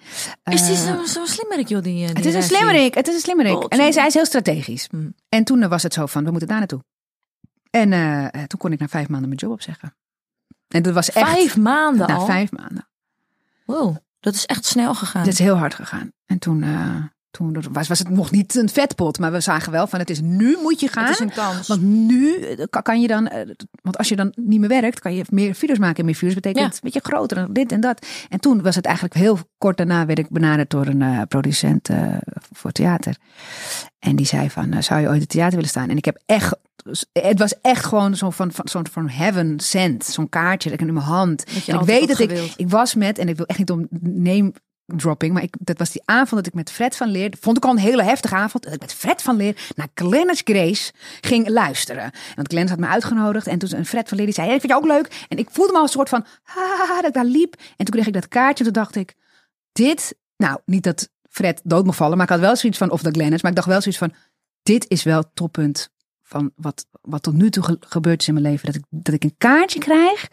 Is 0.55 0.66
die 0.66 0.77
Eh, 0.77 0.97
zo, 0.97 1.05
zo 1.05 1.25
slimmerik, 1.25 1.69
joh? 1.69 1.83
Die, 1.83 1.95
die 1.95 2.07
het 2.07 2.25
is 2.25 2.35
een 2.35 2.42
slimmerik, 2.42 2.95
het 2.95 3.09
is 3.09 3.14
een 3.14 3.21
slimmerik. 3.21 3.57
Oh, 3.57 3.64
en 3.69 3.79
hij, 3.79 3.90
hij 3.90 4.07
is 4.07 4.14
heel 4.14 4.27
strategisch. 4.27 4.87
Hmm. 4.90 5.14
En 5.29 5.45
toen 5.45 5.69
was 5.69 5.83
het 5.83 5.95
zo 5.95 6.07
van, 6.07 6.25
we 6.25 6.31
moeten 6.31 6.49
daar 6.49 6.59
naartoe. 6.59 6.85
En 7.71 7.90
toen 8.47 8.59
kon 8.59 8.73
ik 8.73 8.79
na 8.79 8.88
vijf 8.88 9.09
maanden 9.09 9.29
mijn 9.29 9.40
job 9.40 9.53
opzeggen. 9.53 9.95
En 10.68 10.83
dat 10.83 10.94
was 10.94 11.11
echt 11.11 11.31
Vijf 11.31 11.57
maanden 11.57 12.09
na 12.09 12.14
al? 12.14 12.26
vijf 12.26 12.52
maanden. 12.52 12.88
Wow, 13.64 13.96
dat 14.20 14.35
is 14.35 14.46
echt 14.46 14.64
snel 14.64 14.94
gegaan. 14.94 15.22
Het 15.22 15.33
is 15.33 15.38
heel 15.38 15.57
hard 15.57 15.74
gegaan. 15.74 16.12
En 16.26 16.38
toen, 16.38 16.62
eh, 16.62 17.02
toen 17.37 17.57
was, 17.72 17.88
was 17.88 17.99
het 17.99 18.09
nog 18.11 18.31
niet 18.31 18.55
een 18.55 18.68
vetpot, 18.68 19.18
maar 19.18 19.33
we 19.33 19.40
zagen 19.40 19.72
wel 19.72 19.87
van 19.87 19.99
het 19.99 20.11
is 20.11 20.20
nu 20.20 20.57
moet 20.62 20.81
je 20.81 20.88
gaan. 20.88 21.05
Het 21.05 21.12
is 21.12 21.18
een 21.20 21.33
kans. 21.33 21.68
Want 21.68 21.83
nu 21.83 22.37
eh, 22.37 22.64
kan- 22.83 23.01
je 23.01 23.07
dan, 23.09 23.29
eh, 23.29 23.49
want 23.83 23.99
als 23.99 24.09
je 24.09 24.16
dan 24.16 24.33
niet 24.37 24.61
meer 24.61 24.68
werkt, 24.68 25.01
kan 25.01 25.14
je 25.14 25.25
meer 25.29 25.55
video's 25.55 25.79
maken. 25.79 25.96
En 25.99 26.05
meer 26.05 26.14
video's 26.14 26.35
betekent 26.35 26.64
Ja. 26.64 26.70
een 26.72 26.79
beetje 26.83 27.01
groter 27.03 27.37
en 27.37 27.53
dit 27.53 27.72
en 27.72 27.81
dat. 27.81 28.07
En 28.29 28.40
toen 28.40 28.62
was 28.62 28.75
het 28.75 28.85
eigenlijk 28.85 29.14
heel 29.14 29.38
kort 29.59 29.77
daarna 29.77 30.07
werd 30.07 30.18
ik 30.18 30.29
benaderd 30.31 30.70
door 30.70 30.87
een 30.87 31.03
eh, 31.03 31.20
producent 31.29 31.88
voor 32.53 32.72
theater. 32.72 33.16
En 33.99 34.16
die 34.16 34.27
zei 34.27 34.51
van, 34.51 34.83
zou 34.83 35.01
je 35.01 35.09
ooit 35.09 35.20
in 35.20 35.27
theater 35.27 35.55
willen 35.55 35.68
staan? 35.70 35.88
En 35.88 35.96
ik 35.96 36.05
heb 36.05 36.22
echt, 36.27 36.57
het 37.12 37.38
was 37.38 37.61
echt 37.61 37.85
gewoon 37.85 38.16
zo'n 38.16 38.33
van, 38.33 38.53
van, 38.53 38.68
zo'n 38.68 38.87
van 38.90 39.09
heaven 39.09 39.61
sent. 39.61 40.05
Zo'n 40.05 40.29
kaartje 40.29 40.70
dat 40.70 40.81
ik 40.81 40.87
in 40.87 40.94
mijn 40.94 41.07
hand. 41.07 41.44
En 41.66 41.75
ik 41.75 41.87
weet 41.87 42.09
dat 42.09 42.18
ik, 42.18 42.53
ik 42.57 42.68
was 42.70 42.94
met, 42.94 43.18
en 43.18 43.29
ik 43.29 43.37
wil 43.37 43.46
echt 43.46 43.59
niet 43.59 43.70
om 43.70 43.87
neem 44.01 44.53
dropping. 44.87 45.33
Maar 45.33 45.46
dat 45.61 45.79
was 45.79 45.90
die 45.90 46.03
avond 46.05 46.31
dat 46.31 46.46
ik 46.46 46.55
met 46.55 46.70
Fred 46.70 46.96
van 46.96 47.09
Leer. 47.09 47.35
Vond 47.40 47.57
ik 47.57 47.64
al 47.64 47.70
een 47.70 47.79
hele 47.79 48.03
heftige 48.03 48.35
avond. 48.35 48.64
Dat 48.64 48.72
ik 48.72 48.81
met 48.81 48.94
Fred 48.94 49.22
van 49.22 49.37
Leer 49.37 49.72
naar 49.77 49.88
Glennis 49.94 50.40
Grace 50.44 50.92
ging 51.20 51.49
luisteren. 51.49 52.11
Want 52.35 52.49
Glennis 52.49 52.70
had 52.70 52.81
me 52.81 52.87
uitgenodigd. 52.87 53.46
En 53.46 53.59
toen 53.59 53.75
een 53.77 53.87
Fred 53.87 54.09
van 54.09 54.16
Leer 54.16 54.27
die 54.27 54.35
zei: 54.35 54.51
Ik 54.53 54.61
vind 54.61 54.72
je 54.72 54.79
ook 54.79 54.87
leuk. 54.87 55.25
En 55.29 55.38
ik 55.38 55.49
voelde 55.51 55.72
me 55.72 55.79
al 55.79 55.85
een 55.85 55.90
soort 55.90 56.09
van. 56.09 56.25
Dat 56.94 57.05
ik 57.07 57.12
daar 57.12 57.25
liep. 57.25 57.55
En 57.55 57.85
toen 57.85 57.94
kreeg 57.94 58.07
ik 58.07 58.12
dat 58.12 58.29
kaartje. 58.29 58.64
En 58.64 58.72
toen 58.72 58.83
dacht 58.83 58.96
ik: 58.96 59.14
Dit. 59.72 60.16
Nou, 60.37 60.59
niet 60.64 60.83
dat 60.83 61.09
Fred 61.31 61.61
dood 61.64 61.85
mocht 61.85 61.96
vallen. 61.96 62.16
Maar 62.16 62.27
ik 62.27 62.33
had 62.33 62.40
wel 62.40 62.57
zoiets 62.57 62.79
van. 62.79 62.90
Of 62.90 63.03
dat 63.03 63.14
Glennis. 63.14 63.42
Maar 63.42 63.51
ik 63.51 63.57
dacht 63.57 63.68
wel 63.68 63.81
zoiets 63.81 64.01
van. 64.01 64.12
Dit 64.62 64.85
is 64.88 65.03
wel 65.03 65.18
het 65.18 65.29
toppunt 65.35 65.90
van 66.22 66.53
wat, 66.57 66.87
wat 67.03 67.22
tot 67.22 67.35
nu 67.35 67.51
toe 67.51 67.62
ge- 67.62 67.77
gebeurd 67.81 68.20
is 68.20 68.29
in 68.29 68.35
mijn 68.35 68.46
leven. 68.46 68.66
Dat 68.66 68.75
ik, 68.75 68.85
dat 68.90 69.14
ik 69.14 69.25
een 69.25 69.35
kaartje 69.38 69.79
krijg 69.79 70.29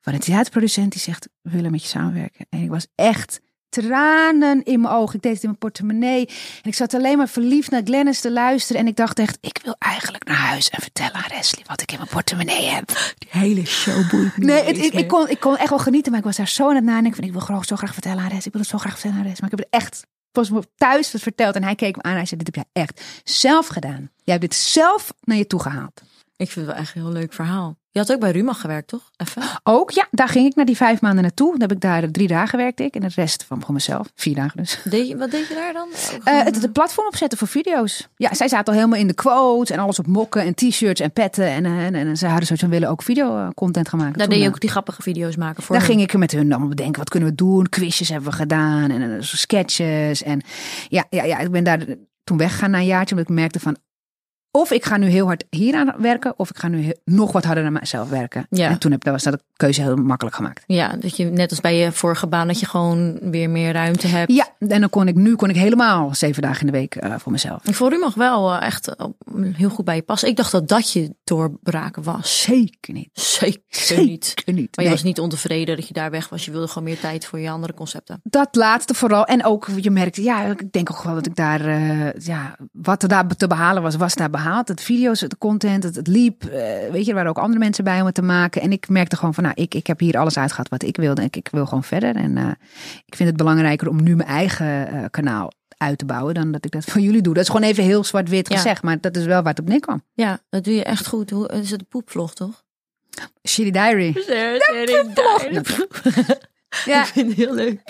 van 0.00 0.12
een 0.12 0.20
theaterproducent 0.20 0.92
die 0.92 1.00
zegt, 1.00 1.28
we 1.40 1.50
willen 1.50 1.70
met 1.70 1.82
je 1.82 1.88
samenwerken. 1.88 2.46
En 2.48 2.60
ik 2.62 2.68
was 2.70 2.86
echt 2.94 3.40
tranen 3.72 4.62
in 4.64 4.80
mijn 4.80 4.94
ogen. 4.94 5.16
Ik 5.16 5.22
deed 5.22 5.32
het 5.32 5.42
in 5.42 5.48
mijn 5.48 5.60
portemonnee. 5.60 6.26
En 6.62 6.68
ik 6.68 6.74
zat 6.74 6.94
alleen 6.94 7.18
maar 7.18 7.28
verliefd 7.28 7.70
naar 7.70 7.80
Glennis 7.84 8.20
te 8.20 8.32
luisteren. 8.32 8.80
En 8.80 8.86
ik 8.86 8.96
dacht 8.96 9.18
echt, 9.18 9.38
ik 9.40 9.60
wil 9.64 9.74
eigenlijk 9.78 10.24
naar 10.24 10.36
huis 10.36 10.68
en 10.68 10.82
vertellen 10.82 11.14
aan 11.14 11.30
Wesley 11.30 11.64
wat 11.66 11.80
ik 11.82 11.92
in 11.92 11.96
mijn 11.96 12.10
portemonnee 12.10 12.66
heb. 12.66 13.14
Die 13.18 13.28
hele 13.30 13.66
show 13.66 14.10
boeit 14.10 14.36
Nee, 14.36 14.62
het, 14.62 14.94
ik, 14.94 15.08
kon, 15.08 15.28
ik 15.28 15.40
kon 15.40 15.56
echt 15.56 15.70
wel 15.70 15.78
genieten, 15.78 16.10
maar 16.10 16.20
ik 16.20 16.26
was 16.26 16.36
daar 16.36 16.48
zo 16.48 16.68
aan 16.68 16.74
het 16.74 16.84
nadenken 16.84 17.14
van, 17.14 17.24
ik 17.24 17.32
wil 17.32 17.40
gewoon 17.40 17.64
zo 17.64 17.76
graag 17.76 17.92
vertellen 17.92 18.22
aan 18.22 18.30
Res. 18.30 18.46
Ik 18.46 18.52
wil 18.52 18.60
het 18.60 18.70
zo 18.70 18.78
graag 18.78 18.92
vertellen 18.92 19.16
aan 19.16 19.26
Res. 19.26 19.40
Maar 19.40 19.52
ik 19.52 19.58
heb 19.58 19.66
het 19.70 19.82
echt 19.82 20.06
pas 20.32 20.50
thuis 20.76 21.14
verteld. 21.16 21.54
En 21.54 21.62
hij 21.62 21.74
keek 21.74 21.96
me 21.96 22.02
aan 22.02 22.10
en 22.10 22.16
hij 22.16 22.26
zei, 22.26 22.42
dit 22.42 22.54
heb 22.54 22.64
jij 22.64 22.82
echt 22.82 23.02
zelf 23.24 23.66
gedaan. 23.66 24.10
Jij 24.24 24.34
hebt 24.34 24.40
dit 24.40 24.54
zelf 24.54 25.12
naar 25.20 25.36
je 25.36 25.46
toe 25.46 25.60
gehaald. 25.60 26.02
Ik 26.42 26.50
vind 26.50 26.66
het 26.66 26.74
wel 26.74 26.84
echt 26.84 26.94
een 26.94 27.02
heel 27.02 27.12
leuk 27.12 27.32
verhaal. 27.32 27.76
Je 27.92 27.98
had 27.98 28.12
ook 28.12 28.20
bij 28.20 28.30
Ruma 28.30 28.52
gewerkt, 28.52 28.88
toch? 28.88 29.10
Even. 29.16 29.42
Ook, 29.62 29.90
ja, 29.90 30.06
daar 30.10 30.28
ging 30.28 30.46
ik 30.46 30.54
na 30.54 30.64
die 30.64 30.76
vijf 30.76 31.00
maanden 31.00 31.22
naartoe. 31.22 31.50
Dan 31.50 31.60
heb 31.60 31.72
ik 31.72 31.80
daar 31.80 32.10
drie 32.10 32.28
dagen 32.28 32.58
werkte 32.58 32.82
ik. 32.82 32.94
En 32.94 33.00
de 33.00 33.10
rest 33.14 33.44
van 33.44 33.60
gewoon 33.60 33.74
mezelf. 33.74 34.12
Vier 34.14 34.34
dagen 34.34 34.56
dus. 34.56 34.80
Deed 34.84 35.08
je, 35.08 35.16
wat 35.16 35.30
deed 35.30 35.48
je 35.48 35.54
daar 35.54 35.72
dan? 35.72 35.88
Eh, 36.24 36.44
het, 36.44 36.62
het 36.62 36.72
platform 36.72 37.06
opzetten 37.06 37.38
voor 37.38 37.48
video's. 37.48 38.08
Ja, 38.16 38.34
zij 38.34 38.48
zaten 38.48 38.66
al 38.66 38.78
helemaal 38.78 38.98
in 38.98 39.06
de 39.06 39.14
quotes 39.14 39.76
en 39.76 39.82
alles 39.82 39.98
op 39.98 40.06
mokken 40.06 40.42
en 40.42 40.54
t-shirts 40.54 41.00
en 41.00 41.12
petten. 41.12 41.46
En, 41.46 41.64
eh, 41.64 41.84
en, 41.84 41.94
en, 41.94 42.16
ze 42.16 42.26
hadden 42.26 42.46
zoiets 42.46 42.64
van 42.64 42.72
willen 42.74 42.88
ook 42.88 43.02
videocontent 43.02 43.88
gaan 43.88 43.98
maken. 43.98 44.18
daar 44.18 44.28
deed 44.28 44.38
je 44.38 44.44
eh, 44.44 44.50
ook 44.50 44.60
die 44.60 44.70
grappige 44.70 45.02
video's 45.02 45.36
maken 45.36 45.62
voor 45.62 45.76
Daar 45.76 45.86
hun. 45.86 45.94
ging 45.94 46.08
ik 46.08 46.18
met 46.18 46.32
hun 46.32 46.50
allemaal 46.50 46.68
bedenken. 46.68 46.98
Wat 46.98 47.10
kunnen 47.10 47.28
we 47.28 47.34
doen? 47.34 47.68
Quizjes 47.68 48.08
hebben 48.08 48.30
we 48.30 48.36
gedaan. 48.36 48.90
En 48.90 49.02
eh, 49.02 49.22
zo 49.22 49.36
sketches. 49.36 50.22
En 50.22 50.42
ja, 50.88 51.06
ja, 51.10 51.24
ja, 51.24 51.38
ik 51.38 51.50
ben 51.50 51.64
daar 51.64 51.86
toen 52.24 52.36
weggegaan 52.36 52.70
na 52.70 52.78
een 52.78 52.84
jaartje. 52.84 53.14
Omdat 53.14 53.30
ik 53.30 53.36
merkte 53.36 53.60
van... 53.60 53.76
Of 54.54 54.70
ik 54.70 54.84
ga 54.84 54.96
nu 54.96 55.06
heel 55.08 55.26
hard 55.26 55.44
hier 55.50 55.74
aan 55.74 55.94
werken. 55.98 56.34
Of 56.36 56.50
ik 56.50 56.58
ga 56.58 56.68
nu 56.68 56.92
nog 57.04 57.32
wat 57.32 57.44
harder 57.44 57.62
naar 57.62 57.72
mezelf 57.72 58.08
werken. 58.08 58.46
Ja. 58.50 58.68
En 58.68 58.78
toen 58.78 58.90
heb, 58.90 59.04
dat 59.04 59.12
was 59.12 59.22
dat 59.22 59.42
keuze 59.56 59.82
heel 59.82 59.96
makkelijk 59.96 60.36
gemaakt. 60.36 60.62
Ja, 60.66 60.96
dat 61.00 61.16
je 61.16 61.24
net 61.24 61.50
als 61.50 61.60
bij 61.60 61.76
je 61.76 61.92
vorige 61.92 62.26
baan, 62.26 62.46
dat 62.46 62.60
je 62.60 62.66
gewoon 62.66 63.18
weer 63.30 63.50
meer 63.50 63.72
ruimte 63.72 64.06
hebt. 64.06 64.32
Ja, 64.32 64.48
en 64.58 64.80
dan 64.80 64.90
kon 64.90 65.08
ik 65.08 65.14
nu 65.14 65.36
kon 65.36 65.48
ik 65.48 65.56
helemaal 65.56 66.14
zeven 66.14 66.42
dagen 66.42 66.60
in 66.60 66.66
de 66.66 66.72
week 66.78 66.94
eh, 66.94 67.14
voor 67.18 67.32
mezelf. 67.32 67.64
Ik 67.66 67.74
vond 67.74 67.92
Rumach 67.92 68.14
wel 68.14 68.52
eh, 68.52 68.66
echt 68.66 68.94
eh, 68.96 69.06
heel 69.52 69.68
goed 69.68 69.84
bij 69.84 69.94
je 69.96 70.02
passen. 70.02 70.28
Ik 70.28 70.36
dacht 70.36 70.52
dat 70.52 70.68
dat 70.68 70.92
je 70.92 71.14
doorbraken 71.24 72.02
was. 72.02 72.42
Zeker 72.42 72.92
niet. 72.94 73.08
Zeker 73.12 73.60
niet. 74.04 74.24
Zeker 74.26 74.52
niet. 74.52 74.76
Maar 74.76 74.84
je 74.84 74.90
Nee. 74.90 74.90
was 74.90 75.02
niet 75.02 75.20
ontevreden 75.20 75.76
dat 75.76 75.88
je 75.88 75.94
daar 75.94 76.10
weg 76.10 76.28
was. 76.28 76.44
Je 76.44 76.50
wilde 76.50 76.68
gewoon 76.68 76.84
meer 76.84 77.00
tijd 77.00 77.24
voor 77.26 77.38
je 77.38 77.50
andere 77.50 77.74
concepten. 77.74 78.20
Dat 78.22 78.48
laatste 78.54 78.94
vooral. 78.94 79.24
En 79.24 79.44
ook, 79.44 79.68
je 79.76 79.90
merkte, 79.90 80.22
ja, 80.22 80.44
ik 80.44 80.72
denk 80.72 80.90
ook 80.90 81.02
wel 81.02 81.14
dat 81.14 81.26
ik 81.26 81.36
daar, 81.36 81.68
ja, 82.18 82.56
wat 82.72 83.02
er 83.02 83.08
daar 83.08 83.26
te 83.36 83.46
behalen 83.46 83.82
was, 83.82 83.96
was 83.96 84.14
daar 84.14 84.30
behaald. 84.42 84.68
Het 84.68 84.82
video's, 84.82 85.20
het 85.20 85.38
content, 85.38 85.82
het, 85.82 85.96
het 85.96 86.06
liep. 86.06 86.44
eh, 86.44 86.90
weet 86.90 87.02
je, 87.04 87.08
er 87.08 87.14
waren 87.14 87.30
ook 87.30 87.38
andere 87.38 87.58
mensen 87.58 87.84
bij 87.84 88.00
om 88.00 88.06
het 88.06 88.14
te 88.14 88.22
maken. 88.22 88.62
En 88.62 88.72
ik 88.72 88.88
merkte 88.88 89.16
gewoon 89.16 89.34
van, 89.34 89.42
nou, 89.44 89.54
ik, 89.58 89.74
ik 89.74 89.86
heb 89.86 90.00
hier 90.00 90.18
alles 90.18 90.38
uitgehad 90.38 90.68
wat 90.68 90.82
ik 90.82 90.96
wilde. 90.96 91.20
En 91.20 91.26
ik, 91.26 91.36
ik 91.36 91.48
wil 91.52 91.66
gewoon 91.66 91.84
verder. 91.84 92.16
En 92.16 92.36
eh, 92.36 92.48
ik 93.06 93.16
vind 93.16 93.28
het 93.28 93.38
belangrijker 93.38 93.88
om 93.88 94.02
nu 94.02 94.16
mijn 94.16 94.28
eigen 94.28 94.88
eh, 94.88 95.04
kanaal 95.10 95.52
uit 95.76 95.98
te 95.98 96.04
bouwen 96.04 96.34
dan 96.34 96.52
dat 96.52 96.64
ik 96.64 96.70
dat 96.70 96.84
voor 96.90 97.00
jullie 97.00 97.22
doe. 97.22 97.34
Dat 97.34 97.42
is 97.42 97.48
gewoon 97.50 97.68
even 97.68 97.84
heel 97.84 98.04
zwart-wit 98.04 98.48
Ja. 98.48 98.56
gezegd, 98.56 98.82
maar 98.82 99.00
dat 99.00 99.16
is 99.16 99.24
wel 99.24 99.42
waar 99.42 99.52
het 99.52 99.60
op 99.60 99.68
neerkwam. 99.68 100.02
Ja, 100.14 100.38
dat 100.48 100.64
doe 100.64 100.74
je 100.74 100.84
echt 100.84 101.06
goed. 101.06 101.30
Hoe 101.30 101.48
is 101.48 101.70
het 101.70 101.78
de 101.78 101.86
poepvlog, 101.88 102.34
toch? 102.34 102.62
Shitty 103.48 103.70
Diary. 103.70 104.12
Ja, 106.84 107.00
Ik 107.02 107.06
vind 107.06 107.28
het 107.28 107.36
heel 107.36 107.54
leuk. 107.54 107.80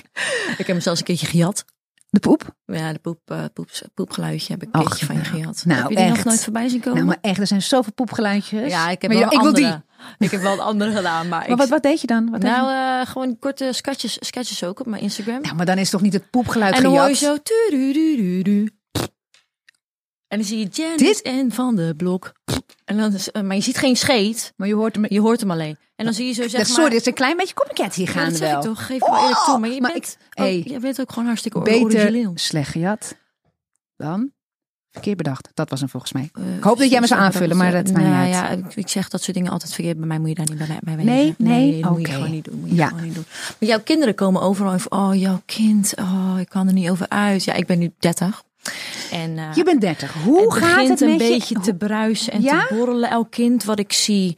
Ik 0.51 0.55
heb 0.57 0.67
hem 0.67 0.81
zelfs 0.81 0.99
een 0.99 1.05
keertje 1.07 1.27
gejat. 1.27 1.65
De 2.13 2.21
poep. 2.21 2.55
Ja, 2.67 2.93
de 2.93 2.99
poep, 2.99 3.19
eh, 3.25 3.45
poep, 3.53 3.69
poepgeluidje 3.95 4.53
heb 4.53 4.63
ik 4.63 4.69
een 4.73 4.81
Och, 4.81 4.87
keertje 4.89 5.07
van 5.07 5.15
je 5.15 5.21
nou. 5.23 5.35
gejat. 5.35 5.65
Nou, 5.65 5.81
heb 5.81 5.91
je 5.91 5.97
die 5.97 6.07
nog 6.09 6.25
nooit 6.25 6.45
voorbij 6.45 6.69
zien 6.69 6.81
komen? 6.81 6.95
Nou, 7.05 7.07
maar 7.07 7.19
echt, 7.31 7.39
er 7.41 7.47
zijn 7.47 7.63
zoveel 7.63 7.93
poepgeluidjes. 7.93 8.71
ja, 8.71 8.89
ik 8.91 9.03
heb 9.03 9.11
Maar 9.11 9.21
wel 9.21 9.31
ja, 9.31 9.37
ik 9.37 9.43
wil 9.43 9.49
andere. 9.55 9.83
Ik 10.19 10.31
heb 10.31 10.41
wel 10.41 10.53
een 10.53 10.61
andere 10.61 10.93
gedaan, 10.97 11.29
maar, 11.29 11.39
Maar 11.41 11.49
ik, 11.49 11.57
wat, 11.57 11.69
wat 11.69 11.83
deed 11.83 12.01
je 12.01 12.07
dan? 12.07 12.31
Wat 12.31 12.43
nou, 12.43 12.71
eh, 13.01 13.07
gewoon 13.11 13.39
korte 13.39 13.69
sketches, 13.73 14.17
sketches 14.21 14.65
ook 14.65 14.81
op 14.81 14.87
mijn 14.87 15.03
Instagram. 15.03 15.41
Nou, 15.43 15.55
maar 15.55 15.67
dan 15.67 15.79
is 15.79 15.91
toch 15.91 16.01
niet 16.01 16.13
het 16.13 16.31
poepgeluid 16.31 16.75
en 16.75 16.83
dan 16.83 16.93
hoor 16.97 17.09
je 17.09 17.15
zo. 17.15 17.37
En 20.29 20.39
dan 20.39 20.45
zie 20.47 20.59
je 20.59 20.67
Janice 20.71 21.05
Dit- 21.05 21.23
en 21.23 21.53
Van 21.53 21.77
de 21.77 21.95
Blok. 21.97 22.33
En 22.85 22.97
dan 22.97 23.15
is, 23.15 23.31
eh, 23.31 23.43
maar 23.43 23.57
je 23.57 23.63
ziet 23.63 23.79
geen 23.79 23.97
scheet. 23.97 24.53
Maar 24.57 24.69
je 24.69 24.75
hoort 24.75 24.95
hem... 24.95 25.05
Je 25.09 25.21
hoort 25.21 25.41
hem 25.41 25.51
alleen. 25.51 25.79
En 25.97 26.05
dan 26.05 26.15
zie 26.15 26.27
je 26.27 26.33
zo 26.33 26.43
Ja, 26.43 26.49
zeg 26.49 26.67
sorry, 26.67 26.83
maar... 26.83 26.91
het 26.91 27.01
is 27.01 27.07
een 27.07 27.15
klein 27.15 27.37
beetje 27.37 27.55
copycat 27.55 27.95
hier 27.95 28.07
Ja, 28.07 28.13
gaan 28.13 28.29
dat 28.29 28.37
zeg 28.37 28.51
wel. 28.51 28.61
toch. 28.63 28.87
Geef 28.87 29.01
wel 29.01 29.21
eerlijk 29.21 29.39
toe. 29.45 29.59
Maar 29.59 29.71
je 29.71 29.81
maar 29.81 29.93
bent, 29.93 30.05
ik- 30.07 30.22
je 30.35 30.79
bent 30.81 31.01
ook 31.01 31.09
gewoon 31.13 31.27
hartstikke 31.27 31.61
Beter 31.61 31.83
origineel. 31.83 32.33
slecht 32.35 32.71
gejat 32.71 33.17
dan 33.97 34.31
verkeerd 34.91 35.17
bedacht. 35.17 35.49
Dat 35.55 35.71
was 35.71 35.81
hem 35.81 35.89
volgens 35.89 36.13
mij. 36.13 36.31
Eh, 36.33 36.57
Ik 36.57 36.63
hoop 36.63 36.79
dat 36.79 36.91
jij 36.91 37.01
me 37.01 37.07
zou 37.07 37.21
aanvullen, 37.21 37.57
maar 37.57 37.73
dat 37.73 37.91
nou. 37.91 38.27
Ja, 38.29 38.49
ik- 38.49 38.75
ik 38.75 38.89
zeg 38.89 39.09
dat 39.09 39.23
soort 39.23 39.37
dingen 39.37 39.53
altijd 39.53 39.75
verkeerd. 39.75 39.99
Bij 39.99 40.07
mij 40.07 40.19
moet 40.19 40.29
je 40.29 40.35
daar 40.35 40.47
niet 40.51 40.59
bij, 40.59 40.79
bij 40.83 40.97
weten. 40.97 41.13
Nee, 41.13 41.35
nee? 41.39 41.83
dat 41.83 41.91
moet 41.91 42.07
je 42.07 42.13
gewoon 42.13 42.31
niet 42.31 42.45
doen. 42.45 42.61
Moet 42.61 42.69
je 42.71 42.75
Ja. 42.75 42.87
gewoon 42.89 43.03
niet 43.05 43.15
doen. 43.15 43.25
Maar 43.61 43.69
jouw 43.69 43.81
kinderen 43.81 44.15
komen 44.15 44.43
overal 44.43 44.79
van, 44.79 44.99
oh, 44.99 45.15
jouw 45.15 45.43
kind, 45.47 45.93
oh, 45.99 46.35
ik 46.39 46.49
kan 46.49 46.67
er 46.67 46.73
niet 46.73 46.91
over 46.91 47.09
uit. 47.09 47.45
Ja, 47.45 47.53
ik 47.53 47.67
ben 47.67 47.79
nu 47.79 47.93
30. 47.99 48.43
En, 49.11 49.39
eh, 49.39 49.55
Je 49.55 49.65
bent 49.65 49.81
30. 49.81 50.13
Hoe 50.13 50.41
het 50.43 50.53
gaat 50.53 50.61
begint 50.71 50.89
het 50.89 51.01
een 51.01 51.09
met 51.09 51.19
beetje 51.19 51.55
je? 51.55 51.61
te 51.61 51.75
bruisen 51.75 52.33
en 52.33 52.43
Ja? 52.43 52.67
te 52.67 52.75
borrelen. 52.75 53.11
Elk 53.11 53.31
kind 53.31 53.65
wat 53.65 53.79
ik 53.79 53.93
zie, 53.93 54.37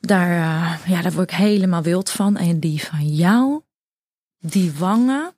daar, 0.00 0.30
eh, 0.30 0.72
ja, 0.92 1.02
daar 1.02 1.12
word 1.12 1.30
ik 1.30 1.36
helemaal 1.36 1.82
wild 1.82 2.10
van. 2.10 2.36
En 2.36 2.60
die 2.60 2.84
van 2.84 3.06
jou, 3.06 3.60
die 4.40 4.72
wangen. 4.78 5.22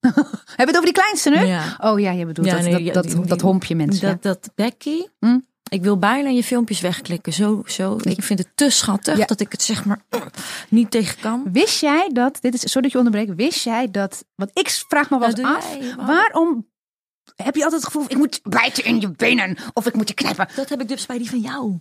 Hebben 0.00 0.24
we 0.56 0.62
het 0.64 0.70
over 0.76 0.84
die 0.84 0.92
kleinste 0.92 1.30
nu? 1.30 1.36
Ja. 1.44 1.76
Oh 1.80 2.00
ja, 2.00 2.10
je 2.10 2.26
bedoelt 2.26 2.46
Ja, 2.46 2.54
dat, 2.54 2.62
nee, 2.62 2.84
dat, 2.84 2.94
dat, 2.94 3.04
die- 3.04 3.14
die- 3.16 3.26
dat 3.26 3.40
hompje 3.40 3.74
mensen. 3.76 4.08
Dat, 4.20 4.22
dat 4.22 4.52
Becky, 4.54 5.06
Hm? 5.18 5.38
ik 5.70 5.82
wil 5.82 5.98
bijna 5.98 6.28
je 6.28 6.44
filmpjes 6.44 6.80
wegklikken. 6.80 7.32
Zo, 7.32 7.62
zo. 7.66 7.96
Ik 8.02 8.22
vind 8.22 8.38
het 8.38 8.48
te 8.54 8.70
schattig 8.70 9.16
Ja. 9.16 9.26
dat 9.26 9.40
ik 9.40 9.52
het 9.52 9.62
zeg 9.62 9.84
maar 9.84 10.00
niet 10.68 10.90
tegen 10.90 11.20
kan. 11.20 11.44
Wist 11.52 11.80
jij 11.80 12.10
dat, 12.12 12.38
dit 12.40 12.54
is, 12.54 12.60
sorry 12.60 12.82
dat 12.82 12.92
je 12.92 12.98
onderbreekt, 12.98 13.34
wist 13.34 13.64
jij 13.64 13.90
dat, 13.90 14.24
want 14.34 14.50
ik 14.54 14.68
vraag 14.70 15.10
me 15.10 15.18
wel 15.18 15.28
eens 15.28 15.40
af, 15.42 15.76
jij, 15.78 15.94
waarom? 15.96 16.68
heb 17.36 17.54
je 17.54 17.62
altijd 17.64 17.82
het 17.82 17.92
gevoel, 17.92 18.04
ik 18.08 18.16
moet 18.16 18.40
bijten 18.42 18.84
in 18.84 19.00
je 19.00 19.10
benen 19.10 19.56
of 19.72 19.86
ik 19.86 19.94
moet 19.94 20.08
je 20.08 20.14
knijpen. 20.14 20.48
Dat 20.54 20.68
heb 20.68 20.80
ik 20.80 20.88
dus 20.88 21.06
bij 21.06 21.18
die 21.18 21.30
van 21.30 21.40
jou. 21.40 21.78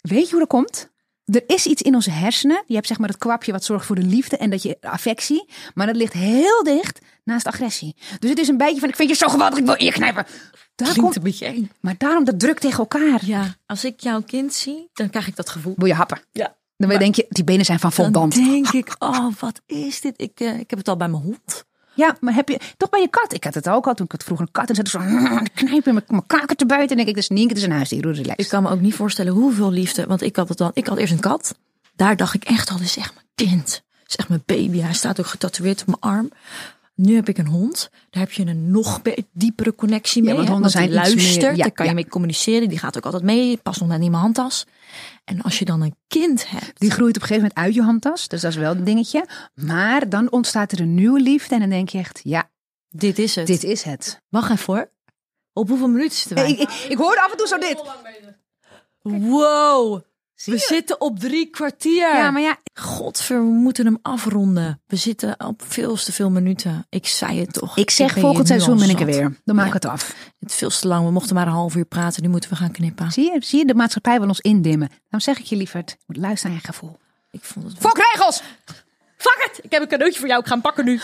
Weet 0.00 0.24
je 0.24 0.30
hoe 0.30 0.38
dat 0.38 0.48
komt? 0.48 0.90
Er 1.24 1.42
is 1.46 1.66
iets 1.66 1.82
in 1.82 1.94
onze 1.94 2.10
hersenen. 2.10 2.62
Je 2.66 2.74
hebt 2.74 2.86
zeg 2.86 2.98
maar 2.98 3.08
het 3.08 3.18
kwapje 3.18 3.52
wat 3.52 3.64
zorgt 3.64 3.86
voor 3.86 3.96
de 3.96 4.02
liefde 4.02 4.36
en 4.36 4.50
dat 4.50 4.62
je 4.62 4.76
affectie. 4.80 5.48
Maar 5.74 5.86
dat 5.86 5.96
ligt 5.96 6.12
heel 6.12 6.62
dicht 6.62 6.98
naast 7.24 7.46
agressie. 7.46 7.96
Dus 8.18 8.30
het 8.30 8.38
is 8.38 8.48
een 8.48 8.56
beetje 8.56 8.80
van, 8.80 8.88
ik 8.88 8.96
vind 8.96 9.08
je 9.08 9.14
zo 9.14 9.28
geweldig, 9.28 9.58
ik 9.58 9.64
wil 9.64 9.82
je 9.82 9.92
knijpen. 9.92 10.24
Daar 10.74 10.88
Klinkt 10.88 10.98
komt, 11.00 11.16
een 11.16 11.22
beetje 11.22 11.46
eng. 11.46 11.70
maar 11.80 11.94
daarom 11.98 12.24
dat 12.24 12.38
druk 12.40 12.58
tegen 12.58 12.78
elkaar. 12.78 13.20
Ja, 13.24 13.54
als 13.66 13.84
ik 13.84 14.00
jouw 14.00 14.22
kind 14.22 14.54
zie, 14.54 14.88
dan 14.92 15.10
krijg 15.10 15.26
ik 15.26 15.36
dat 15.36 15.48
gevoel. 15.48 15.74
Wil 15.76 15.86
je 15.86 15.94
happen? 15.94 16.20
Ja. 16.32 16.56
Dan 16.76 16.88
denk 16.98 17.14
je, 17.14 17.26
die 17.28 17.44
benen 17.44 17.64
zijn 17.64 17.78
van 17.78 17.92
Dan 17.96 18.04
voldant. 18.04 18.34
denk 18.34 18.68
ik, 18.68 18.94
oh, 18.98 19.26
wat 19.38 19.60
is 19.66 20.00
dit? 20.00 20.14
Ik, 20.16 20.40
eh, 20.40 20.58
ik 20.58 20.70
heb 20.70 20.78
het 20.78 20.88
al 20.88 20.96
bij 20.96 21.08
mijn 21.08 21.22
hond. 21.22 21.64
Ja, 21.94 22.16
maar 22.20 22.34
heb 22.34 22.48
je 22.48 22.58
toch 22.76 22.90
bij 22.90 23.00
je 23.00 23.08
kat? 23.08 23.32
Ik 23.32 23.44
had 23.44 23.54
het 23.54 23.68
ook 23.68 23.86
al 23.86 23.94
toen 23.94 24.04
ik 24.06 24.12
had 24.12 24.24
vroeger 24.24 24.46
een 24.46 24.52
kat 24.52 24.68
en 24.68 24.74
zat 24.74 24.84
ik 24.86 24.90
zo 24.90 24.98
"Mm, 24.98 25.42
knijpen 25.54 25.94
met 25.94 26.10
mijn 26.10 26.26
kaken 26.26 26.56
te 26.56 26.66
buiten. 26.66 26.90
En 26.90 26.96
denk 26.96 27.08
ik, 27.08 27.14
dat 27.14 27.22
is 27.22 27.28
Nienke, 27.28 27.48
het 27.48 27.58
is 27.58 27.64
een 27.68 27.72
huisdier, 27.72 28.04
hoe 28.04 28.12
relaxed. 28.12 28.40
Ik 28.40 28.48
kan 28.48 28.62
me 28.62 28.70
ook 28.70 28.80
niet 28.80 28.94
voorstellen 28.94 29.32
hoeveel 29.32 29.70
liefde. 29.70 30.06
Want 30.06 30.22
ik 30.22 30.36
had 30.36 30.48
het 30.48 30.58
dan. 30.58 30.70
Ik 30.74 30.86
had 30.86 30.98
eerst 30.98 31.12
een 31.12 31.20
kat. 31.20 31.54
Daar 31.96 32.16
dacht 32.16 32.34
ik 32.34 32.44
echt 32.44 32.70
al, 32.70 32.76
dit 32.76 32.86
is 32.86 32.96
echt 32.96 33.14
mijn 33.14 33.26
kind. 33.50 33.64
Dit 33.98 34.08
is 34.08 34.16
echt 34.16 34.28
mijn 34.28 34.42
baby. 34.46 34.80
Hij 34.80 34.92
staat 34.94 35.20
ook 35.20 35.26
getatoeëerd 35.26 35.80
op 35.80 35.86
mijn 35.86 36.14
arm. 36.14 36.30
Nu 36.94 37.14
heb 37.14 37.28
ik 37.28 37.38
een 37.38 37.46
hond. 37.46 37.90
Daar 38.10 38.22
heb 38.22 38.32
je 38.32 38.46
een 38.46 38.70
nog 38.70 39.00
diepere 39.32 39.74
connectie 39.74 40.22
mee. 40.22 40.34
want 40.34 40.46
hè, 40.46 40.52
honden 40.52 40.70
die 40.70 40.80
zijn 40.80 40.92
luistert. 40.92 41.40
meer- 41.42 41.56
ja, 41.56 41.62
daar 41.62 41.72
kan 41.72 41.84
je 41.84 41.90
ja. 41.90 41.96
mee 41.96 42.08
communiceren. 42.08 42.68
Die 42.68 42.78
gaat 42.78 42.96
ook 42.96 43.04
altijd 43.04 43.22
mee. 43.22 43.56
Past 43.56 43.80
nog 43.80 43.88
net 43.88 43.96
niet 43.96 44.06
in 44.06 44.12
mijn 44.12 44.22
handtas. 44.22 44.66
En 45.24 45.42
als 45.42 45.58
je 45.58 45.64
dan 45.64 45.82
een 45.82 45.96
kind 46.06 46.50
hebt. 46.50 46.80
Die 46.80 46.90
groeit 46.90 47.16
op 47.16 47.22
een 47.22 47.28
gegeven 47.28 47.48
moment 47.48 47.66
uit 47.66 47.74
je 47.74 47.82
handtas. 47.82 48.28
Dus 48.28 48.40
dat 48.40 48.50
is 48.50 48.56
wel 48.56 48.70
een 48.70 48.84
dingetje. 48.84 49.26
Maar 49.54 50.08
dan 50.08 50.30
ontstaat 50.30 50.72
er 50.72 50.80
een 50.80 50.94
nieuwe 50.94 51.20
liefde. 51.20 51.54
En 51.54 51.60
dan 51.60 51.70
denk 51.70 51.88
je 51.88 51.98
echt, 51.98 52.20
ja, 52.22 52.50
Dit 52.88 53.18
is 53.18 53.34
het. 53.36 53.46
dit 53.46 53.64
is 53.64 53.82
het. 53.82 54.22
Wacht 54.28 54.50
even 54.50 54.74
hoor. 54.74 54.90
Op 55.52 55.68
hoeveel 55.68 55.88
minuten 55.88 56.16
zitten 56.16 56.36
wij? 56.36 56.50
Ik, 56.50 56.58
ik, 56.58 56.70
ik 56.88 56.96
hoorde 56.96 57.20
af 57.20 57.30
en 57.30 57.36
toe 57.36 57.46
zo 57.46 57.58
dit. 57.58 57.82
Wow. 59.02 60.00
Zie 60.42 60.52
We 60.52 60.58
je? 60.58 60.66
zitten 60.66 61.00
op 61.00 61.18
drie 61.18 61.46
kwartier. 61.50 62.14
Ja, 62.16 62.30
maar 62.30 62.42
ja, 62.42 62.56
Godver, 62.74 63.36
we 63.36 63.42
moeten 63.50 63.84
hem 63.86 63.98
afronden. 64.02 64.80
We 64.86 64.96
zitten 64.96 65.34
op 65.46 65.62
veel 65.66 65.96
te 65.96 66.12
veel 66.12 66.30
minuten. 66.30 66.86
Ik 66.88 67.06
zei 67.06 67.40
het 67.40 67.52
toch. 67.52 67.76
ik 67.76 67.90
zeg 67.90 68.12
volgend 68.18 68.46
seizoen 68.46 68.78
ben 68.78 68.88
ik 68.90 69.00
er 69.00 69.06
weer. 69.06 69.36
Dan 69.44 69.56
maak 69.56 69.66
ik 69.66 69.72
Ja. 69.72 69.78
het 69.78 69.84
af. 69.88 70.14
Het 70.40 70.50
is 70.50 70.56
veel 70.56 70.68
te 70.70 70.88
lang. 70.88 71.04
We 71.04 71.10
mochten 71.10 71.34
maar 71.34 71.46
een 71.46 71.52
half 71.52 71.74
uur 71.74 71.84
praten. 71.84 72.22
Nu 72.22 72.28
moeten 72.28 72.50
we 72.50 72.56
gaan 72.56 72.70
knippen. 72.70 73.12
Zie 73.12 73.32
je, 73.32 73.36
zie 73.44 73.58
je, 73.58 73.64
de 73.64 73.74
maatschappij 73.74 74.18
wil 74.18 74.28
ons 74.28 74.40
indimmen. 74.40 74.88
Dan 75.10 75.20
zeg 75.20 75.38
ik 75.38 75.44
je 75.44 75.56
lieverd, 75.56 75.96
moet 76.06 76.16
luisteren 76.16 76.52
naar 76.54 76.60
je 76.64 76.72
gevoel. 76.72 76.98
Ik 77.30 77.44
vond 77.44 77.64
het 77.66 77.78
wel... 77.78 77.90
Fok 77.90 77.98
regels! 78.12 78.42
Fuck 79.16 79.48
it! 79.50 79.64
Ik 79.64 79.70
heb 79.72 79.82
een 79.82 79.88
cadeautje 79.88 80.18
voor 80.18 80.28
jou. 80.28 80.40
Ik 80.40 80.46
ga 80.46 80.52
hem 80.52 80.62
pakken 80.62 80.84
nu. 80.84 81.00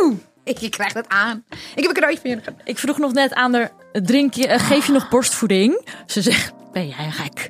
Oeh, 0.00 0.16
Je 0.44 0.68
krijgt 0.68 0.94
het 0.94 1.08
aan. 1.08 1.44
Ik 1.48 1.58
heb 1.82 1.84
een 1.84 1.94
cadeautje 1.94 2.20
voor 2.20 2.30
je. 2.30 2.40
Ik 2.64 2.78
vroeg 2.78 2.98
nog 2.98 3.12
net 3.12 3.34
aan 3.34 3.54
haar, 3.54 3.72
drink 3.92 4.34
je, 4.34 4.46
eh, 4.46 4.60
geef 4.66 4.86
je 4.86 4.92
nog 4.92 5.08
borstvoeding? 5.08 5.88
Ze 6.06 6.22
zegt, 6.22 6.52
ben 6.72 6.88
jij 6.88 7.10
gek? 7.10 7.48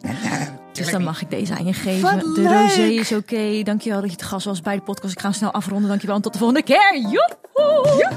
Dus 0.76 0.90
dan 0.90 1.02
mag 1.02 1.22
ik 1.22 1.30
deze 1.30 1.56
aan 1.56 1.64
je 1.64 1.72
geven. 1.72 2.02
Wat 2.02 2.20
de 2.20 2.40
leuk. 2.40 2.52
rosé 2.52 2.82
is 2.82 3.12
oké. 3.12 3.62
Dankjewel 3.62 4.00
dat 4.00 4.10
je 4.10 4.16
te 4.16 4.24
gast 4.24 4.44
was 4.44 4.60
bij 4.60 4.76
de 4.76 4.82
podcast. 4.82 5.12
Ik 5.12 5.20
ga 5.20 5.28
hem 5.28 5.36
snel 5.36 5.52
afronden. 5.52 5.88
Dankjewel 5.88 6.16
en 6.16 6.22
tot 6.22 6.32
de 6.32 6.38
volgende 6.38 6.62
keer. 6.62 7.00
Joehoe! 7.00 8.12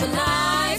Life. 0.00 0.71